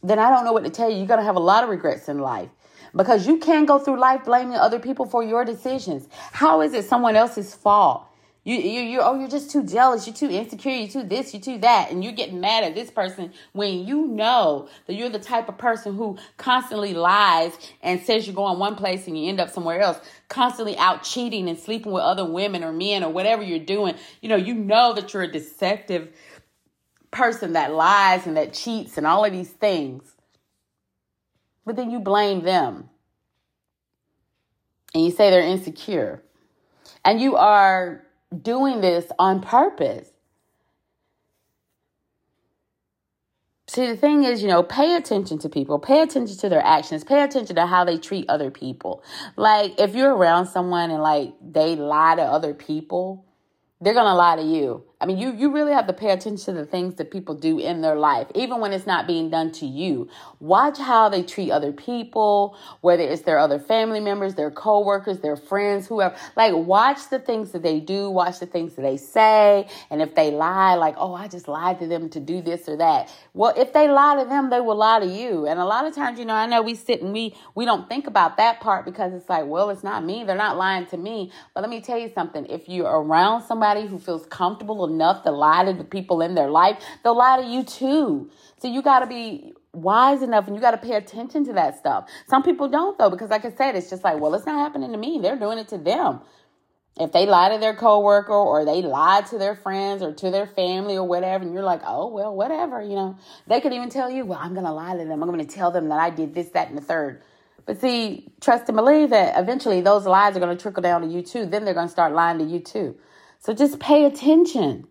then 0.02 0.18
I 0.18 0.30
don't 0.30 0.46
know 0.46 0.54
what 0.54 0.64
to 0.64 0.70
tell 0.70 0.90
you. 0.90 0.98
You're 0.98 1.08
going 1.08 1.20
to 1.20 1.26
have 1.26 1.36
a 1.36 1.40
lot 1.40 1.64
of 1.64 1.70
regrets 1.70 2.10
in 2.10 2.20
life 2.20 2.50
because 2.96 3.28
you 3.28 3.38
can't 3.38 3.68
go 3.68 3.80
through 3.80 4.00
life 4.00 4.26
blaming 4.26 4.56
other 4.56 4.80
people 4.80 5.06
for 5.06 5.24
your 5.24 5.46
decisions. 5.46 6.08
How 6.32 6.62
is 6.62 6.74
it 6.74 6.86
someone 6.86 7.16
else's 7.16 7.54
fault? 7.54 8.05
You, 8.46 8.58
you, 8.58 8.82
you, 8.82 9.02
oh, 9.02 9.20
you're 9.20 9.30
just 9.30 9.52
too 9.52 9.66
jealous. 9.66 10.08
You're 10.08 10.16
too 10.16 10.30
insecure. 10.30 10.74
You're 10.74 10.90
too 10.90 11.04
this, 11.04 11.34
you're 11.34 11.42
too 11.42 11.60
that. 11.60 11.92
And 11.92 12.04
you're 12.04 12.14
getting 12.14 12.42
mad 12.42 12.64
at 12.64 12.76
this 12.76 12.92
person 12.92 13.34
when 13.54 13.88
you 13.88 14.08
know 14.08 14.70
that 14.88 14.96
you're 14.96 15.10
the 15.10 15.20
type 15.20 15.50
of 15.50 15.58
person 15.58 15.96
who 15.98 16.18
constantly 16.38 16.94
lies 16.94 17.54
and 17.84 18.02
says 18.02 18.28
you're 18.28 18.36
going 18.36 18.60
one 18.60 18.76
place 18.76 19.08
and 19.08 19.20
you 19.20 19.30
end 19.30 19.42
up 19.42 19.52
somewhere 19.52 19.82
else, 19.82 20.00
constantly 20.30 20.78
out 20.78 21.04
cheating 21.04 21.50
and 21.50 21.60
sleeping 21.60 21.92
with 21.94 22.04
other 22.04 22.26
women 22.26 22.64
or 22.64 22.74
men 22.74 23.04
or 23.04 23.12
whatever 23.12 23.44
you're 23.44 23.60
doing. 23.60 23.96
You 24.22 24.30
know, 24.30 24.38
you 24.38 24.56
know 24.56 24.94
that 24.94 25.14
you're 25.14 25.24
a 25.24 25.32
deceptive 25.32 26.10
person 27.12 27.54
that 27.54 27.74
lies 27.74 28.28
and 28.28 28.38
that 28.38 28.54
cheats 28.54 28.98
and 28.98 29.08
all 29.08 29.26
of 29.26 29.34
these 29.34 29.52
things. 29.52 30.16
But 31.66 31.78
then 31.78 31.92
you 31.92 32.00
blame 32.00 32.44
them. 32.44 32.90
and 34.94 35.04
you 35.06 35.12
say 35.12 35.32
they're 35.32 35.42
insecure, 35.42 36.24
and 37.06 37.22
you 37.22 37.38
are 37.38 38.05
doing 38.42 38.82
this 38.82 39.06
on 39.20 39.42
purpose. 39.42 40.10
See, 43.68 43.88
the 43.88 43.98
thing 43.98 44.24
is, 44.24 44.42
you 44.42 44.48
know, 44.48 44.64
pay 44.64 44.96
attention 44.96 45.40
to 45.40 45.50
people, 45.50 45.80
pay 45.80 46.02
attention 46.02 46.38
to 46.38 46.50
their 46.50 46.64
actions, 46.64 47.04
pay 47.04 47.24
attention 47.24 47.56
to 47.56 47.66
how 47.66 47.84
they 47.84 47.98
treat 47.98 48.30
other 48.30 48.52
people. 48.52 49.04
Like, 49.36 49.80
if 49.80 49.96
you're 49.96 50.16
around 50.16 50.48
someone 50.48 50.92
and 50.92 51.02
like 51.02 51.34
they 51.42 51.76
lie 51.76 52.16
to 52.16 52.22
other 52.22 52.54
people, 52.54 53.26
they're 53.82 53.94
going 53.94 54.06
to 54.06 54.14
lie 54.14 54.36
to 54.38 54.44
you. 54.44 54.84
I 55.02 55.06
mean, 55.06 55.18
you, 55.18 55.34
you 55.34 55.52
really 55.52 55.74
have 55.74 55.88
to 55.88 55.94
pay 55.94 56.12
attention 56.12 56.56
to 56.56 56.62
the 56.62 56.66
things 56.66 56.96
that 56.96 57.12
people 57.12 57.36
do 57.36 57.60
in 57.60 57.82
their 57.82 57.96
life, 57.96 58.28
even 58.34 58.62
when 58.62 58.72
it's 58.72 58.88
not 58.88 59.08
being 59.08 59.30
done 59.30 59.52
to 59.54 59.66
you. 59.66 60.08
Watch 60.40 60.78
how 60.78 61.10
they 61.10 61.22
treat 61.22 61.52
other 61.52 61.74
people, 61.74 62.58
whether 62.80 63.04
it's 63.04 63.24
their 63.24 63.38
other 63.38 63.60
family 63.60 64.00
members, 64.00 64.36
their 64.36 64.52
coworkers, 64.52 65.20
their 65.20 65.36
friends, 65.36 65.86
whoever. 65.88 66.16
Like, 66.38 66.54
watch 66.56 67.10
the 67.10 67.20
things 67.20 67.52
that 67.52 67.62
they 67.62 67.82
do, 67.82 68.10
watch 68.10 68.40
the 68.40 68.46
things 68.46 68.76
that 68.76 68.84
they 68.84 68.96
say. 68.96 69.68
And 69.90 70.02
if 70.02 70.16
they 70.16 70.32
lie, 70.32 70.76
like, 70.76 70.96
oh, 70.98 71.14
I 71.14 71.28
just 71.28 71.50
lied 71.50 71.80
to 71.80 71.88
them 71.88 72.10
to 72.12 72.22
do 72.22 72.42
this 72.42 72.70
or 72.70 72.78
that. 72.78 73.14
Well, 73.34 73.54
if 73.58 73.74
they 73.74 73.90
lie 73.90 74.24
to 74.24 74.30
them, 74.30 74.50
they 74.50 74.62
will 74.62 74.78
lie 74.78 75.00
to 75.02 75.06
you. 75.06 75.46
And 75.46 75.60
a 75.60 75.66
lot 75.66 75.86
of 75.86 75.94
times, 75.94 76.20
you 76.20 76.26
know, 76.26 76.36
I 76.36 76.46
know 76.46 76.62
we 76.62 76.74
sit 76.76 77.02
and 77.02 77.12
we, 77.12 77.36
we 77.54 77.66
don't 77.66 77.90
think 77.90 78.08
about 78.08 78.38
that 78.38 78.62
part 78.62 78.86
because 78.86 79.14
it's 79.14 79.28
like, 79.28 79.46
well, 79.46 79.70
it's 79.72 79.84
not 79.84 80.06
me. 80.06 80.24
They're 80.24 80.38
not 80.38 80.56
lying 80.56 80.86
to 80.88 80.98
me. 80.98 81.34
But 81.54 81.62
let 81.62 81.70
me 81.70 81.82
tell 81.82 81.98
you 81.98 82.10
something. 82.16 82.46
If 82.46 82.70
you're 82.70 82.88
around 82.88 83.42
somebody 83.44 83.88
who 83.88 84.00
feels 84.00 84.26
comfortable 84.28 84.85
enough 84.88 85.24
to 85.24 85.32
lie 85.32 85.66
to 85.66 85.74
the 85.74 85.84
people 85.84 86.22
in 86.22 86.36
their 86.36 86.50
life, 86.50 86.84
they'll 87.04 87.18
lie 87.18 87.42
to 87.42 87.48
you 87.48 87.64
too. 87.64 88.30
So 88.60 88.68
you 88.68 88.82
got 88.82 89.00
to 89.00 89.08
be 89.08 89.54
wise 89.74 90.22
enough 90.22 90.48
and 90.48 90.56
you 90.56 90.62
got 90.62 90.72
to 90.72 90.78
pay 90.78 90.96
attention 90.96 91.46
to 91.46 91.54
that 91.54 91.78
stuff. 91.78 92.10
Some 92.28 92.44
people 92.44 92.68
don't 92.68 92.98
though, 92.98 93.10
because 93.10 93.30
like 93.30 93.46
I 93.46 93.52
said, 93.52 93.76
it's 93.76 93.90
just 93.90 94.04
like, 94.04 94.20
well, 94.20 94.34
it's 94.34 94.46
not 94.46 94.60
happening 94.60 94.92
to 94.92 94.98
me. 94.98 95.20
They're 95.22 95.38
doing 95.38 95.58
it 95.58 95.68
to 95.70 95.78
them. 95.78 96.22
If 96.98 97.12
they 97.12 97.26
lie 97.26 97.50
to 97.50 97.58
their 97.58 97.76
coworker 97.76 98.32
or 98.32 98.64
they 98.64 98.82
lie 98.82 99.22
to 99.30 99.38
their 99.38 99.54
friends 99.54 100.02
or 100.02 100.14
to 100.14 100.32
their 100.32 100.48
family 100.48 100.96
or 100.96 101.06
whatever, 101.06 101.44
and 101.44 101.54
you're 101.54 101.62
like, 101.62 101.82
oh, 101.86 102.08
well, 102.08 102.34
whatever, 102.34 102.82
you 102.82 102.96
know, 102.96 103.18
they 103.48 103.60
could 103.60 103.74
even 103.74 103.90
tell 103.90 104.10
you, 104.10 104.26
well, 104.26 104.40
I'm 104.42 104.54
going 104.54 104.66
to 104.66 104.72
lie 104.72 104.94
to 104.96 105.04
them. 105.04 105.22
I'm 105.22 105.30
going 105.30 105.46
to 105.46 105.56
tell 105.56 105.72
them 105.72 105.90
that 105.90 106.00
I 106.00 106.10
did 106.10 106.34
this, 106.34 106.50
that, 106.52 106.70
and 106.70 106.78
the 106.78 106.82
third. 106.82 107.22
But 107.66 107.82
see, 107.82 108.32
trust 108.40 108.70
and 108.70 108.78
believe 108.78 109.10
that 109.10 109.38
eventually 109.38 109.82
those 109.82 110.06
lies 110.06 110.38
are 110.38 110.40
going 110.40 110.56
to 110.56 110.62
trickle 110.62 110.84
down 110.84 111.02
to 111.02 111.08
you 111.08 111.22
too. 111.22 111.46
Then 111.46 111.66
they're 111.66 111.74
going 111.74 111.88
to 111.88 111.92
start 111.92 112.14
lying 112.14 112.38
to 112.40 112.46
you 112.46 112.60
too. 112.60 112.96
So 113.46 113.54
just 113.54 113.80
pay 113.80 114.06
attention. 114.06 114.88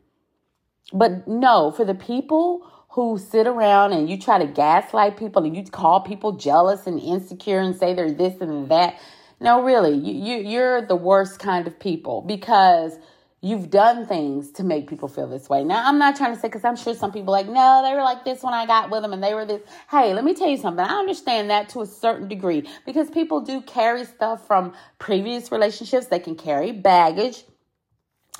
But 0.92 1.26
no, 1.26 1.72
for 1.72 1.84
the 1.84 1.96
people 1.96 2.64
who 2.90 3.18
sit 3.18 3.48
around 3.48 3.92
and 3.92 4.08
you 4.08 4.16
try 4.16 4.38
to 4.38 4.46
gaslight 4.46 5.16
people 5.16 5.42
and 5.42 5.56
you 5.56 5.64
call 5.64 6.02
people 6.02 6.36
jealous 6.36 6.86
and 6.86 7.00
insecure 7.00 7.58
and 7.58 7.74
say 7.74 7.94
they're 7.94 8.12
this 8.12 8.40
and 8.40 8.68
that. 8.68 8.96
No, 9.40 9.64
really, 9.64 9.98
you, 9.98 10.14
you 10.14 10.48
you're 10.48 10.86
the 10.86 10.94
worst 10.94 11.40
kind 11.40 11.66
of 11.66 11.80
people 11.80 12.22
because 12.22 12.96
you've 13.40 13.70
done 13.70 14.06
things 14.06 14.52
to 14.52 14.62
make 14.62 14.88
people 14.88 15.08
feel 15.08 15.26
this 15.26 15.48
way. 15.48 15.64
Now, 15.64 15.88
I'm 15.88 15.98
not 15.98 16.14
trying 16.14 16.32
to 16.32 16.40
say 16.40 16.46
because 16.46 16.64
I'm 16.64 16.76
sure 16.76 16.94
some 16.94 17.10
people 17.10 17.32
like, 17.32 17.48
no, 17.48 17.82
they 17.84 17.92
were 17.92 18.04
like 18.04 18.24
this 18.24 18.44
when 18.44 18.54
I 18.54 18.66
got 18.66 18.88
with 18.88 19.02
them 19.02 19.12
and 19.12 19.20
they 19.20 19.34
were 19.34 19.44
this. 19.44 19.62
Hey, 19.90 20.14
let 20.14 20.22
me 20.22 20.32
tell 20.32 20.48
you 20.48 20.58
something. 20.58 20.84
I 20.84 20.94
understand 20.94 21.50
that 21.50 21.70
to 21.70 21.80
a 21.80 21.86
certain 21.86 22.28
degree 22.28 22.68
because 22.86 23.10
people 23.10 23.40
do 23.40 23.60
carry 23.62 24.04
stuff 24.04 24.46
from 24.46 24.74
previous 25.00 25.50
relationships. 25.50 26.06
They 26.06 26.20
can 26.20 26.36
carry 26.36 26.70
baggage 26.70 27.42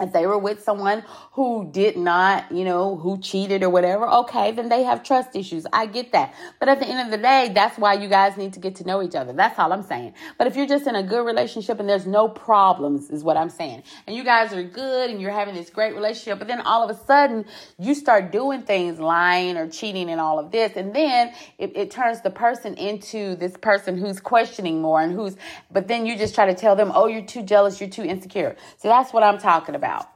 if 0.00 0.12
they 0.12 0.26
were 0.26 0.38
with 0.38 0.60
someone 0.60 1.04
who 1.32 1.68
did 1.70 1.96
not, 1.96 2.50
you 2.50 2.64
know, 2.64 2.96
who 2.96 3.16
cheated 3.18 3.62
or 3.62 3.70
whatever, 3.70 4.08
okay, 4.08 4.50
then 4.50 4.68
they 4.68 4.82
have 4.82 5.04
trust 5.04 5.36
issues. 5.36 5.66
I 5.72 5.86
get 5.86 6.10
that. 6.10 6.34
But 6.58 6.68
at 6.68 6.80
the 6.80 6.86
end 6.88 7.00
of 7.00 7.12
the 7.12 7.22
day, 7.22 7.52
that's 7.54 7.78
why 7.78 7.94
you 7.94 8.08
guys 8.08 8.36
need 8.36 8.54
to 8.54 8.60
get 8.60 8.74
to 8.76 8.84
know 8.84 9.04
each 9.04 9.14
other. 9.14 9.32
That's 9.32 9.56
all 9.56 9.72
I'm 9.72 9.84
saying. 9.84 10.14
But 10.36 10.48
if 10.48 10.56
you're 10.56 10.66
just 10.66 10.88
in 10.88 10.96
a 10.96 11.02
good 11.04 11.24
relationship 11.24 11.78
and 11.78 11.88
there's 11.88 12.08
no 12.08 12.26
problems, 12.26 13.08
is 13.08 13.22
what 13.22 13.36
I'm 13.36 13.50
saying. 13.50 13.84
And 14.08 14.16
you 14.16 14.24
guys 14.24 14.52
are 14.52 14.64
good 14.64 15.10
and 15.10 15.20
you're 15.20 15.30
having 15.30 15.54
this 15.54 15.70
great 15.70 15.94
relationship, 15.94 16.40
but 16.40 16.48
then 16.48 16.60
all 16.62 16.82
of 16.82 16.90
a 16.90 16.98
sudden 17.04 17.44
you 17.78 17.94
start 17.94 18.32
doing 18.32 18.62
things, 18.62 18.98
lying 18.98 19.56
or 19.56 19.68
cheating 19.68 20.10
and 20.10 20.20
all 20.20 20.40
of 20.40 20.50
this. 20.50 20.72
And 20.74 20.92
then 20.92 21.32
it, 21.56 21.76
it 21.76 21.92
turns 21.92 22.20
the 22.20 22.30
person 22.30 22.74
into 22.74 23.36
this 23.36 23.56
person 23.56 23.96
who's 23.96 24.18
questioning 24.18 24.82
more 24.82 25.00
and 25.00 25.12
who's, 25.12 25.36
but 25.70 25.86
then 25.86 26.04
you 26.04 26.18
just 26.18 26.34
try 26.34 26.46
to 26.46 26.54
tell 26.54 26.74
them, 26.74 26.90
oh, 26.92 27.06
you're 27.06 27.24
too 27.24 27.42
jealous, 27.42 27.80
you're 27.80 27.88
too 27.88 28.02
insecure. 28.02 28.56
So 28.78 28.88
that's 28.88 29.12
what 29.12 29.22
I'm 29.22 29.38
talking 29.38 29.76
about 29.76 29.83
about. 29.84 30.10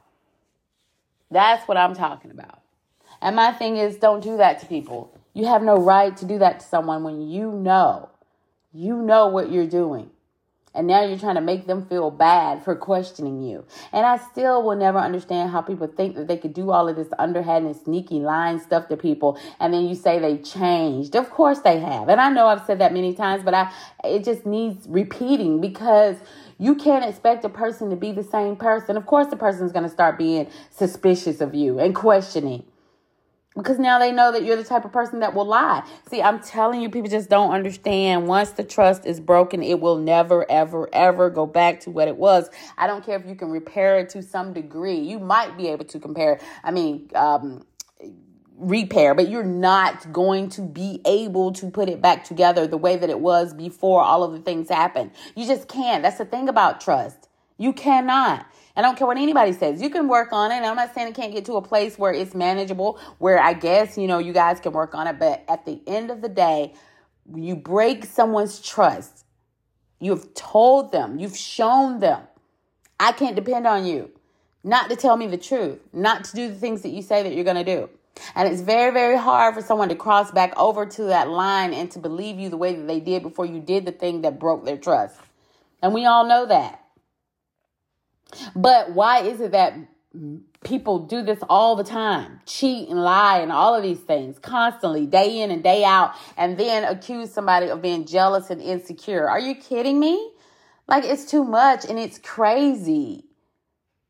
That's 1.31 1.67
what 1.67 1.77
I'm 1.77 1.95
talking 1.95 2.31
about. 2.31 2.61
And 3.21 3.35
my 3.35 3.51
thing 3.51 3.77
is, 3.77 3.97
don't 3.97 4.23
do 4.23 4.37
that 4.37 4.59
to 4.59 4.65
people. 4.65 5.13
You 5.33 5.45
have 5.45 5.61
no 5.61 5.75
right 5.75 6.15
to 6.17 6.25
do 6.25 6.39
that 6.39 6.61
to 6.61 6.65
someone 6.65 7.03
when 7.03 7.29
you 7.29 7.51
know, 7.51 8.09
you 8.73 8.97
know 8.97 9.27
what 9.27 9.51
you're 9.51 9.67
doing. 9.67 10.09
And 10.73 10.85
now 10.87 11.03
you're 11.03 11.17
trying 11.17 11.35
to 11.35 11.41
make 11.41 11.65
them 11.65 11.85
feel 11.87 12.11
bad 12.11 12.63
for 12.63 12.75
questioning 12.75 13.41
you. 13.41 13.65
And 13.91 14.05
I 14.05 14.17
still 14.17 14.61
will 14.63 14.75
never 14.75 14.99
understand 14.99 15.49
how 15.49 15.61
people 15.61 15.87
think 15.87 16.15
that 16.15 16.27
they 16.27 16.37
could 16.37 16.53
do 16.53 16.69
all 16.69 16.87
of 16.87 16.95
this 16.95 17.07
underhand 17.17 17.65
and 17.65 17.75
sneaky 17.75 18.19
lying 18.19 18.59
stuff 18.59 18.87
to 18.89 18.97
people. 18.97 19.39
And 19.59 19.73
then 19.73 19.87
you 19.87 19.95
say 19.95 20.19
they 20.19 20.37
changed. 20.37 21.15
Of 21.15 21.31
course 21.31 21.59
they 21.59 21.79
have. 21.79 22.07
And 22.07 22.21
I 22.21 22.29
know 22.29 22.47
I've 22.47 22.65
said 22.65 22.79
that 22.79 22.93
many 22.93 23.13
times, 23.15 23.43
but 23.43 23.55
I, 23.55 23.73
it 24.03 24.23
just 24.23 24.45
needs 24.45 24.87
repeating 24.87 25.59
because 25.59 26.17
you 26.59 26.75
can't 26.75 27.05
expect 27.05 27.45
a 27.45 27.49
person 27.49 27.89
to 27.89 27.95
be 27.95 28.11
the 28.11 28.23
same 28.23 28.55
person. 28.55 28.97
Of 28.97 29.05
course, 29.05 29.27
the 29.27 29.37
person's 29.37 29.71
going 29.71 29.83
to 29.83 29.89
start 29.89 30.17
being 30.17 30.47
suspicious 30.69 31.41
of 31.41 31.55
you 31.55 31.79
and 31.79 31.95
questioning 31.95 32.65
because 33.55 33.79
now 33.79 33.99
they 33.99 34.11
know 34.11 34.31
that 34.31 34.43
you're 34.43 34.55
the 34.55 34.63
type 34.63 34.85
of 34.85 34.91
person 34.91 35.19
that 35.19 35.33
will 35.33 35.45
lie. 35.45 35.83
See, 36.09 36.21
I'm 36.21 36.39
telling 36.39 36.81
you, 36.81 36.89
people 36.89 37.09
just 37.09 37.29
don't 37.29 37.51
understand. 37.51 38.27
Once 38.27 38.51
the 38.51 38.63
trust 38.63 39.05
is 39.05 39.19
broken, 39.19 39.63
it 39.63 39.79
will 39.79 39.97
never, 39.97 40.49
ever, 40.49 40.89
ever 40.93 41.29
go 41.29 41.45
back 41.45 41.79
to 41.81 41.89
what 41.89 42.07
it 42.07 42.15
was. 42.15 42.49
I 42.77 42.87
don't 42.87 43.05
care 43.05 43.17
if 43.17 43.25
you 43.25 43.35
can 43.35 43.49
repair 43.49 43.99
it 43.99 44.09
to 44.09 44.21
some 44.21 44.53
degree. 44.53 44.99
You 44.99 45.19
might 45.19 45.57
be 45.57 45.67
able 45.67 45.85
to 45.85 45.99
compare. 45.99 46.39
I 46.63 46.71
mean, 46.71 47.09
um, 47.15 47.65
repair, 48.59 49.15
but 49.15 49.29
you're 49.29 49.43
not 49.43 50.11
going 50.11 50.49
to 50.49 50.61
be 50.61 51.01
able 51.05 51.53
to 51.53 51.71
put 51.71 51.89
it 51.89 52.01
back 52.01 52.23
together 52.23 52.67
the 52.67 52.77
way 52.77 52.97
that 52.97 53.09
it 53.09 53.19
was 53.19 53.53
before 53.53 54.01
all 54.01 54.23
of 54.23 54.33
the 54.33 54.39
things 54.39 54.69
happened. 54.69 55.11
You 55.35 55.47
just 55.47 55.67
can't. 55.67 56.03
That's 56.03 56.17
the 56.17 56.25
thing 56.25 56.49
about 56.49 56.81
trust. 56.81 57.29
You 57.57 57.73
cannot. 57.73 58.45
I 58.75 58.81
don't 58.81 58.97
care 58.97 59.07
what 59.07 59.17
anybody 59.17 59.53
says. 59.53 59.81
You 59.81 59.89
can 59.89 60.07
work 60.07 60.31
on 60.31 60.51
it. 60.51 60.63
I'm 60.63 60.75
not 60.75 60.93
saying 60.93 61.07
it 61.09 61.15
can't 61.15 61.33
get 61.33 61.45
to 61.45 61.53
a 61.53 61.61
place 61.61 61.97
where 61.97 62.13
it's 62.13 62.33
manageable, 62.33 62.99
where 63.17 63.39
I 63.39 63.53
guess, 63.53 63.97
you 63.97 64.07
know, 64.07 64.19
you 64.19 64.33
guys 64.33 64.59
can 64.59 64.71
work 64.71 64.95
on 64.95 65.07
it. 65.07 65.19
But 65.19 65.43
at 65.49 65.65
the 65.65 65.81
end 65.87 66.11
of 66.11 66.21
the 66.21 66.29
day, 66.29 66.73
you 67.35 67.55
break 67.55 68.05
someone's 68.05 68.61
trust. 68.61 69.25
You've 69.99 70.33
told 70.33 70.91
them, 70.91 71.19
you've 71.19 71.35
shown 71.35 71.99
them, 71.99 72.23
I 72.99 73.11
can't 73.11 73.35
depend 73.35 73.67
on 73.67 73.85
you 73.85 74.11
not 74.63 74.89
to 74.89 74.95
tell 74.95 75.17
me 75.17 75.27
the 75.27 75.37
truth, 75.37 75.79
not 75.93 76.23
to 76.25 76.35
do 76.35 76.47
the 76.49 76.55
things 76.55 76.81
that 76.81 76.89
you 76.89 77.01
say 77.01 77.23
that 77.23 77.33
you're 77.33 77.43
going 77.43 77.63
to 77.63 77.63
do. 77.63 77.89
And 78.35 78.47
it's 78.47 78.61
very, 78.61 78.91
very 78.91 79.17
hard 79.17 79.55
for 79.55 79.61
someone 79.61 79.89
to 79.89 79.95
cross 79.95 80.31
back 80.31 80.53
over 80.57 80.85
to 80.85 81.03
that 81.05 81.29
line 81.29 81.73
and 81.73 81.89
to 81.91 81.99
believe 81.99 82.39
you 82.39 82.49
the 82.49 82.57
way 82.57 82.75
that 82.75 82.87
they 82.87 82.99
did 82.99 83.23
before 83.23 83.45
you 83.45 83.59
did 83.59 83.85
the 83.85 83.91
thing 83.91 84.21
that 84.21 84.39
broke 84.39 84.65
their 84.65 84.77
trust. 84.77 85.19
And 85.81 85.93
we 85.93 86.05
all 86.05 86.27
know 86.27 86.45
that. 86.45 86.83
But 88.55 88.91
why 88.91 89.21
is 89.21 89.41
it 89.41 89.51
that 89.51 89.73
people 90.63 90.99
do 90.99 91.21
this 91.21 91.39
all 91.49 91.75
the 91.75 91.83
time? 91.83 92.41
Cheat 92.45 92.89
and 92.89 93.01
lie 93.01 93.39
and 93.39 93.51
all 93.51 93.75
of 93.75 93.83
these 93.83 93.99
things 93.99 94.37
constantly, 94.39 95.05
day 95.05 95.41
in 95.41 95.51
and 95.51 95.63
day 95.63 95.83
out, 95.83 96.13
and 96.37 96.57
then 96.57 96.83
accuse 96.83 97.31
somebody 97.31 97.69
of 97.69 97.81
being 97.81 98.05
jealous 98.05 98.49
and 98.49 98.61
insecure. 98.61 99.29
Are 99.29 99.39
you 99.39 99.55
kidding 99.55 99.99
me? 99.99 100.31
Like 100.87 101.03
it's 101.05 101.25
too 101.25 101.43
much 101.43 101.85
and 101.85 101.99
it's 101.99 102.19
crazy. 102.19 103.25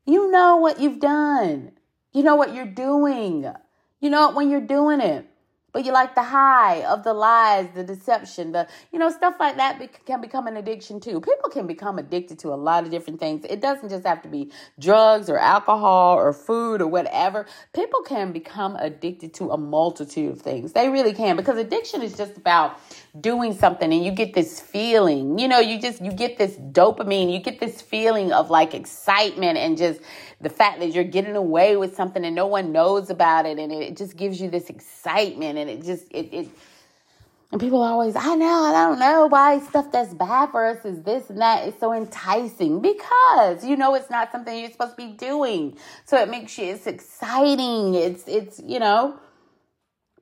You 0.06 0.30
know 0.30 0.56
what 0.56 0.80
you've 0.80 0.98
done. 0.98 1.72
You 2.12 2.22
know 2.22 2.34
what 2.34 2.54
you're 2.54 2.66
doing. 2.66 3.52
You 4.00 4.10
know, 4.10 4.32
when 4.32 4.50
you're 4.50 4.60
doing 4.60 5.00
it, 5.00 5.26
but 5.72 5.84
you 5.84 5.92
like 5.92 6.14
the 6.14 6.22
high 6.22 6.82
of 6.84 7.04
the 7.04 7.12
lies, 7.12 7.68
the 7.74 7.84
deception, 7.84 8.52
the, 8.52 8.66
you 8.92 8.98
know, 8.98 9.10
stuff 9.10 9.34
like 9.38 9.56
that 9.56 9.80
can 10.04 10.20
become 10.20 10.46
an 10.46 10.56
addiction 10.56 11.00
too. 11.00 11.20
People 11.20 11.48
can 11.50 11.66
become 11.66 11.98
addicted 11.98 12.38
to 12.40 12.48
a 12.48 12.56
lot 12.56 12.84
of 12.84 12.90
different 12.90 13.20
things. 13.20 13.44
It 13.48 13.60
doesn't 13.60 13.88
just 13.88 14.04
have 14.04 14.22
to 14.22 14.28
be 14.28 14.50
drugs 14.80 15.30
or 15.30 15.38
alcohol 15.38 16.16
or 16.16 16.32
food 16.32 16.82
or 16.82 16.88
whatever. 16.88 17.46
People 17.72 18.02
can 18.02 18.32
become 18.32 18.74
addicted 18.76 19.34
to 19.34 19.50
a 19.50 19.56
multitude 19.56 20.32
of 20.32 20.42
things. 20.42 20.72
They 20.72 20.88
really 20.88 21.12
can 21.12 21.36
because 21.36 21.58
addiction 21.58 22.02
is 22.02 22.16
just 22.16 22.36
about 22.36 22.80
doing 23.18 23.54
something 23.54 23.92
and 23.92 24.04
you 24.04 24.12
get 24.12 24.34
this 24.34 24.60
feeling, 24.60 25.38
you 25.38 25.48
know, 25.48 25.58
you 25.58 25.80
just, 25.80 26.00
you 26.00 26.12
get 26.12 26.38
this 26.38 26.54
dopamine, 26.56 27.32
you 27.32 27.40
get 27.40 27.58
this 27.58 27.80
feeling 27.80 28.32
of 28.32 28.50
like 28.50 28.74
excitement 28.74 29.58
and 29.58 29.76
just 29.76 30.00
the 30.40 30.48
fact 30.48 30.78
that 30.80 30.92
you're 30.92 31.04
getting 31.04 31.34
away 31.34 31.76
with 31.76 31.96
something 31.96 32.24
and 32.24 32.36
no 32.36 32.46
one 32.46 32.70
knows 32.70 33.10
about 33.10 33.46
it. 33.46 33.58
And 33.58 33.72
it 33.72 33.96
just 33.96 34.16
gives 34.16 34.40
you 34.40 34.48
this 34.48 34.70
excitement 34.70 35.58
and 35.58 35.68
it 35.68 35.82
just, 35.82 36.06
it, 36.10 36.32
it, 36.32 36.48
and 37.52 37.60
people 37.60 37.82
are 37.82 37.90
always, 37.90 38.14
I 38.14 38.36
know, 38.36 38.46
I 38.46 38.72
don't 38.72 39.00
know 39.00 39.26
why 39.26 39.58
stuff 39.58 39.90
that's 39.90 40.14
bad 40.14 40.50
for 40.50 40.64
us 40.66 40.84
is 40.84 41.02
this 41.02 41.28
and 41.30 41.40
that 41.40 41.66
is 41.66 41.74
so 41.80 41.92
enticing 41.92 42.80
because 42.80 43.64
you 43.64 43.76
know 43.76 43.96
it's 43.96 44.08
not 44.08 44.30
something 44.30 44.56
you're 44.56 44.70
supposed 44.70 44.96
to 44.96 45.08
be 45.08 45.12
doing. 45.14 45.76
So 46.04 46.16
it 46.22 46.28
makes 46.28 46.56
you, 46.58 46.66
it's 46.66 46.86
exciting. 46.86 47.94
It's, 47.94 48.22
it's, 48.28 48.60
you 48.64 48.78
know, 48.78 49.18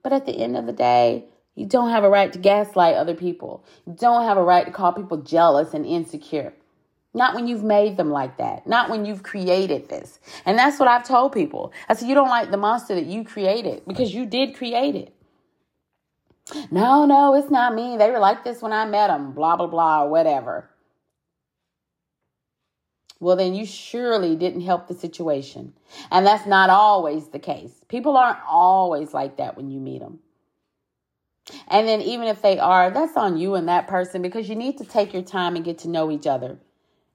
but 0.01 0.11
at 0.11 0.25
the 0.25 0.31
end 0.31 0.57
of 0.57 0.65
the 0.65 0.73
day, 0.73 1.25
you 1.59 1.65
don't 1.65 1.89
have 1.89 2.05
a 2.05 2.09
right 2.09 2.31
to 2.31 2.39
gaslight 2.39 2.95
other 2.95 3.13
people. 3.13 3.65
You 3.85 3.93
don't 3.93 4.23
have 4.23 4.37
a 4.37 4.43
right 4.43 4.65
to 4.65 4.71
call 4.71 4.93
people 4.93 5.17
jealous 5.17 5.73
and 5.73 5.85
insecure. 5.85 6.53
Not 7.13 7.35
when 7.35 7.47
you've 7.47 7.65
made 7.65 7.97
them 7.97 8.11
like 8.11 8.37
that. 8.37 8.65
Not 8.65 8.89
when 8.89 9.03
you've 9.03 9.23
created 9.23 9.89
this. 9.89 10.19
And 10.45 10.57
that's 10.57 10.79
what 10.79 10.87
I've 10.87 11.03
told 11.03 11.33
people. 11.33 11.73
I 11.89 11.95
said, 11.95 12.07
you 12.07 12.15
don't 12.15 12.29
like 12.29 12.49
the 12.49 12.55
monster 12.55 12.95
that 12.95 13.07
you 13.07 13.25
created 13.25 13.83
because 13.85 14.13
you 14.13 14.25
did 14.25 14.55
create 14.55 14.95
it. 14.95 15.13
No, 16.71 17.05
no, 17.05 17.35
it's 17.35 17.51
not 17.51 17.75
me. 17.75 17.97
They 17.97 18.09
were 18.09 18.19
like 18.19 18.45
this 18.45 18.61
when 18.61 18.71
I 18.71 18.85
met 18.85 19.07
them, 19.07 19.33
blah, 19.33 19.57
blah, 19.57 19.67
blah, 19.67 20.05
whatever. 20.05 20.69
Well, 23.19 23.35
then 23.35 23.53
you 23.53 23.65
surely 23.65 24.37
didn't 24.37 24.61
help 24.61 24.87
the 24.87 24.93
situation. 24.93 25.73
And 26.09 26.25
that's 26.25 26.45
not 26.45 26.69
always 26.69 27.27
the 27.27 27.39
case. 27.39 27.73
People 27.89 28.15
aren't 28.15 28.39
always 28.47 29.13
like 29.13 29.37
that 29.37 29.57
when 29.57 29.69
you 29.69 29.81
meet 29.81 29.99
them. 29.99 30.19
And 31.67 31.87
then, 31.87 32.01
even 32.01 32.27
if 32.27 32.41
they 32.41 32.59
are, 32.59 32.91
that's 32.91 33.17
on 33.17 33.37
you 33.37 33.55
and 33.55 33.67
that 33.67 33.87
person 33.87 34.21
because 34.21 34.49
you 34.49 34.55
need 34.55 34.77
to 34.77 34.85
take 34.85 35.13
your 35.13 35.23
time 35.23 35.55
and 35.55 35.65
get 35.65 35.79
to 35.79 35.89
know 35.89 36.11
each 36.11 36.27
other. 36.27 36.57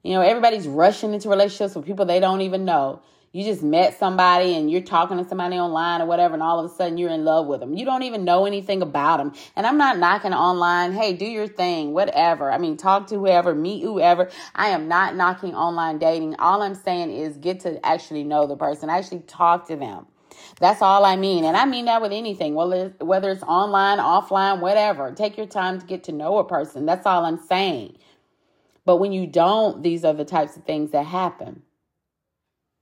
You 0.03 0.13
know, 0.13 0.21
everybody's 0.21 0.67
rushing 0.67 1.13
into 1.13 1.29
relationships 1.29 1.75
with 1.75 1.85
people 1.85 2.05
they 2.05 2.19
don't 2.19 2.41
even 2.41 2.63
know. 2.63 3.01
You 3.35 3.43
just 3.43 3.63
met 3.63 3.99
somebody 3.99 4.55
and 4.55 4.71
you're 4.71 4.79
talking 4.79 5.17
to 5.17 5.27
somebody 5.27 5.57
online 5.57 6.01
or 6.01 6.05
whatever, 6.05 6.35
and 6.35 6.41
all 6.41 6.57
of 6.57 6.71
a 6.71 6.73
sudden 6.73 6.97
you're 6.97 7.09
in 7.09 7.25
love 7.25 7.47
with 7.47 7.59
them. 7.59 7.73
You 7.75 7.83
don't 7.83 8.03
even 8.03 8.23
know 8.23 8.45
anything 8.45 8.81
about 8.81 9.17
them. 9.17 9.33
And 9.57 9.67
I'm 9.67 9.77
not 9.77 9.97
knocking 9.97 10.31
online. 10.31 10.93
Hey, 10.93 11.11
do 11.13 11.25
your 11.25 11.47
thing, 11.47 11.91
whatever. 11.91 12.49
I 12.49 12.57
mean, 12.59 12.77
talk 12.77 13.07
to 13.07 13.15
whoever, 13.15 13.53
meet 13.53 13.83
whoever. 13.83 14.29
I 14.55 14.69
am 14.69 14.87
not 14.87 15.17
knocking 15.17 15.53
online 15.53 15.97
dating. 15.97 16.35
All 16.35 16.61
I'm 16.61 16.75
saying 16.75 17.11
is 17.11 17.35
get 17.35 17.59
to 17.61 17.85
actually 17.85 18.23
know 18.23 18.47
the 18.47 18.55
person, 18.55 18.89
actually 18.89 19.19
talk 19.27 19.67
to 19.67 19.75
them. 19.75 20.05
That's 20.59 20.81
all 20.81 21.03
I 21.03 21.15
mean. 21.17 21.43
And 21.43 21.57
I 21.57 21.65
mean 21.65 21.85
that 21.85 22.01
with 22.01 22.13
anything, 22.13 22.55
whether 22.55 22.93
it's, 23.31 23.43
online, 23.43 23.99
offline, 23.99 24.61
whatever. 24.61 25.11
Take 25.11 25.37
your 25.37 25.47
time 25.47 25.79
to 25.79 25.85
get 25.85 26.05
to 26.05 26.11
know 26.11 26.37
a 26.37 26.47
person. 26.47 26.85
That's 26.85 27.05
all 27.05 27.25
I'm 27.25 27.39
saying. 27.39 27.97
But 28.85 28.97
when 28.97 29.11
you 29.11 29.27
don't, 29.27 29.83
these 29.83 30.05
are 30.05 30.13
the 30.13 30.23
types 30.23 30.55
of 30.55 30.63
things 30.63 30.91
that 30.91 31.05
happen. 31.05 31.63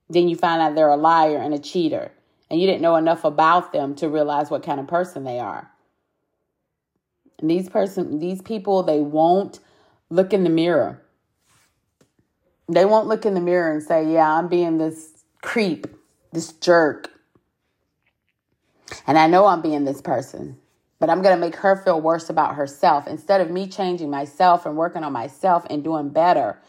Then 0.10 0.28
you 0.28 0.36
find 0.36 0.62
out 0.62 0.76
they're 0.76 0.90
a 0.90 0.98
liar 0.98 1.38
and 1.38 1.54
a 1.54 1.60
cheater, 1.60 2.12
and 2.52 2.60
you 2.60 2.68
didn't 2.68 2.82
know 2.82 2.98
enough 2.98 3.24
about 3.24 3.72
them 3.74 3.96
to 3.96 4.10
realize 4.10 4.52
what 4.52 4.62
kind 4.62 4.80
of 4.80 4.88
person 4.88 5.24
they 5.24 5.40
are. 5.40 5.72
And 7.40 7.50
these 7.50 7.70
person, 7.70 8.20
these 8.20 8.42
people, 8.42 8.84
they 8.84 9.00
won't 9.00 9.60
look 10.10 10.34
in 10.34 10.44
the 10.44 10.50
mirror. 10.50 11.02
They 12.70 12.86
won't 12.86 13.08
look 13.08 13.26
in 13.26 13.34
the 13.34 13.42
mirror 13.42 13.72
and 13.72 13.82
say, 13.82 14.12
"Yeah, 14.12 14.32
I'm 14.32 14.48
being 14.48 14.78
this 14.78 15.24
creep, 15.42 15.88
this 16.32 16.54
jerk." 16.54 17.13
And 19.08 19.18
I 19.18 19.28
know 19.28 19.46
I'm 19.46 19.62
being 19.62 19.86
this 19.86 20.02
person 20.02 20.58
but 21.04 21.10
I'm 21.10 21.22
going 21.22 21.36
to 21.36 21.42
make 21.42 21.58
her 21.58 21.76
feel 21.76 22.00
worse 22.00 22.30
about 22.30 22.56
herself 22.56 23.08
instead 23.08 23.42
of 23.42 23.52
me 23.52 23.68
changing 23.68 24.10
myself 24.10 24.66
and 24.66 24.78
working 24.78 25.04
on 25.04 25.12
myself 25.12 25.68
and 25.70 25.84
doing 25.84 26.08
better. 26.08 26.62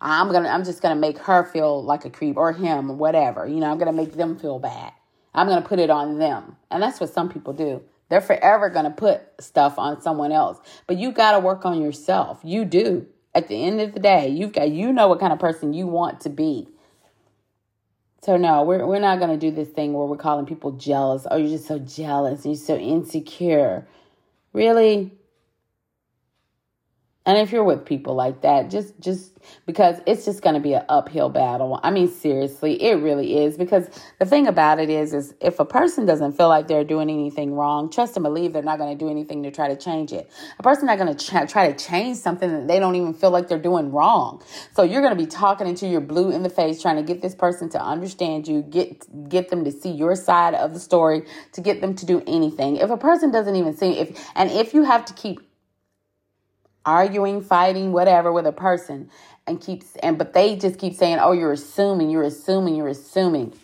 I'm 0.00 0.28
going 0.28 0.44
to 0.44 0.48
I'm 0.48 0.62
just 0.62 0.80
going 0.80 0.94
to 0.94 1.00
make 1.00 1.18
her 1.18 1.42
feel 1.42 1.82
like 1.82 2.04
a 2.04 2.10
creep 2.10 2.36
or 2.36 2.52
him 2.52 2.88
or 2.88 2.94
whatever. 2.94 3.48
You 3.48 3.56
know, 3.56 3.68
I'm 3.72 3.78
going 3.78 3.90
to 3.90 3.92
make 3.92 4.12
them 4.12 4.38
feel 4.38 4.60
bad. 4.60 4.92
I'm 5.34 5.48
going 5.48 5.60
to 5.60 5.68
put 5.68 5.80
it 5.80 5.90
on 5.90 6.20
them. 6.20 6.54
And 6.70 6.80
that's 6.80 7.00
what 7.00 7.12
some 7.12 7.28
people 7.28 7.52
do. 7.52 7.82
They're 8.10 8.20
forever 8.20 8.70
going 8.70 8.84
to 8.84 8.92
put 8.92 9.22
stuff 9.40 9.76
on 9.76 10.00
someone 10.00 10.30
else. 10.30 10.60
But 10.86 10.98
you 10.98 11.10
got 11.10 11.32
to 11.32 11.40
work 11.40 11.64
on 11.64 11.82
yourself. 11.82 12.38
You 12.44 12.64
do. 12.64 13.08
At 13.34 13.48
the 13.48 13.64
end 13.64 13.80
of 13.80 13.92
the 13.92 13.98
day, 13.98 14.28
you've 14.28 14.52
got 14.52 14.70
you 14.70 14.92
know 14.92 15.08
what 15.08 15.18
kind 15.18 15.32
of 15.32 15.40
person 15.40 15.72
you 15.72 15.88
want 15.88 16.20
to 16.20 16.28
be. 16.28 16.68
So 18.24 18.38
no, 18.38 18.62
we're 18.62 18.86
we're 18.86 19.00
not 19.00 19.20
gonna 19.20 19.36
do 19.36 19.50
this 19.50 19.68
thing 19.68 19.92
where 19.92 20.06
we're 20.06 20.16
calling 20.16 20.46
people 20.46 20.72
jealous. 20.72 21.26
Oh, 21.30 21.36
you're 21.36 21.50
just 21.50 21.66
so 21.66 21.78
jealous 21.78 22.46
and 22.46 22.54
you're 22.54 22.64
so 22.64 22.78
insecure. 22.78 23.86
Really? 24.54 25.12
And 27.26 27.38
if 27.38 27.52
you're 27.52 27.64
with 27.64 27.86
people 27.86 28.14
like 28.14 28.42
that, 28.42 28.70
just 28.70 29.00
just 29.00 29.32
because 29.66 29.96
it's 30.06 30.26
just 30.26 30.42
going 30.42 30.54
to 30.54 30.60
be 30.60 30.74
an 30.74 30.84
uphill 30.90 31.30
battle. 31.30 31.80
I 31.82 31.90
mean 31.90 32.08
seriously, 32.08 32.82
it 32.82 32.94
really 32.96 33.38
is 33.38 33.56
because 33.56 33.88
the 34.18 34.26
thing 34.26 34.46
about 34.46 34.78
it 34.78 34.90
is 34.90 35.14
is 35.14 35.34
if 35.40 35.58
a 35.58 35.64
person 35.64 36.04
doesn't 36.04 36.32
feel 36.32 36.48
like 36.48 36.68
they're 36.68 36.84
doing 36.84 37.08
anything 37.08 37.54
wrong, 37.54 37.90
trust 37.90 38.16
and 38.16 38.24
believe 38.24 38.52
they're 38.52 38.62
not 38.62 38.78
going 38.78 38.96
to 38.96 39.04
do 39.04 39.10
anything 39.10 39.42
to 39.44 39.50
try 39.50 39.68
to 39.68 39.76
change 39.76 40.12
it. 40.12 40.30
A 40.58 40.62
person 40.62 40.86
not 40.86 40.98
going 40.98 41.16
to 41.16 41.24
ch- 41.24 41.50
try 41.50 41.72
to 41.72 41.84
change 41.84 42.18
something 42.18 42.50
that 42.50 42.68
they 42.68 42.78
don't 42.78 42.94
even 42.94 43.14
feel 43.14 43.30
like 43.30 43.48
they're 43.48 43.58
doing 43.58 43.90
wrong. 43.90 44.42
So 44.74 44.82
you're 44.82 45.00
going 45.00 45.16
to 45.16 45.22
be 45.22 45.26
talking 45.26 45.66
into 45.66 45.86
your 45.86 46.02
blue 46.02 46.30
in 46.30 46.42
the 46.42 46.50
face 46.50 46.82
trying 46.82 46.96
to 46.96 47.02
get 47.02 47.22
this 47.22 47.34
person 47.34 47.70
to 47.70 47.80
understand 47.80 48.46
you, 48.46 48.60
get 48.60 49.28
get 49.30 49.48
them 49.48 49.64
to 49.64 49.72
see 49.72 49.90
your 49.90 50.14
side 50.14 50.54
of 50.54 50.74
the 50.74 50.80
story, 50.80 51.22
to 51.52 51.62
get 51.62 51.80
them 51.80 51.94
to 51.96 52.04
do 52.04 52.22
anything. 52.26 52.76
If 52.76 52.90
a 52.90 52.98
person 52.98 53.30
doesn't 53.30 53.56
even 53.56 53.74
see 53.74 53.98
if 53.98 54.30
and 54.34 54.50
if 54.50 54.74
you 54.74 54.82
have 54.82 55.06
to 55.06 55.14
keep 55.14 55.40
arguing, 56.86 57.42
fighting, 57.42 57.92
whatever 57.92 58.32
with 58.32 58.46
a 58.46 58.52
person 58.52 59.10
and 59.46 59.60
keeps 59.60 59.96
and 59.96 60.18
but 60.18 60.32
they 60.32 60.56
just 60.56 60.78
keep 60.78 60.94
saying, 60.94 61.18
"Oh, 61.20 61.32
you're 61.32 61.52
assuming, 61.52 62.10
you're 62.10 62.22
assuming, 62.22 62.76
you're 62.76 62.88
assuming." 62.88 63.54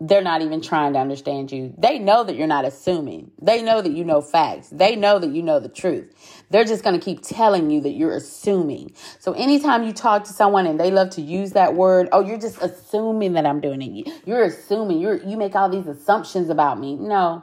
They're 0.00 0.22
not 0.22 0.42
even 0.42 0.60
trying 0.60 0.92
to 0.92 1.00
understand 1.00 1.50
you. 1.50 1.74
They 1.76 1.98
know 1.98 2.22
that 2.22 2.36
you're 2.36 2.46
not 2.46 2.64
assuming. 2.64 3.32
They 3.42 3.62
know 3.62 3.82
that 3.82 3.90
you 3.90 4.04
know 4.04 4.20
facts. 4.20 4.68
They 4.68 4.94
know 4.94 5.18
that 5.18 5.30
you 5.30 5.42
know 5.42 5.58
the 5.58 5.68
truth. 5.68 6.14
They're 6.50 6.64
just 6.64 6.84
going 6.84 6.96
to 6.96 7.04
keep 7.04 7.20
telling 7.20 7.68
you 7.68 7.80
that 7.80 7.90
you're 7.90 8.14
assuming. 8.14 8.92
So 9.18 9.32
anytime 9.32 9.82
you 9.82 9.92
talk 9.92 10.22
to 10.24 10.32
someone 10.32 10.68
and 10.68 10.78
they 10.78 10.92
love 10.92 11.10
to 11.10 11.20
use 11.20 11.52
that 11.52 11.74
word, 11.74 12.08
"Oh, 12.12 12.20
you're 12.20 12.38
just 12.38 12.62
assuming 12.62 13.32
that 13.32 13.44
I'm 13.44 13.60
doing 13.60 13.82
it." 13.82 14.12
You're 14.24 14.44
assuming. 14.44 15.00
You're 15.00 15.16
you 15.16 15.36
make 15.36 15.56
all 15.56 15.68
these 15.68 15.88
assumptions 15.88 16.48
about 16.48 16.78
me. 16.78 16.94
No. 16.94 17.42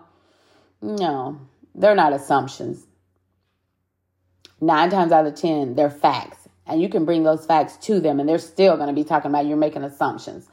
No. 0.82 1.42
They're 1.74 1.96
not 1.96 2.14
assumptions 2.14 2.88
nine 4.62 4.90
times 4.90 5.12
out 5.12 5.26
of 5.26 5.36
10, 5.36 5.76
they're 5.76 5.90
facts. 5.90 6.48
And 6.68 6.82
you 6.82 6.90
can 6.90 7.06
bring 7.06 7.24
those 7.24 7.46
facts 7.46 7.78
to 7.86 8.00
them, 8.00 8.20
and 8.20 8.28
they're 8.28 8.40
still 8.40 8.76
going 8.76 8.88
to 8.88 8.94
be 8.94 9.04
talking 9.04 9.30
about 9.30 9.46
you're 9.46 9.58
making 9.58 9.84
assumptions. 9.84 10.48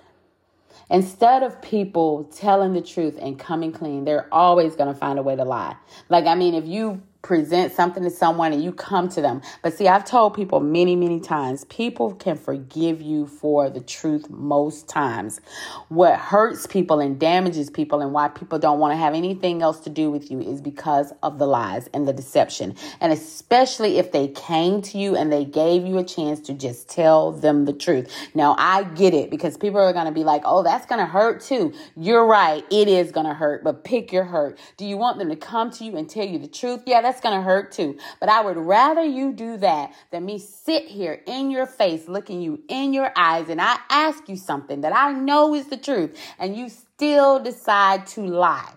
Instead 0.91 1.43
of 1.43 1.63
people 1.63 2.25
telling 2.25 2.75
the 2.75 2.83
truth 2.83 3.19
and 3.21 3.39
coming 3.39 3.73
clean, 3.73 4.05
they're 4.05 4.29
always 4.33 4.77
going 4.77 4.93
to 4.93 4.99
find 4.99 5.19
a 5.19 5.23
way 5.23 5.35
to 5.35 5.45
lie. 5.45 5.75
Like, 6.11 6.27
I 6.27 6.35
mean, 6.35 6.55
if 6.55 6.67
you 6.67 7.03
present 7.23 7.73
something 7.73 8.03
to 8.03 8.11
someone 8.11 8.53
and 8.53 8.63
you 8.63 8.73
come 8.73 9.09
to 9.09 9.21
them. 9.21 9.41
But 9.63 9.75
see, 9.75 9.87
I've 9.87 10.05
told 10.05 10.35
people 10.35 10.59
many, 10.61 10.97
many 10.97 11.21
times 11.21 11.65
people 11.67 12.15
can 12.15 12.37
forgive 12.37 13.01
you 13.01 13.29
for 13.29 13.71
the 13.71 13.81
truth 13.81 14.29
most 14.29 14.89
times. 14.89 15.41
What 15.89 16.19
hurts 16.19 16.67
people 16.67 16.99
and 16.99 17.19
damages 17.19 17.71
people 17.71 18.01
and 18.01 18.13
why 18.13 18.29
people 18.29 18.59
don't 18.59 18.81
want 18.81 18.93
to 18.93 18.97
have 18.97 19.15
anything 19.15 19.63
else 19.63 19.79
to 19.81 19.91
do 19.91 20.11
with 20.11 20.31
you 20.31 20.41
is 20.41 20.61
because 20.61 21.13
of 21.23 21.39
the 21.39 21.47
lies 21.47 21.89
and 21.95 22.09
the 22.09 22.13
deception. 22.13 22.75
And 23.01 23.13
especially 23.13 23.99
if 23.99 24.11
they 24.11 24.29
came 24.29 24.83
to 24.83 24.99
you 24.99 25.17
and 25.17 25.33
they 25.33 25.45
gave 25.45 25.87
you 25.87 25.99
a 25.99 26.05
chance 26.05 26.41
to 26.41 26.55
just 26.55 26.89
tell 26.89 27.31
them 27.31 27.67
the 27.67 27.73
truth. 27.73 28.13
Now, 28.35 28.57
I 28.59 28.83
get 28.83 29.15
it 29.15 29.31
because 29.31 29.57
people 29.57 29.81
are 29.81 29.93
going 29.93 30.07
to 30.07 30.13
be 30.13 30.25
like, 30.25 30.43
oh, 30.45 30.65
that's 30.65 30.87
going 30.87 30.99
to 30.99 31.07
hurt 31.07 31.41
too. 31.41 31.73
You're 31.97 32.27
right. 32.27 32.65
It 32.71 32.89
is 32.89 33.13
going 33.13 33.27
to 33.27 33.35
hurt, 33.35 33.63
but 33.63 33.85
pick 33.85 34.13
your 34.13 34.25
hurt. 34.25 34.59
Do 34.77 34.85
you 34.85 34.97
want 34.97 35.19
them 35.19 35.29
to 35.29 35.37
come 35.37 35.71
to 35.73 35.85
you 35.85 35.97
and 35.97 36.11
tell 36.11 36.27
you 36.27 36.39
the 36.39 36.49
truth? 36.49 36.83
Yeah, 36.87 37.01
that's 37.01 37.12
that's 37.13 37.23
going 37.23 37.39
to 37.39 37.43
hurt 37.43 37.73
too. 37.73 37.99
But 38.21 38.31
I 38.31 38.41
would 38.41 38.57
rather 38.57 39.05
you 39.05 39.33
do 39.33 39.59
that 39.59 39.93
than 40.11 40.25
me 40.25 40.39
sit 40.39 40.87
here 40.87 41.21
in 41.27 41.51
your 41.51 41.67
face, 41.67 42.09
looking 42.09 42.41
you 42.41 42.63
in 42.69 42.95
your 42.95 43.13
eyes, 43.15 43.51
and 43.51 43.61
I 43.61 43.79
ask 43.91 44.31
you 44.31 44.37
something 44.37 44.81
that 44.81 44.97
I 44.97 45.13
know 45.13 45.55
is 45.55 45.67
the 45.67 45.77
truth, 45.77 46.19
and 46.39 46.57
you 46.57 46.71
still 46.71 47.39
decide 47.39 48.07
to 48.09 48.23
lie. 48.23 48.73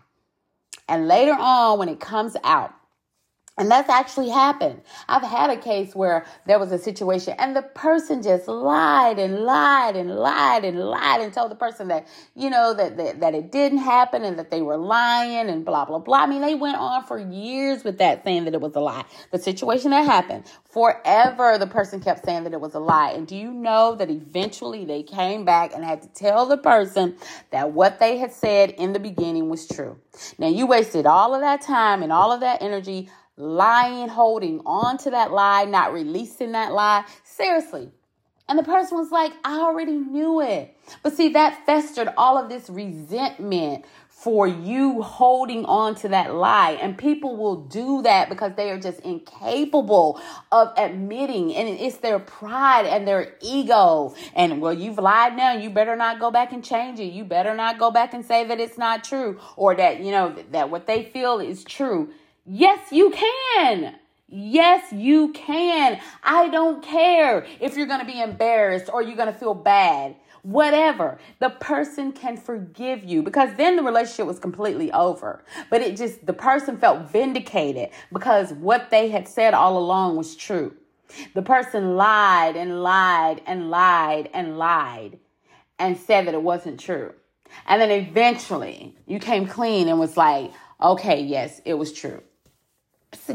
And 0.89 1.08
later 1.08 1.36
on, 1.39 1.80
when 1.80 1.88
it 1.88 2.02
comes 2.02 2.36
out, 2.43 2.74
and 3.58 3.72
that's 3.72 3.89
actually 3.89 4.30
happened. 4.30 4.82
I've 5.08 5.24
had 5.24 5.50
a 5.50 5.56
case 5.56 5.96
where 5.96 6.26
there 6.46 6.60
was 6.60 6.74
a 6.74 6.78
situation 6.78 7.36
and 7.39 7.56
the 7.56 7.62
person 7.62 8.22
just 8.22 8.50
lied 8.50 9.18
and 9.18 9.39
lied 9.39 9.96
and 9.96 10.13
lied 10.13 10.65
and 10.65 10.78
lied 10.78 11.22
and 11.22 11.34
told 11.34 11.52
the 11.52 11.56
person 11.56 11.88
that, 11.88 12.06
you 12.36 12.50
know, 12.50 12.74
that, 12.74 12.98
that, 12.98 13.22
that 13.22 13.34
it 13.34 13.54
didn't 13.54 13.78
happen 13.78 14.24
and 14.26 14.38
that 14.39 14.52
they 14.52 14.62
were 14.62 14.76
lying 14.76 15.48
and 15.48 15.63
blah, 15.63 15.86
blah, 15.86 16.00
blah. 16.00 16.24
I 16.24 16.26
mean, 16.26 16.41
they 16.41 16.56
went 16.56 16.76
on 16.76 17.06
for 17.06 17.18
years 17.18 17.86
with 17.86 17.98
that 18.00 18.26
saying 18.26 18.44
that 18.44 18.54
it 18.54 18.60
was 18.60 18.76
a 18.76 18.82
lie. 18.82 19.06
The 19.32 19.39
situation 19.39 19.91
that 19.91 20.06
happened, 20.06 20.44
forever 20.65 21.58
the 21.58 21.68
person 21.68 22.02
kept 22.02 22.26
saying 22.26 22.44
that 22.44 22.52
it 22.52 22.60
was 22.60 22.74
a 22.74 22.80
lie. 22.80 23.12
And 23.12 23.26
do 23.26 23.38
you 23.38 23.52
know 23.52 23.96
that 23.96 24.10
eventually 24.10 24.84
they 24.84 25.02
came 25.02 25.46
back 25.46 25.74
and 25.74 25.82
had 25.86 26.02
to 26.02 26.10
tell 26.10 26.46
the 26.46 26.58
person 26.58 27.15
that 27.52 27.72
what 27.72 28.00
they 28.00 28.18
had 28.18 28.34
said 28.34 28.72
in 28.72 28.91
the 28.91 29.00
beginning 29.00 29.48
was 29.48 29.65
true? 29.65 29.98
Now 30.38 30.48
you 30.48 30.68
wasted 30.68 31.06
all 31.06 31.34
of 31.34 31.39
that 31.39 31.62
time 31.62 32.04
and 32.04 32.12
all 32.12 32.34
of 32.34 32.41
that 32.41 32.62
energy 32.62 33.10
lying, 33.38 34.08
holding 34.10 34.62
on 34.65 34.98
to 35.00 35.12
that 35.12 35.32
lie, 35.32 35.65
not 35.65 35.93
releasing 35.93 36.54
that 36.54 36.74
lie. 36.74 37.06
Seriously. 37.24 37.91
And 38.48 38.60
the 38.60 38.63
person 38.63 38.98
was 38.98 39.12
like, 39.12 39.34
I 39.43 39.58
already 39.58 39.98
knew 39.98 40.39
it. 40.39 40.78
But 41.02 41.13
see, 41.13 41.30
that 41.30 41.65
festered 41.65 42.10
all 42.15 42.38
of 42.38 42.48
this 42.48 42.69
resentment 42.69 43.86
for 44.08 44.48
you 44.48 45.02
holding 45.02 45.65
on 45.65 45.95
to 45.95 46.10
that 46.10 46.34
lie. 46.34 46.71
And 46.81 46.96
people 46.96 47.38
will 47.38 47.63
do 47.65 48.04
that 48.04 48.29
because 48.29 48.54
they 48.56 48.69
are 48.69 48.79
just 48.79 49.00
incapable 49.00 50.21
of 50.52 50.71
admitting. 50.77 51.56
And 51.56 51.67
it's 51.67 51.98
their 51.98 52.19
pride 52.19 52.86
and 52.86 53.08
their 53.08 53.33
ego. 53.42 54.13
And 54.36 54.62
well, 54.62 54.73
you've 54.73 55.00
lied 55.00 55.36
now. 55.36 55.54
You 55.54 55.71
better 55.71 55.96
not 55.96 56.19
go 56.19 56.29
back 56.29 56.54
and 56.54 56.63
change 56.63 57.00
it. 57.00 57.13
You 57.13 57.25
better 57.25 57.56
not 57.56 57.79
go 57.79 57.90
back 57.90 58.13
and 58.13 58.23
say 58.23 58.46
that 58.46 58.60
it's 58.60 58.77
not 58.77 59.04
true 59.04 59.40
or 59.58 59.75
that, 59.75 60.02
you 60.02 60.12
know, 60.12 60.36
that 60.52 60.69
what 60.69 60.86
they 60.86 61.04
feel 61.04 61.40
is 61.40 61.63
true. 61.63 62.12
Yes, 62.46 62.91
you 62.91 63.12
can. 63.12 63.96
Yes, 64.27 64.91
you 64.91 65.31
can. 65.33 66.00
I 66.23 66.50
don't 66.50 66.83
care 66.83 67.46
if 67.60 67.75
you're 67.75 67.87
going 67.87 68.02
to 68.02 68.06
be 68.06 68.21
embarrassed 68.21 68.89
or 68.91 69.02
you're 69.02 69.15
going 69.15 69.33
to 69.33 69.39
feel 69.39 69.56
bad. 69.56 70.15
Whatever. 70.43 71.17
The 71.39 71.50
person 71.50 72.12
can 72.12 72.37
forgive 72.37 73.04
you 73.04 73.23
because 73.23 73.50
then 73.58 73.75
the 73.75 73.81
relationship 73.81 74.27
was 74.27 74.37
completely 74.37 74.91
over. 74.91 75.43
But 75.71 75.81
it 75.81 75.98
just, 75.98 76.23
the 76.23 76.33
person 76.33 76.77
felt 76.77 77.10
vindicated 77.10 77.89
because 78.13 78.54
what 78.54 78.91
they 78.91 79.10
had 79.10 79.27
said 79.27 79.56
all 79.56 79.79
along 79.79 80.15
was 80.15 80.35
true. 80.35 80.75
The 81.33 81.41
person 81.41 81.96
lied 81.96 82.56
and 82.56 82.83
lied 82.83 83.41
and 83.48 83.71
lied 83.71 84.29
and 84.33 84.60
lied 84.60 85.17
and 85.79 85.98
said 85.98 86.27
that 86.27 86.35
it 86.35 86.43
wasn't 86.43 86.79
true. 86.79 87.13
And 87.65 87.81
then 87.81 87.89
eventually 87.89 88.96
you 89.08 89.17
came 89.17 89.48
clean 89.48 89.87
and 89.87 90.00
was 90.00 90.15
like, 90.15 90.52
okay, 90.79 91.21
yes, 91.21 91.60
it 91.65 91.73
was 91.73 91.91
true. 91.91 92.21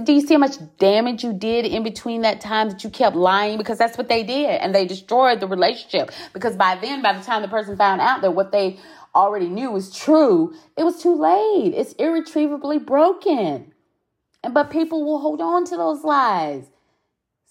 Do 0.05 0.13
you 0.13 0.21
see 0.21 0.35
how 0.35 0.41
much 0.41 0.57
damage 0.79 1.25
you 1.25 1.33
did 1.33 1.67
in 1.67 1.83
between 1.83 2.23
that 2.23 2.41
time 2.41 2.71
that 2.71 2.85
you 2.85 2.91
kept 2.91 3.17
lying? 3.17 3.59
Because 3.59 3.79
that's 3.79 3.99
what 3.99 4.09
they 4.09 4.23
did. 4.23 4.61
And 4.61 4.75
they 4.75 4.87
destroyed 4.87 5.41
the 5.41 5.49
relationship. 5.49 6.11
Because 6.33 6.57
by 6.57 6.77
then, 6.77 7.03
by 7.03 7.13
the 7.13 7.25
time 7.25 7.43
the 7.43 7.49
person 7.49 7.77
found 7.77 8.01
out 8.01 8.23
that 8.23 8.33
what 8.33 8.53
they 8.53 8.79
already 9.15 9.49
knew 9.49 9.71
was 9.71 9.95
true, 9.95 10.55
it 10.77 10.85
was 10.85 11.03
too 11.03 11.15
late. 11.15 11.75
It's 11.75 11.93
irretrievably 11.95 12.79
broken. 12.81 13.73
And 14.43 14.55
but 14.55 14.71
people 14.71 15.05
will 15.05 15.21
hold 15.21 15.41
on 15.41 15.65
to 15.67 15.77
those 15.77 16.05
lies. 16.05 16.67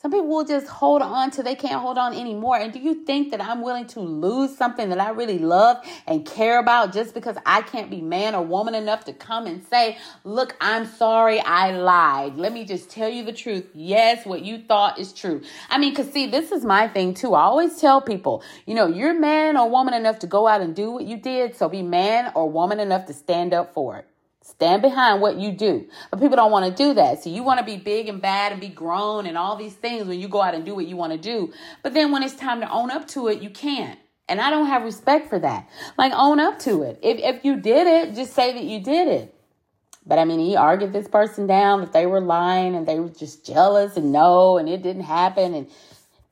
Some 0.02 0.12
people 0.12 0.30
will 0.30 0.46
just 0.46 0.66
hold 0.68 1.02
on 1.02 1.30
till 1.30 1.44
they 1.44 1.56
can't 1.56 1.82
hold 1.82 1.98
on 1.98 2.14
anymore. 2.14 2.56
And 2.56 2.72
do 2.72 2.80
you 2.80 3.04
think 3.04 3.32
that 3.32 3.42
I'm 3.42 3.62
willing 3.62 3.86
to 3.88 4.00
lose 4.00 4.56
something 4.56 4.88
that 4.92 5.00
I 5.02 5.10
really 5.10 5.40
love 5.40 5.86
and 6.08 6.26
care 6.26 6.58
about 6.58 6.94
just 6.94 7.14
because 7.14 7.36
I 7.46 7.64
can't 7.64 7.90
be 7.90 8.00
man 8.00 8.34
or 8.34 8.42
woman 8.42 8.76
enough 8.76 9.04
to 9.06 9.14
come 9.14 9.46
and 9.46 9.62
say, 9.68 9.98
Look, 10.24 10.56
I'm 10.62 10.86
sorry, 10.86 11.42
I 11.42 11.72
lied. 11.72 12.38
Let 12.38 12.54
me 12.54 12.64
just 12.64 12.90
tell 12.90 13.10
you 13.10 13.26
the 13.26 13.34
truth. 13.34 13.68
Yes, 13.74 14.26
what 14.26 14.46
you 14.46 14.60
thought 14.60 15.00
is 15.00 15.12
true. 15.12 15.42
I 15.70 15.78
mean, 15.78 15.92
because 15.92 16.14
see, 16.14 16.28
this 16.28 16.54
is 16.54 16.64
my 16.64 16.88
thing 16.88 17.14
too. 17.14 17.34
I 17.34 17.42
always 17.42 17.82
tell 17.82 18.00
people, 18.00 18.42
you 18.66 18.76
know, 18.76 18.88
you're 18.88 19.20
man 19.20 19.58
or 19.58 19.70
woman 19.70 19.94
enough 19.94 20.20
to 20.20 20.28
go 20.28 20.48
out 20.48 20.62
and 20.62 20.74
do 20.74 20.92
what 20.92 21.04
you 21.04 21.18
did. 21.18 21.58
So 21.58 21.68
be 21.68 21.82
man 21.82 22.32
or 22.36 22.50
woman 22.50 22.80
enough 22.80 23.06
to 23.08 23.14
stand 23.14 23.54
up 23.54 23.74
for 23.74 23.98
it. 23.98 24.08
Stand 24.50 24.82
behind 24.82 25.22
what 25.22 25.38
you 25.38 25.52
do. 25.52 25.88
But 26.10 26.20
people 26.20 26.36
don't 26.36 26.52
want 26.52 26.66
to 26.66 26.84
do 26.84 26.96
that. 26.96 27.24
So 27.24 27.30
you 27.30 27.44
want 27.44 27.60
to 27.60 27.66
be 27.66 27.78
big 27.78 28.10
and 28.10 28.22
bad 28.22 28.52
and 28.52 28.60
be 28.60 28.68
grown 28.68 29.28
and 29.28 29.38
all 29.38 29.56
these 29.56 29.76
things 29.76 30.08
when 30.08 30.20
you 30.20 30.28
go 30.28 30.42
out 30.42 30.56
and 30.56 30.66
do 30.66 30.74
what 30.74 30.88
you 30.88 30.96
want 30.96 31.14
to 31.14 31.20
do. 31.20 31.54
But 31.84 31.94
then 31.94 32.12
when 32.12 32.24
it's 32.24 32.36
time 32.36 32.60
to 32.62 32.70
own 32.72 32.90
up 32.90 33.08
to 33.10 33.28
it, 33.28 33.42
you 33.42 33.52
can't. 33.52 34.00
And 34.28 34.42
I 34.42 34.50
don't 34.50 34.66
have 34.66 34.84
respect 34.84 35.30
for 35.30 35.40
that. 35.40 35.70
Like 35.98 36.14
own 36.16 36.40
up 36.40 36.60
to 36.60 36.84
it. 36.84 37.00
If 37.02 37.20
if 37.20 37.46
you 37.46 37.58
did 37.58 37.88
it, 37.88 38.16
just 38.16 38.34
say 38.34 38.54
that 38.54 38.64
you 38.64 38.80
did 38.80 39.08
it. 39.08 39.36
But 40.06 40.18
I 40.18 40.26
mean, 40.26 40.40
he 40.40 40.56
argued 40.56 40.94
this 40.94 41.08
person 41.08 41.46
down 41.46 41.82
that 41.82 41.94
they 41.94 42.08
were 42.08 42.22
lying 42.22 42.76
and 42.76 42.88
they 42.88 43.00
were 43.00 43.10
just 43.10 43.46
jealous 43.46 43.98
and 43.98 44.12
no, 44.12 44.58
and 44.58 44.68
it 44.68 44.82
didn't 44.82 45.04
happen 45.04 45.54
and 45.54 45.70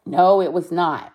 no, 0.05 0.41
it 0.41 0.51
was 0.51 0.71
not. 0.71 1.13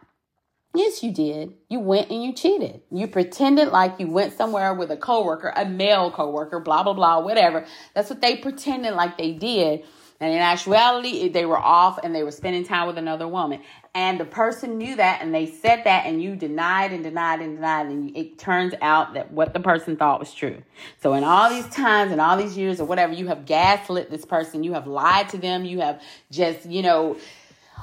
Yes, 0.74 1.02
you 1.02 1.12
did. 1.12 1.52
You 1.68 1.80
went 1.80 2.10
and 2.10 2.22
you 2.22 2.32
cheated. 2.32 2.80
You 2.90 3.06
pretended 3.06 3.68
like 3.68 4.00
you 4.00 4.08
went 4.08 4.36
somewhere 4.36 4.72
with 4.72 4.90
a 4.90 4.96
coworker, 4.96 5.52
a 5.54 5.66
male 5.66 6.10
coworker, 6.10 6.60
blah 6.60 6.82
blah 6.82 6.94
blah, 6.94 7.20
whatever. 7.20 7.66
That's 7.94 8.08
what 8.08 8.22
they 8.22 8.36
pretended 8.36 8.94
like 8.94 9.18
they 9.18 9.32
did. 9.32 9.84
And 10.18 10.32
in 10.32 10.38
actuality, 10.38 11.28
they 11.28 11.44
were 11.46 11.58
off 11.58 11.98
and 12.02 12.14
they 12.14 12.22
were 12.22 12.30
spending 12.30 12.64
time 12.64 12.86
with 12.86 12.96
another 12.96 13.26
woman. 13.26 13.60
And 13.92 14.20
the 14.20 14.24
person 14.24 14.78
knew 14.78 14.94
that 14.94 15.20
and 15.20 15.34
they 15.34 15.46
said 15.46 15.82
that 15.84 16.06
and 16.06 16.22
you 16.22 16.36
denied 16.36 16.92
and 16.92 17.02
denied 17.02 17.40
and 17.40 17.56
denied. 17.56 17.86
And 17.86 18.16
it 18.16 18.38
turns 18.38 18.72
out 18.80 19.14
that 19.14 19.32
what 19.32 19.52
the 19.52 19.58
person 19.58 19.96
thought 19.96 20.20
was 20.20 20.32
true. 20.32 20.62
So 21.02 21.14
in 21.14 21.24
all 21.24 21.50
these 21.50 21.66
times 21.70 22.12
and 22.12 22.20
all 22.20 22.36
these 22.36 22.56
years 22.56 22.80
or 22.80 22.84
whatever, 22.84 23.12
you 23.12 23.26
have 23.26 23.46
gaslit 23.46 24.10
this 24.10 24.24
person. 24.24 24.62
You 24.62 24.74
have 24.74 24.86
lied 24.86 25.28
to 25.30 25.38
them. 25.38 25.64
You 25.64 25.80
have 25.80 26.00
just, 26.30 26.66
you 26.66 26.82
know, 26.82 27.16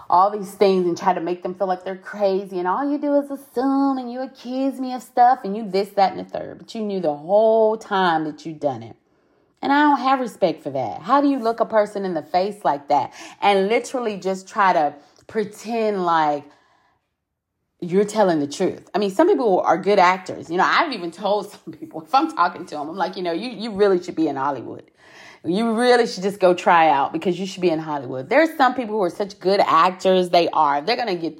all 0.10 0.32
these 0.32 0.54
things 0.54 0.86
and 0.86 0.98
try 0.98 1.14
to 1.14 1.22
make 1.22 1.44
them 1.44 1.54
feel 1.54 1.68
like 1.68 1.84
they're 1.84 1.96
crazy. 1.96 2.58
And 2.58 2.68
all 2.68 2.90
you 2.90 2.98
do 2.98 3.16
is 3.16 3.30
assume 3.30 3.98
and 3.98 4.12
you 4.12 4.22
accuse 4.22 4.80
me 4.80 4.94
of 4.94 5.04
stuff 5.04 5.40
and 5.44 5.56
you 5.56 5.70
this, 5.70 5.90
that, 5.90 6.14
and 6.16 6.26
the 6.26 6.30
third. 6.30 6.58
But 6.58 6.74
you 6.74 6.82
knew 6.82 7.00
the 7.00 7.14
whole 7.14 7.78
time 7.78 8.24
that 8.24 8.46
you'd 8.46 8.60
done 8.60 8.82
it. 8.82 8.96
And 9.62 9.72
I 9.72 9.82
don't 9.82 10.00
have 10.00 10.20
respect 10.20 10.64
for 10.64 10.70
that. 10.72 11.02
How 11.02 11.22
do 11.22 11.28
you 11.28 11.38
look 11.38 11.60
a 11.60 11.66
person 11.66 12.06
in 12.06 12.14
the 12.14 12.24
face 12.24 12.64
like 12.64 12.88
that 12.88 13.14
and 13.42 13.68
literally 13.68 14.18
just 14.18 14.48
try 14.48 14.74
to 14.74 14.96
pretend 15.28 16.06
like 16.06 16.46
you're 17.82 18.06
telling 18.06 18.40
the 18.40 18.48
truth? 18.48 18.90
I 18.96 19.00
mean, 19.00 19.12
some 19.12 19.28
people 19.28 19.60
are 19.60 19.78
good 19.78 20.00
actors. 20.00 20.50
You 20.50 20.58
know, 20.58 20.64
I've 20.64 20.94
even 20.94 21.12
told 21.12 21.52
some 21.52 21.74
people 21.74 22.02
if 22.02 22.16
I'm 22.16 22.32
talking 22.32 22.66
to 22.68 22.76
them, 22.76 22.90
I'm 22.90 22.96
like, 22.96 23.18
you 23.18 23.22
know, 23.22 23.34
you, 23.34 23.50
you 23.50 23.72
really 23.72 24.02
should 24.02 24.16
be 24.16 24.28
in 24.28 24.38
Hollywood 24.38 24.90
you 25.46 25.74
really 25.74 26.06
should 26.06 26.24
just 26.24 26.40
go 26.40 26.54
try 26.54 26.90
out 26.90 27.14
because 27.14 27.40
you 27.40 27.46
should 27.46 27.62
be 27.62 27.70
in 27.70 27.80
Hollywood. 27.80 28.30
There's 28.30 28.56
some 28.58 28.74
people 28.76 28.96
who 28.96 29.04
are 29.04 29.10
such 29.10 29.40
good 29.40 29.62
actors. 29.62 30.30
They 30.30 30.50
are. 30.50 30.82
They're 30.82 30.98
gonna 30.98 31.16
get. 31.16 31.40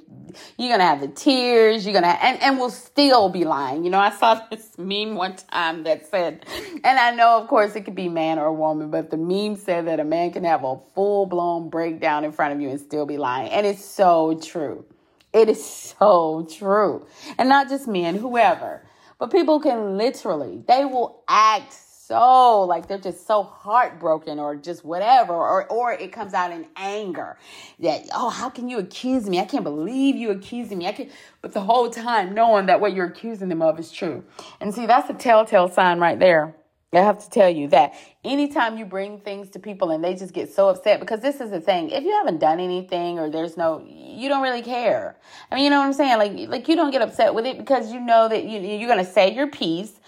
You're 0.56 0.70
gonna 0.70 0.84
have 0.84 1.00
the 1.00 1.08
tears. 1.08 1.84
You're 1.84 1.92
gonna 1.92 2.18
and 2.22 2.40
and 2.40 2.58
will 2.58 2.70
still 2.70 3.28
be 3.28 3.44
lying. 3.44 3.84
You 3.84 3.90
know, 3.90 3.98
I 3.98 4.10
saw 4.10 4.40
this 4.50 4.78
meme 4.78 5.16
one 5.16 5.36
time 5.36 5.84
that 5.84 6.06
said, 6.06 6.46
and 6.82 6.98
I 6.98 7.10
know 7.14 7.40
of 7.42 7.48
course 7.48 7.76
it 7.76 7.82
could 7.82 7.94
be 7.94 8.08
man 8.08 8.38
or 8.38 8.52
woman, 8.52 8.90
but 8.90 9.10
the 9.10 9.18
meme 9.18 9.56
said 9.56 9.86
that 9.86 10.00
a 10.00 10.04
man 10.04 10.32
can 10.32 10.44
have 10.44 10.64
a 10.64 10.76
full 10.94 11.26
blown 11.26 11.68
breakdown 11.68 12.24
in 12.24 12.32
front 12.32 12.54
of 12.54 12.60
you 12.60 12.70
and 12.70 12.80
still 12.80 13.04
be 13.04 13.18
lying, 13.18 13.50
and 13.50 13.66
it's 13.66 13.84
so 13.84 14.38
true. 14.42 14.84
It 15.32 15.48
is 15.48 15.64
so 15.64 16.48
true, 16.50 17.06
and 17.38 17.48
not 17.48 17.68
just 17.68 17.86
men, 17.86 18.16
whoever. 18.16 18.86
But 19.18 19.30
people 19.30 19.60
can 19.60 19.98
literally, 19.98 20.64
they 20.66 20.86
will 20.86 21.22
act 21.28 21.74
so 22.10 22.62
like 22.62 22.88
they're 22.88 22.98
just 22.98 23.24
so 23.24 23.44
heartbroken 23.44 24.40
or 24.40 24.56
just 24.56 24.84
whatever 24.84 25.32
or 25.32 25.64
or 25.68 25.92
it 25.92 26.10
comes 26.10 26.34
out 26.34 26.50
in 26.50 26.66
anger 26.74 27.38
that 27.78 28.02
oh 28.12 28.28
how 28.28 28.50
can 28.50 28.68
you 28.68 28.78
accuse 28.78 29.28
me 29.28 29.38
i 29.38 29.44
can't 29.44 29.62
believe 29.62 30.16
you 30.16 30.30
accusing 30.32 30.78
me 30.78 30.88
i 30.88 30.92
can 30.92 31.08
but 31.40 31.52
the 31.52 31.60
whole 31.60 31.88
time 31.88 32.34
knowing 32.34 32.66
that 32.66 32.80
what 32.80 32.94
you're 32.94 33.06
accusing 33.06 33.48
them 33.48 33.62
of 33.62 33.78
is 33.78 33.92
true 33.92 34.24
and 34.60 34.74
see 34.74 34.86
that's 34.86 35.08
a 35.08 35.14
telltale 35.14 35.68
sign 35.68 36.00
right 36.00 36.18
there 36.18 36.52
I 36.92 37.02
have 37.02 37.22
to 37.22 37.30
tell 37.30 37.48
you 37.48 37.68
that 37.68 37.94
anytime 38.24 38.76
you 38.76 38.84
bring 38.84 39.20
things 39.20 39.48
to 39.50 39.60
people 39.60 39.92
and 39.92 40.02
they 40.02 40.16
just 40.16 40.34
get 40.34 40.52
so 40.52 40.68
upset, 40.70 40.98
because 40.98 41.20
this 41.20 41.40
is 41.40 41.52
the 41.52 41.60
thing, 41.60 41.90
if 41.90 42.02
you 42.02 42.10
haven't 42.10 42.40
done 42.40 42.58
anything 42.58 43.20
or 43.20 43.30
there's 43.30 43.56
no, 43.56 43.86
you 43.88 44.28
don't 44.28 44.42
really 44.42 44.62
care. 44.62 45.16
I 45.52 45.54
mean, 45.54 45.62
you 45.62 45.70
know 45.70 45.78
what 45.78 45.86
I'm 45.86 45.92
saying? 45.92 46.18
Like, 46.18 46.48
like 46.48 46.66
you 46.66 46.74
don't 46.74 46.90
get 46.90 47.00
upset 47.00 47.32
with 47.32 47.46
it 47.46 47.58
because 47.58 47.92
you 47.92 48.00
know 48.00 48.28
that 48.28 48.42
you, 48.42 48.58
you're 48.58 48.88
going 48.88 49.04
to 49.04 49.08
say 49.08 49.32
your 49.32 49.46
piece 49.46 50.00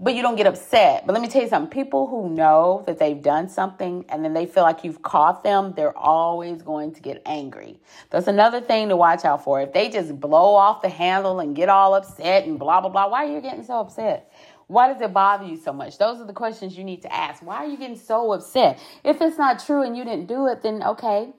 but 0.00 0.14
you 0.14 0.22
don't 0.22 0.36
get 0.36 0.46
upset. 0.46 1.06
But 1.06 1.12
let 1.12 1.20
me 1.20 1.28
tell 1.28 1.42
you 1.42 1.48
something 1.48 1.70
people 1.70 2.06
who 2.06 2.30
know 2.30 2.82
that 2.86 2.98
they've 2.98 3.20
done 3.20 3.50
something 3.50 4.06
and 4.08 4.24
then 4.24 4.32
they 4.32 4.46
feel 4.46 4.62
like 4.62 4.82
you've 4.82 5.02
caught 5.02 5.44
them, 5.44 5.74
they're 5.76 5.96
always 5.96 6.62
going 6.62 6.94
to 6.94 7.02
get 7.02 7.20
angry. 7.26 7.78
That's 8.08 8.26
another 8.26 8.62
thing 8.62 8.88
to 8.88 8.96
watch 8.96 9.26
out 9.26 9.44
for. 9.44 9.60
If 9.60 9.74
they 9.74 9.90
just 9.90 10.18
blow 10.18 10.54
off 10.54 10.80
the 10.80 10.88
handle 10.88 11.38
and 11.40 11.54
get 11.54 11.68
all 11.68 11.94
upset 11.94 12.46
and 12.46 12.58
blah, 12.58 12.80
blah, 12.80 12.88
blah, 12.88 13.08
why 13.08 13.26
are 13.26 13.32
you 13.32 13.42
getting 13.42 13.62
so 13.62 13.80
upset? 13.80 14.32
Why 14.68 14.90
does 14.90 15.02
it 15.02 15.12
bother 15.12 15.44
you 15.44 15.56
so 15.56 15.72
much? 15.72 15.98
Those 15.98 16.18
are 16.20 16.26
the 16.26 16.32
questions 16.32 16.78
you 16.78 16.84
need 16.84 17.02
to 17.02 17.12
ask. 17.12 17.42
Why 17.42 17.56
are 17.56 17.66
you 17.66 17.76
getting 17.76 17.98
so 17.98 18.32
upset? 18.32 18.78
If 19.04 19.20
it's 19.20 19.36
not 19.36 19.62
true 19.64 19.82
and 19.82 19.96
you 19.96 20.04
didn't 20.04 20.26
do 20.26 20.46
it, 20.46 20.62
then 20.62 20.82
okay, 20.82 21.32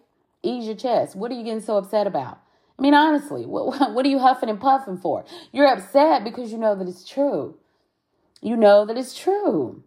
ease 0.43 0.65
your 0.65 0.75
chest. 0.75 1.15
What 1.15 1.31
are 1.31 1.35
you 1.35 1.43
getting 1.43 1.61
so 1.61 1.77
upset 1.77 2.05
about? 2.05 2.39
I 2.77 2.81
mean, 2.81 2.93
honestly, 2.93 3.45
what, 3.45 3.91
what 3.93 4.05
are 4.05 4.09
you 4.09 4.19
huffing 4.19 4.49
and 4.49 4.59
puffing 4.59 4.97
for? 4.97 5.25
You're 5.51 5.67
upset 5.67 6.23
because 6.23 6.51
you 6.51 6.59
know 6.59 6.75
that 6.75 6.87
it's 6.87 7.07
true 7.09 7.57
you 8.41 8.55
know 8.55 8.85
that 8.85 8.97
it's 8.97 9.17
true. 9.17 9.83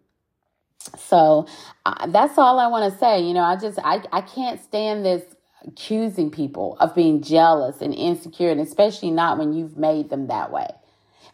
So 0.98 1.46
uh, 1.86 2.06
that's 2.08 2.38
all 2.38 2.58
I 2.58 2.66
want 2.68 2.92
to 2.92 2.98
say. 2.98 3.22
You 3.22 3.34
know, 3.34 3.42
I 3.42 3.56
just, 3.56 3.78
I, 3.82 4.02
I 4.12 4.20
can't 4.20 4.60
stand 4.60 5.04
this 5.04 5.22
accusing 5.66 6.30
people 6.30 6.76
of 6.80 6.94
being 6.94 7.22
jealous 7.22 7.80
and 7.80 7.94
insecure, 7.94 8.50
and 8.50 8.60
especially 8.60 9.10
not 9.10 9.38
when 9.38 9.52
you've 9.54 9.76
made 9.76 10.10
them 10.10 10.28
that 10.28 10.52
way. 10.52 10.68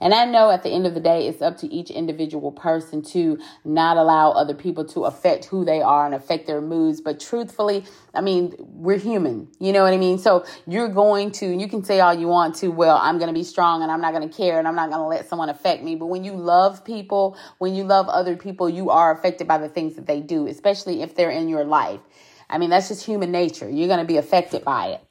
And 0.00 0.14
I 0.14 0.24
know 0.24 0.50
at 0.50 0.62
the 0.62 0.70
end 0.70 0.86
of 0.86 0.94
the 0.94 1.00
day, 1.00 1.28
it's 1.28 1.42
up 1.42 1.58
to 1.58 1.66
each 1.66 1.90
individual 1.90 2.52
person 2.52 3.02
to 3.02 3.38
not 3.64 3.96
allow 3.96 4.30
other 4.32 4.54
people 4.54 4.84
to 4.86 5.04
affect 5.04 5.44
who 5.44 5.64
they 5.64 5.82
are 5.82 6.06
and 6.06 6.14
affect 6.14 6.46
their 6.46 6.60
moods. 6.60 7.00
But 7.00 7.20
truthfully, 7.20 7.84
I 8.14 8.22
mean, 8.22 8.54
we're 8.58 8.98
human. 8.98 9.48
You 9.60 9.72
know 9.72 9.82
what 9.82 9.92
I 9.92 9.98
mean? 9.98 10.18
So 10.18 10.46
you're 10.66 10.88
going 10.88 11.32
to, 11.32 11.46
you 11.46 11.68
can 11.68 11.84
say 11.84 12.00
all 12.00 12.14
you 12.14 12.28
want 12.28 12.54
to, 12.56 12.68
well, 12.68 12.96
I'm 12.96 13.18
going 13.18 13.28
to 13.28 13.34
be 13.34 13.44
strong 13.44 13.82
and 13.82 13.90
I'm 13.92 14.00
not 14.00 14.14
going 14.14 14.28
to 14.28 14.34
care 14.34 14.58
and 14.58 14.66
I'm 14.66 14.74
not 14.74 14.88
going 14.88 15.00
to 15.00 15.06
let 15.06 15.28
someone 15.28 15.50
affect 15.50 15.82
me. 15.82 15.96
But 15.96 16.06
when 16.06 16.24
you 16.24 16.32
love 16.32 16.84
people, 16.84 17.36
when 17.58 17.74
you 17.74 17.84
love 17.84 18.08
other 18.08 18.36
people, 18.36 18.70
you 18.70 18.90
are 18.90 19.12
affected 19.12 19.46
by 19.46 19.58
the 19.58 19.68
things 19.68 19.96
that 19.96 20.06
they 20.06 20.20
do, 20.20 20.46
especially 20.46 21.02
if 21.02 21.14
they're 21.14 21.30
in 21.30 21.48
your 21.48 21.64
life. 21.64 22.00
I 22.48 22.58
mean, 22.58 22.70
that's 22.70 22.88
just 22.88 23.04
human 23.04 23.30
nature. 23.30 23.68
You're 23.68 23.88
going 23.88 24.00
to 24.00 24.06
be 24.06 24.16
affected 24.16 24.64
by 24.64 24.88
it. 24.88 25.09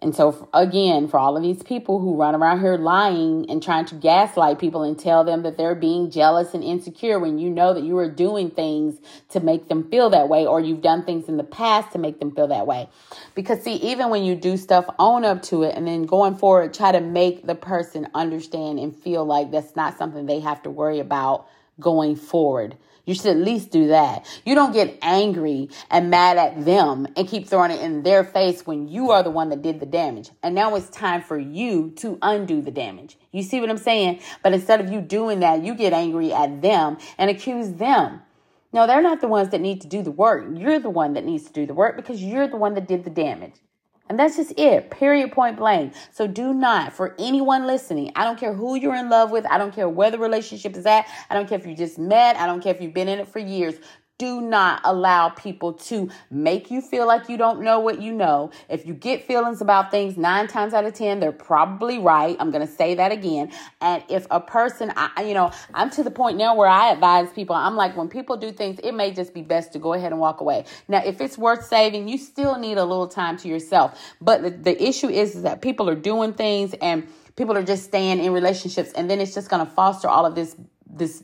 And 0.00 0.14
so, 0.14 0.48
again, 0.54 1.08
for 1.08 1.18
all 1.18 1.36
of 1.36 1.42
these 1.42 1.64
people 1.64 1.98
who 1.98 2.14
run 2.14 2.36
around 2.36 2.60
here 2.60 2.76
lying 2.76 3.50
and 3.50 3.60
trying 3.60 3.84
to 3.86 3.96
gaslight 3.96 4.60
people 4.60 4.84
and 4.84 4.96
tell 4.96 5.24
them 5.24 5.42
that 5.42 5.56
they're 5.56 5.74
being 5.74 6.08
jealous 6.08 6.54
and 6.54 6.62
insecure 6.62 7.18
when 7.18 7.40
you 7.40 7.50
know 7.50 7.74
that 7.74 7.82
you 7.82 7.98
are 7.98 8.08
doing 8.08 8.48
things 8.48 9.00
to 9.30 9.40
make 9.40 9.68
them 9.68 9.90
feel 9.90 10.10
that 10.10 10.28
way 10.28 10.46
or 10.46 10.60
you've 10.60 10.82
done 10.82 11.04
things 11.04 11.28
in 11.28 11.36
the 11.36 11.42
past 11.42 11.90
to 11.92 11.98
make 11.98 12.20
them 12.20 12.30
feel 12.30 12.46
that 12.46 12.64
way. 12.64 12.88
Because, 13.34 13.60
see, 13.64 13.74
even 13.74 14.08
when 14.08 14.22
you 14.22 14.36
do 14.36 14.56
stuff, 14.56 14.86
own 15.00 15.24
up 15.24 15.42
to 15.44 15.64
it 15.64 15.74
and 15.74 15.84
then 15.84 16.04
going 16.04 16.36
forward, 16.36 16.72
try 16.72 16.92
to 16.92 17.00
make 17.00 17.44
the 17.44 17.56
person 17.56 18.06
understand 18.14 18.78
and 18.78 18.94
feel 18.94 19.24
like 19.24 19.50
that's 19.50 19.74
not 19.74 19.98
something 19.98 20.26
they 20.26 20.38
have 20.38 20.62
to 20.62 20.70
worry 20.70 21.00
about 21.00 21.48
going 21.80 22.14
forward. 22.14 22.76
You 23.08 23.14
should 23.14 23.28
at 23.28 23.38
least 23.38 23.70
do 23.70 23.86
that. 23.86 24.26
You 24.44 24.54
don't 24.54 24.74
get 24.74 24.98
angry 25.00 25.70
and 25.90 26.10
mad 26.10 26.36
at 26.36 26.66
them 26.66 27.06
and 27.16 27.26
keep 27.26 27.48
throwing 27.48 27.70
it 27.70 27.80
in 27.80 28.02
their 28.02 28.22
face 28.22 28.66
when 28.66 28.86
you 28.86 29.12
are 29.12 29.22
the 29.22 29.30
one 29.30 29.48
that 29.48 29.62
did 29.62 29.80
the 29.80 29.86
damage. 29.86 30.28
And 30.42 30.54
now 30.54 30.74
it's 30.74 30.90
time 30.90 31.22
for 31.22 31.38
you 31.38 31.92
to 31.96 32.18
undo 32.20 32.60
the 32.60 32.70
damage. 32.70 33.16
You 33.32 33.42
see 33.42 33.60
what 33.60 33.70
I'm 33.70 33.78
saying? 33.78 34.20
But 34.42 34.52
instead 34.52 34.82
of 34.82 34.92
you 34.92 35.00
doing 35.00 35.40
that, 35.40 35.64
you 35.64 35.74
get 35.74 35.94
angry 35.94 36.34
at 36.34 36.60
them 36.60 36.98
and 37.16 37.30
accuse 37.30 37.72
them. 37.72 38.20
No, 38.74 38.86
they're 38.86 39.00
not 39.00 39.22
the 39.22 39.28
ones 39.28 39.48
that 39.52 39.62
need 39.62 39.80
to 39.80 39.88
do 39.88 40.02
the 40.02 40.10
work. 40.10 40.46
You're 40.54 40.78
the 40.78 40.90
one 40.90 41.14
that 41.14 41.24
needs 41.24 41.44
to 41.44 41.52
do 41.54 41.64
the 41.64 41.72
work 41.72 41.96
because 41.96 42.22
you're 42.22 42.46
the 42.46 42.58
one 42.58 42.74
that 42.74 42.86
did 42.86 43.04
the 43.04 43.10
damage. 43.10 43.54
And 44.08 44.18
that's 44.18 44.36
just 44.36 44.58
it, 44.58 44.90
period, 44.90 45.32
point 45.32 45.58
blank. 45.58 45.92
So 46.12 46.26
do 46.26 46.54
not, 46.54 46.92
for 46.94 47.14
anyone 47.18 47.66
listening, 47.66 48.10
I 48.16 48.24
don't 48.24 48.38
care 48.38 48.54
who 48.54 48.74
you're 48.74 48.94
in 48.94 49.10
love 49.10 49.30
with, 49.30 49.44
I 49.46 49.58
don't 49.58 49.74
care 49.74 49.88
where 49.88 50.10
the 50.10 50.18
relationship 50.18 50.76
is 50.76 50.86
at, 50.86 51.06
I 51.28 51.34
don't 51.34 51.48
care 51.48 51.58
if 51.58 51.66
you 51.66 51.76
just 51.76 51.98
met, 51.98 52.36
I 52.36 52.46
don't 52.46 52.62
care 52.62 52.74
if 52.74 52.80
you've 52.80 52.94
been 52.94 53.08
in 53.08 53.18
it 53.18 53.28
for 53.28 53.38
years 53.38 53.74
do 54.18 54.40
not 54.40 54.80
allow 54.84 55.28
people 55.28 55.72
to 55.72 56.10
make 56.30 56.70
you 56.70 56.80
feel 56.80 57.06
like 57.06 57.28
you 57.28 57.36
don't 57.36 57.62
know 57.62 57.78
what 57.78 58.02
you 58.02 58.12
know. 58.12 58.50
If 58.68 58.84
you 58.84 58.92
get 58.92 59.24
feelings 59.24 59.60
about 59.60 59.92
things, 59.92 60.16
nine 60.16 60.48
times 60.48 60.74
out 60.74 60.84
of 60.84 60.94
10, 60.94 61.20
they're 61.20 61.30
probably 61.30 61.98
right. 61.98 62.36
I'm 62.40 62.50
going 62.50 62.66
to 62.66 62.72
say 62.72 62.96
that 62.96 63.12
again. 63.12 63.52
And 63.80 64.02
if 64.08 64.26
a 64.30 64.40
person, 64.40 64.92
I, 64.96 65.22
you 65.22 65.34
know, 65.34 65.52
I'm 65.72 65.90
to 65.90 66.02
the 66.02 66.10
point 66.10 66.36
now 66.36 66.56
where 66.56 66.68
I 66.68 66.90
advise 66.90 67.32
people, 67.32 67.54
I'm 67.54 67.76
like, 67.76 67.96
when 67.96 68.08
people 68.08 68.36
do 68.36 68.50
things, 68.50 68.80
it 68.82 68.92
may 68.92 69.12
just 69.12 69.32
be 69.32 69.42
best 69.42 69.72
to 69.74 69.78
go 69.78 69.94
ahead 69.94 70.10
and 70.10 70.20
walk 70.20 70.40
away. 70.40 70.64
Now, 70.88 71.02
if 71.04 71.20
it's 71.20 71.38
worth 71.38 71.64
saving, 71.64 72.08
you 72.08 72.18
still 72.18 72.58
need 72.58 72.76
a 72.76 72.84
little 72.84 73.08
time 73.08 73.36
to 73.38 73.48
yourself. 73.48 73.98
But 74.20 74.42
the, 74.42 74.50
the 74.50 74.82
issue 74.82 75.08
is, 75.08 75.36
is 75.36 75.42
that 75.42 75.62
people 75.62 75.88
are 75.88 75.94
doing 75.94 76.32
things 76.32 76.74
and 76.82 77.06
people 77.36 77.56
are 77.56 77.62
just 77.62 77.84
staying 77.84 78.18
in 78.18 78.32
relationships 78.32 78.90
and 78.96 79.08
then 79.08 79.20
it's 79.20 79.32
just 79.32 79.48
going 79.48 79.64
to 79.64 79.72
foster 79.72 80.08
all 80.08 80.26
of 80.26 80.34
this 80.34 80.56
this 80.90 81.22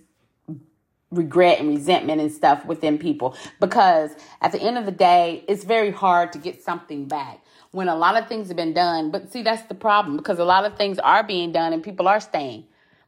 regret 1.15 1.61
and 1.61 1.69
resentment 1.69 2.21
and 2.21 2.33
stuff 2.33 2.65
within 2.65 2.99
people 2.99 3.37
because 3.61 4.13
at 4.41 4.53
the 4.53 4.61
end 4.61 4.79
of 4.79 4.87
the 4.87 4.93
day, 4.93 5.45
it's 5.49 5.65
very 5.65 5.91
hard 5.91 6.33
to 6.33 6.39
get 6.39 6.63
something 6.63 7.07
back 7.07 7.41
when 7.73 7.89
a 7.89 7.97
lot 7.97 8.17
of 8.17 8.29
things 8.29 8.49
have 8.49 8.57
been 8.57 8.75
done. 8.75 9.11
But 9.11 9.33
see, 9.33 9.43
that's 9.43 9.63
the 9.69 9.75
problem 9.75 10.17
because 10.17 10.39
a 10.39 10.45
lot 10.45 10.65
of 10.65 10.77
things 10.77 10.99
are 10.99 11.23
being 11.23 11.53
done 11.53 11.73
and 11.73 11.83
people 11.83 12.09
are 12.09 12.21
staying. 12.21 12.65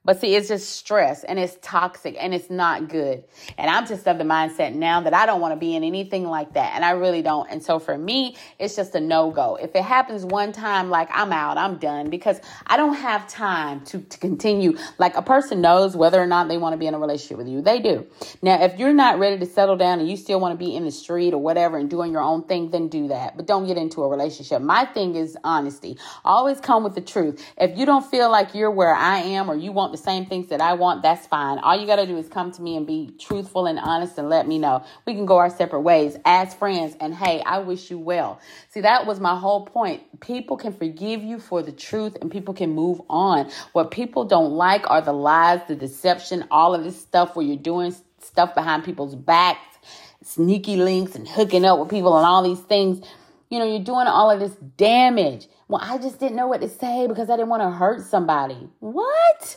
But 0.06 0.20
see, 0.20 0.36
it's 0.36 0.46
just 0.46 0.70
stress 0.70 1.24
and 1.24 1.36
it's 1.36 1.58
toxic 1.62 2.14
and 2.20 2.32
it's 2.32 2.48
not 2.48 2.88
good. 2.88 3.24
And 3.58 3.68
I'm 3.68 3.88
just 3.88 4.06
of 4.06 4.18
the 4.18 4.24
mindset 4.24 4.72
now 4.72 5.00
that 5.00 5.12
I 5.12 5.26
don't 5.26 5.40
want 5.40 5.52
to 5.52 5.58
be 5.58 5.74
in 5.74 5.82
anything 5.82 6.24
like 6.24 6.54
that. 6.54 6.74
And 6.76 6.84
I 6.84 6.92
really 6.92 7.22
don't. 7.22 7.50
And 7.50 7.60
so 7.60 7.80
for 7.80 7.98
me, 7.98 8.36
it's 8.60 8.76
just 8.76 8.94
a 8.94 9.00
no 9.00 9.32
go. 9.32 9.56
If 9.56 9.74
it 9.74 9.82
happens 9.82 10.24
one 10.24 10.52
time, 10.52 10.90
like 10.90 11.08
I'm 11.10 11.32
out, 11.32 11.58
I'm 11.58 11.78
done 11.78 12.08
because 12.08 12.40
I 12.68 12.76
don't 12.76 12.94
have 12.94 13.26
time 13.26 13.84
to, 13.86 13.98
to 13.98 14.18
continue. 14.18 14.78
Like 14.98 15.16
a 15.16 15.22
person 15.22 15.60
knows 15.60 15.96
whether 15.96 16.22
or 16.22 16.26
not 16.26 16.46
they 16.46 16.56
want 16.56 16.74
to 16.74 16.76
be 16.76 16.86
in 16.86 16.94
a 16.94 17.00
relationship 17.00 17.38
with 17.38 17.48
you. 17.48 17.60
They 17.60 17.80
do. 17.80 18.06
Now, 18.42 18.62
if 18.62 18.78
you're 18.78 18.92
not 18.92 19.18
ready 19.18 19.38
to 19.38 19.46
settle 19.46 19.76
down 19.76 19.98
and 19.98 20.08
you 20.08 20.16
still 20.16 20.38
want 20.38 20.56
to 20.56 20.64
be 20.64 20.76
in 20.76 20.84
the 20.84 20.92
street 20.92 21.34
or 21.34 21.38
whatever 21.38 21.78
and 21.78 21.90
doing 21.90 22.12
your 22.12 22.22
own 22.22 22.44
thing, 22.44 22.70
then 22.70 22.86
do 22.86 23.08
that. 23.08 23.36
But 23.36 23.48
don't 23.48 23.66
get 23.66 23.76
into 23.76 24.04
a 24.04 24.08
relationship. 24.08 24.62
My 24.62 24.84
thing 24.84 25.16
is 25.16 25.36
honesty. 25.42 25.98
Always 26.24 26.60
come 26.60 26.84
with 26.84 26.94
the 26.94 27.00
truth. 27.00 27.44
If 27.58 27.76
you 27.76 27.86
don't 27.86 28.08
feel 28.08 28.30
like 28.30 28.54
you're 28.54 28.70
where 28.70 28.94
I 28.94 29.18
am 29.18 29.50
or 29.50 29.56
you 29.56 29.72
want 29.72 29.95
the 29.96 30.02
same 30.02 30.26
things 30.26 30.48
that 30.48 30.60
I 30.60 30.74
want, 30.74 31.02
that's 31.02 31.26
fine. 31.26 31.58
All 31.58 31.78
you 31.78 31.86
got 31.86 31.96
to 31.96 32.06
do 32.06 32.16
is 32.18 32.28
come 32.28 32.52
to 32.52 32.62
me 32.62 32.76
and 32.76 32.86
be 32.86 33.14
truthful 33.18 33.66
and 33.66 33.78
honest 33.78 34.18
and 34.18 34.28
let 34.28 34.46
me 34.46 34.58
know. 34.58 34.84
We 35.06 35.14
can 35.14 35.24
go 35.24 35.38
our 35.38 35.50
separate 35.50 35.80
ways 35.80 36.16
as 36.24 36.54
friends. 36.54 36.94
And 37.00 37.14
hey, 37.14 37.42
I 37.44 37.58
wish 37.58 37.90
you 37.90 37.98
well. 37.98 38.40
See, 38.68 38.82
that 38.82 39.06
was 39.06 39.20
my 39.20 39.38
whole 39.38 39.64
point. 39.64 40.20
People 40.20 40.56
can 40.56 40.72
forgive 40.72 41.22
you 41.22 41.38
for 41.38 41.62
the 41.62 41.72
truth 41.72 42.16
and 42.20 42.30
people 42.30 42.52
can 42.52 42.74
move 42.74 43.00
on. 43.08 43.50
What 43.72 43.90
people 43.90 44.24
don't 44.24 44.52
like 44.52 44.88
are 44.90 45.00
the 45.00 45.12
lies, 45.12 45.60
the 45.66 45.76
deception, 45.76 46.44
all 46.50 46.74
of 46.74 46.84
this 46.84 47.00
stuff 47.00 47.34
where 47.34 47.46
you're 47.46 47.56
doing 47.56 47.94
stuff 48.20 48.54
behind 48.54 48.84
people's 48.84 49.14
backs, 49.14 49.78
sneaky 50.22 50.76
links 50.76 51.14
and 51.14 51.26
hooking 51.26 51.64
up 51.64 51.78
with 51.78 51.88
people 51.88 52.16
and 52.16 52.26
all 52.26 52.42
these 52.42 52.60
things. 52.60 53.06
You 53.48 53.60
know, 53.60 53.64
you're 53.64 53.84
doing 53.84 54.08
all 54.08 54.30
of 54.30 54.40
this 54.40 54.56
damage. 54.76 55.46
Well, 55.68 55.80
I 55.82 55.98
just 55.98 56.20
didn't 56.20 56.36
know 56.36 56.48
what 56.48 56.60
to 56.60 56.68
say 56.68 57.06
because 57.06 57.30
I 57.30 57.36
didn't 57.36 57.48
want 57.48 57.62
to 57.62 57.70
hurt 57.70 58.02
somebody. 58.04 58.68
What? 58.80 59.56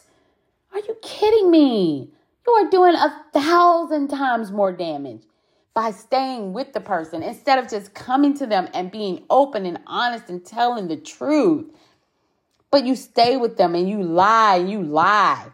Are 0.80 0.88
you 0.88 0.96
kidding 1.02 1.52
me? 1.52 2.10
You 2.48 2.54
are 2.54 2.70
doing 2.70 2.96
a 2.96 3.14
thousand 3.34 4.08
times 4.08 4.50
more 4.50 4.72
damage 4.72 5.24
by 5.74 5.92
staying 5.92 6.54
with 6.54 6.72
the 6.72 6.80
person 6.80 7.22
instead 7.22 7.60
of 7.60 7.70
just 7.70 7.94
coming 7.94 8.34
to 8.36 8.48
them 8.48 8.70
and 8.74 8.90
being 8.90 9.26
open 9.30 9.66
and 9.66 9.80
honest 9.86 10.30
and 10.30 10.46
telling 10.46 10.88
the 10.88 10.96
truth. 10.96 11.70
But 12.72 12.86
you 12.86 12.96
stay 12.96 13.36
with 13.36 13.58
them 13.58 13.76
and 13.76 13.90
you 13.90 14.02
lie 14.02 14.56
and 14.56 14.72
you 14.72 14.82
lie. 14.82 15.48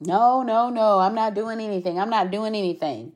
No, 0.00 0.42
no, 0.42 0.68
no, 0.68 0.98
I'm 0.98 1.14
not 1.14 1.32
doing 1.32 1.58
anything. 1.58 1.98
I'm 1.98 2.10
not 2.10 2.30
doing 2.30 2.54
anything. 2.54 3.12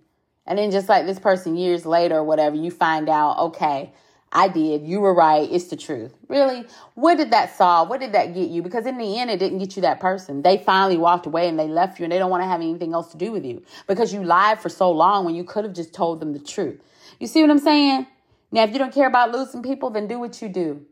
And 0.46 0.58
then 0.58 0.70
just 0.70 0.88
like 0.88 1.04
this 1.04 1.18
person 1.18 1.56
years 1.56 1.84
later 1.84 2.16
or 2.16 2.24
whatever, 2.24 2.56
you 2.56 2.70
find 2.70 3.10
out, 3.10 3.38
okay, 3.38 3.92
I 4.32 4.48
did. 4.48 4.86
You 4.86 5.00
were 5.00 5.14
right. 5.14 5.48
It's 5.50 5.66
the 5.66 5.76
truth. 5.76 6.12
Really? 6.28 6.66
What 6.94 7.16
did 7.16 7.30
that 7.30 7.56
solve? 7.56 7.88
What 7.88 8.00
did 8.00 8.12
that 8.12 8.34
get 8.34 8.50
you? 8.50 8.62
Because 8.62 8.84
in 8.84 8.98
the 8.98 9.18
end, 9.18 9.30
it 9.30 9.38
didn't 9.38 9.58
get 9.58 9.76
you 9.76 9.82
that 9.82 10.00
person. 10.00 10.42
They 10.42 10.58
finally 10.58 10.98
walked 10.98 11.26
away 11.26 11.48
and 11.48 11.58
they 11.58 11.68
left 11.68 11.98
you 11.98 12.04
and 12.04 12.12
they 12.12 12.18
don't 12.18 12.30
want 12.30 12.42
to 12.42 12.48
have 12.48 12.60
anything 12.60 12.92
else 12.92 13.10
to 13.12 13.16
do 13.16 13.32
with 13.32 13.44
you 13.44 13.62
because 13.86 14.12
you 14.12 14.22
lied 14.24 14.60
for 14.60 14.68
so 14.68 14.90
long 14.90 15.24
when 15.24 15.34
you 15.34 15.44
could 15.44 15.64
have 15.64 15.74
just 15.74 15.94
told 15.94 16.20
them 16.20 16.32
the 16.32 16.38
truth. 16.38 16.80
You 17.20 17.26
see 17.26 17.40
what 17.40 17.50
I'm 17.50 17.58
saying? 17.58 18.06
Now, 18.52 18.64
if 18.64 18.72
you 18.72 18.78
don't 18.78 18.92
care 18.92 19.06
about 19.06 19.32
losing 19.32 19.62
people, 19.62 19.90
then 19.90 20.06
do 20.06 20.18
what 20.18 20.42
you 20.42 20.48
do. 20.48 20.84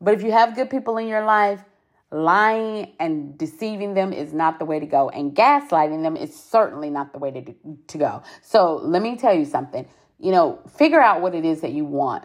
But 0.00 0.14
if 0.14 0.22
you 0.22 0.32
have 0.32 0.54
good 0.54 0.68
people 0.68 0.98
in 0.98 1.08
your 1.08 1.24
life, 1.24 1.62
lying 2.10 2.92
and 3.00 3.36
deceiving 3.38 3.94
them 3.94 4.12
is 4.12 4.32
not 4.32 4.58
the 4.58 4.64
way 4.64 4.78
to 4.78 4.86
go. 4.86 5.08
And 5.08 5.34
gaslighting 5.34 6.02
them 6.02 6.16
is 6.16 6.34
certainly 6.34 6.90
not 6.90 7.12
the 7.12 7.18
way 7.18 7.30
to, 7.30 7.54
to 7.88 7.98
go. 7.98 8.22
So 8.42 8.76
let 8.76 9.02
me 9.02 9.16
tell 9.16 9.34
you 9.34 9.44
something. 9.44 9.88
You 10.18 10.32
know, 10.32 10.60
figure 10.76 11.00
out 11.00 11.20
what 11.20 11.34
it 11.34 11.44
is 11.44 11.60
that 11.62 11.72
you 11.72 11.84
want 11.84 12.24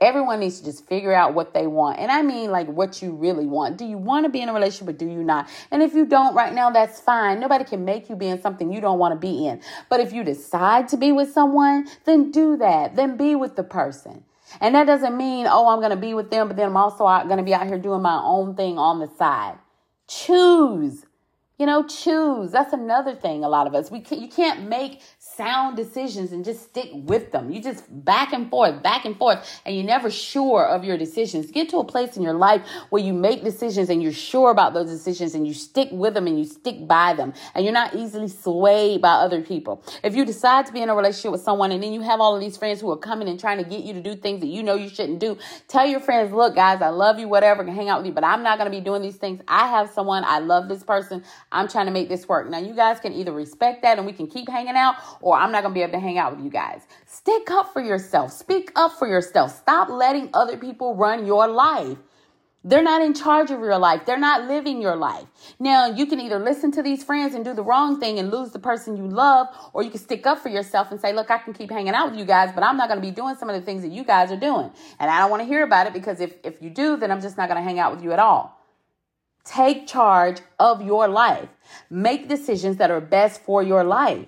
Everyone 0.00 0.40
needs 0.40 0.60
to 0.60 0.64
just 0.64 0.86
figure 0.86 1.12
out 1.12 1.34
what 1.34 1.52
they 1.52 1.66
want. 1.66 1.98
And 1.98 2.10
I 2.10 2.22
mean, 2.22 2.50
like, 2.50 2.66
what 2.68 3.02
you 3.02 3.12
really 3.12 3.46
want. 3.46 3.76
Do 3.76 3.84
you 3.84 3.98
want 3.98 4.24
to 4.24 4.30
be 4.30 4.40
in 4.40 4.48
a 4.48 4.54
relationship 4.54 4.88
or 4.88 4.96
do 4.96 5.06
you 5.06 5.22
not? 5.22 5.48
And 5.70 5.82
if 5.82 5.92
you 5.92 6.06
don't 6.06 6.34
right 6.34 6.54
now, 6.54 6.70
that's 6.70 7.00
fine. 7.00 7.38
Nobody 7.38 7.64
can 7.64 7.84
make 7.84 8.08
you 8.08 8.16
be 8.16 8.28
in 8.28 8.40
something 8.40 8.72
you 8.72 8.80
don't 8.80 8.98
want 8.98 9.12
to 9.12 9.18
be 9.18 9.46
in. 9.46 9.60
But 9.90 10.00
if 10.00 10.12
you 10.12 10.24
decide 10.24 10.88
to 10.88 10.96
be 10.96 11.12
with 11.12 11.32
someone, 11.32 11.86
then 12.04 12.30
do 12.30 12.56
that. 12.56 12.96
Then 12.96 13.18
be 13.18 13.34
with 13.34 13.56
the 13.56 13.62
person. 13.62 14.24
And 14.60 14.74
that 14.74 14.86
doesn't 14.86 15.16
mean, 15.16 15.46
oh, 15.46 15.68
I'm 15.68 15.78
going 15.78 15.90
to 15.90 15.96
be 15.96 16.14
with 16.14 16.30
them, 16.30 16.48
but 16.48 16.56
then 16.56 16.66
I'm 16.66 16.76
also 16.76 17.04
going 17.04 17.36
to 17.36 17.42
be 17.42 17.54
out 17.54 17.66
here 17.66 17.78
doing 17.78 18.02
my 18.02 18.20
own 18.22 18.56
thing 18.56 18.78
on 18.78 18.98
the 18.98 19.08
side. 19.16 19.58
Choose. 20.08 21.04
You 21.58 21.66
know, 21.66 21.82
choose. 21.86 22.52
That's 22.52 22.72
another 22.72 23.14
thing. 23.14 23.44
A 23.44 23.48
lot 23.48 23.66
of 23.66 23.74
us 23.74 23.90
we 23.90 24.00
can, 24.00 24.20
you 24.20 24.28
can't 24.28 24.66
make 24.66 25.02
sound 25.36 25.76
decisions 25.76 26.32
and 26.32 26.44
just 26.44 26.62
stick 26.62 26.90
with 26.92 27.32
them. 27.32 27.50
You 27.50 27.62
just 27.62 27.84
back 28.04 28.32
and 28.32 28.50
forth, 28.50 28.82
back 28.82 29.04
and 29.04 29.16
forth, 29.16 29.60
and 29.64 29.74
you're 29.74 29.84
never 29.84 30.10
sure 30.10 30.66
of 30.66 30.84
your 30.84 30.98
decisions. 30.98 31.50
Get 31.50 31.68
to 31.70 31.78
a 31.78 31.84
place 31.84 32.16
in 32.16 32.22
your 32.22 32.34
life 32.34 32.62
where 32.90 33.02
you 33.02 33.12
make 33.12 33.44
decisions 33.44 33.90
and 33.90 34.02
you're 34.02 34.12
sure 34.12 34.50
about 34.50 34.74
those 34.74 34.90
decisions 34.90 35.34
and 35.34 35.46
you 35.46 35.54
stick 35.54 35.88
with 35.92 36.14
them 36.14 36.26
and 36.26 36.38
you 36.38 36.44
stick 36.44 36.86
by 36.86 37.14
them 37.14 37.32
and 37.54 37.64
you're 37.64 37.74
not 37.74 37.94
easily 37.94 38.28
swayed 38.28 39.00
by 39.00 39.12
other 39.12 39.42
people. 39.42 39.84
If 40.02 40.14
you 40.14 40.24
decide 40.24 40.66
to 40.66 40.72
be 40.72 40.82
in 40.82 40.88
a 40.88 40.94
relationship 40.94 41.32
with 41.32 41.42
someone 41.42 41.72
and 41.72 41.82
then 41.82 41.92
you 41.92 42.00
have 42.02 42.20
all 42.20 42.34
of 42.34 42.40
these 42.40 42.56
friends 42.56 42.80
who 42.80 42.90
are 42.90 42.98
coming 42.98 43.28
and 43.28 43.38
trying 43.38 43.58
to 43.58 43.68
get 43.68 43.84
you 43.84 43.92
to 43.94 44.00
do 44.00 44.14
things 44.14 44.40
that 44.40 44.48
you 44.48 44.62
know 44.62 44.74
you 44.74 44.88
shouldn't 44.88 45.20
do, 45.20 45.38
tell 45.68 45.86
your 45.86 46.00
friends, 46.00 46.32
look, 46.32 46.54
guys, 46.54 46.82
I 46.82 46.88
love 46.88 47.18
you, 47.18 47.28
whatever, 47.28 47.64
can 47.64 47.74
hang 47.74 47.88
out 47.88 48.00
with 48.00 48.06
you, 48.06 48.12
but 48.12 48.24
I'm 48.24 48.42
not 48.42 48.58
going 48.58 48.70
to 48.70 48.76
be 48.76 48.82
doing 48.82 49.02
these 49.02 49.16
things. 49.16 49.40
I 49.46 49.68
have 49.68 49.90
someone, 49.90 50.24
I 50.24 50.38
love 50.38 50.68
this 50.68 50.82
person, 50.82 51.24
I'm 51.52 51.68
trying 51.68 51.86
to 51.86 51.92
make 51.92 52.08
this 52.08 52.28
work. 52.28 52.48
Now, 52.50 52.58
you 52.58 52.74
guys 52.74 53.00
can 53.00 53.12
either 53.12 53.32
respect 53.32 53.82
that 53.82 53.98
and 53.98 54.06
we 54.06 54.12
can 54.12 54.26
keep 54.26 54.48
hanging 54.48 54.76
out 54.76 54.96
or 55.20 55.29
or 55.30 55.36
I'm 55.36 55.52
not 55.52 55.62
going 55.62 55.72
to 55.72 55.78
be 55.78 55.82
able 55.82 55.92
to 55.92 56.00
hang 56.00 56.18
out 56.18 56.36
with 56.36 56.44
you 56.44 56.50
guys. 56.50 56.82
Stick 57.06 57.50
up 57.50 57.72
for 57.72 57.80
yourself. 57.80 58.32
Speak 58.32 58.72
up 58.76 58.92
for 58.98 59.08
yourself. 59.08 59.56
Stop 59.56 59.88
letting 59.88 60.30
other 60.34 60.56
people 60.56 60.94
run 60.94 61.26
your 61.26 61.46
life. 61.48 61.98
They're 62.62 62.82
not 62.82 63.00
in 63.00 63.14
charge 63.14 63.50
of 63.50 63.60
your 63.60 63.78
life. 63.78 64.04
They're 64.04 64.18
not 64.18 64.46
living 64.46 64.82
your 64.82 64.94
life. 64.94 65.24
Now, 65.58 65.86
you 65.86 66.04
can 66.04 66.20
either 66.20 66.38
listen 66.38 66.70
to 66.72 66.82
these 66.82 67.02
friends 67.02 67.34
and 67.34 67.42
do 67.42 67.54
the 67.54 67.62
wrong 67.62 67.98
thing 67.98 68.18
and 68.18 68.30
lose 68.30 68.50
the 68.50 68.58
person 68.58 68.98
you 68.98 69.08
love, 69.08 69.46
or 69.72 69.82
you 69.82 69.88
can 69.88 69.98
stick 69.98 70.26
up 70.26 70.40
for 70.40 70.50
yourself 70.50 70.90
and 70.90 71.00
say, 71.00 71.14
Look, 71.14 71.30
I 71.30 71.38
can 71.38 71.54
keep 71.54 71.70
hanging 71.70 71.94
out 71.94 72.10
with 72.10 72.20
you 72.20 72.26
guys, 72.26 72.50
but 72.54 72.62
I'm 72.62 72.76
not 72.76 72.88
going 72.88 73.00
to 73.00 73.06
be 73.06 73.12
doing 73.12 73.36
some 73.36 73.48
of 73.48 73.56
the 73.56 73.62
things 73.62 73.80
that 73.82 73.92
you 73.92 74.04
guys 74.04 74.30
are 74.30 74.36
doing. 74.36 74.70
And 74.98 75.10
I 75.10 75.20
don't 75.20 75.30
want 75.30 75.40
to 75.40 75.46
hear 75.46 75.62
about 75.62 75.86
it 75.86 75.94
because 75.94 76.20
if, 76.20 76.34
if 76.44 76.60
you 76.60 76.68
do, 76.68 76.98
then 76.98 77.10
I'm 77.10 77.22
just 77.22 77.38
not 77.38 77.48
going 77.48 77.56
to 77.56 77.64
hang 77.66 77.78
out 77.78 77.94
with 77.94 78.04
you 78.04 78.12
at 78.12 78.18
all. 78.18 78.58
Take 79.44 79.86
charge 79.86 80.40
of 80.58 80.82
your 80.82 81.08
life. 81.08 81.48
Make 81.88 82.28
decisions 82.28 82.76
that 82.76 82.90
are 82.90 83.00
best 83.00 83.40
for 83.40 83.62
your 83.62 83.84
life. 83.84 84.26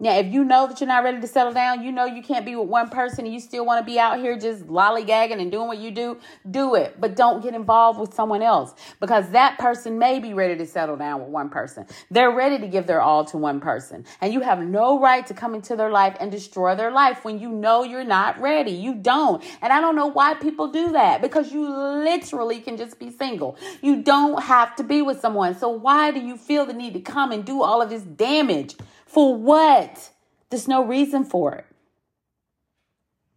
Now, 0.00 0.18
if 0.18 0.32
you 0.32 0.44
know 0.44 0.66
that 0.66 0.80
you're 0.80 0.88
not 0.88 1.04
ready 1.04 1.20
to 1.20 1.26
settle 1.26 1.52
down, 1.52 1.84
you 1.84 1.92
know 1.92 2.04
you 2.04 2.20
can't 2.20 2.44
be 2.44 2.56
with 2.56 2.68
one 2.68 2.88
person 2.88 3.26
and 3.26 3.32
you 3.32 3.38
still 3.38 3.64
want 3.64 3.84
to 3.84 3.90
be 3.90 3.98
out 3.98 4.18
here 4.18 4.36
just 4.36 4.66
lollygagging 4.66 5.40
and 5.40 5.52
doing 5.52 5.68
what 5.68 5.78
you 5.78 5.92
do, 5.92 6.18
do 6.50 6.74
it. 6.74 7.00
But 7.00 7.14
don't 7.14 7.42
get 7.42 7.54
involved 7.54 8.00
with 8.00 8.12
someone 8.12 8.42
else 8.42 8.74
because 8.98 9.30
that 9.30 9.56
person 9.58 9.98
may 9.98 10.18
be 10.18 10.34
ready 10.34 10.56
to 10.56 10.66
settle 10.66 10.96
down 10.96 11.20
with 11.20 11.28
one 11.28 11.48
person. 11.48 11.86
They're 12.10 12.32
ready 12.32 12.58
to 12.58 12.66
give 12.66 12.88
their 12.88 13.00
all 13.00 13.24
to 13.26 13.38
one 13.38 13.60
person. 13.60 14.04
And 14.20 14.32
you 14.32 14.40
have 14.40 14.58
no 14.58 14.98
right 14.98 15.24
to 15.28 15.34
come 15.34 15.54
into 15.54 15.76
their 15.76 15.90
life 15.90 16.16
and 16.18 16.30
destroy 16.30 16.74
their 16.74 16.90
life 16.90 17.24
when 17.24 17.38
you 17.38 17.50
know 17.50 17.84
you're 17.84 18.02
not 18.04 18.40
ready. 18.40 18.72
You 18.72 18.96
don't. 18.96 19.44
And 19.62 19.72
I 19.72 19.80
don't 19.80 19.94
know 19.94 20.06
why 20.06 20.34
people 20.34 20.68
do 20.68 20.90
that 20.92 21.22
because 21.22 21.52
you 21.52 21.68
literally 21.68 22.60
can 22.60 22.76
just 22.76 22.98
be 22.98 23.12
single. 23.12 23.56
You 23.80 24.02
don't 24.02 24.42
have 24.42 24.74
to 24.76 24.82
be 24.82 25.02
with 25.02 25.20
someone. 25.20 25.56
So 25.56 25.68
why 25.68 26.10
do 26.10 26.18
you 26.18 26.36
feel 26.36 26.66
the 26.66 26.74
need 26.74 26.94
to 26.94 27.00
come 27.00 27.30
and 27.30 27.44
do 27.44 27.62
all 27.62 27.80
of 27.80 27.90
this 27.90 28.02
damage? 28.02 28.74
For 29.14 29.32
what? 29.32 30.10
There's 30.50 30.66
no 30.66 30.84
reason 30.84 31.24
for 31.24 31.54
it. 31.54 31.66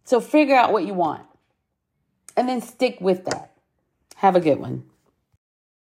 So 0.02 0.20
figure 0.20 0.56
out 0.56 0.72
what 0.72 0.84
you 0.84 0.92
want 0.92 1.24
and 2.36 2.48
then 2.48 2.60
stick 2.60 2.98
with 3.00 3.24
that. 3.26 3.52
Have 4.16 4.34
a 4.34 4.40
good 4.40 4.58
one. 4.58 4.86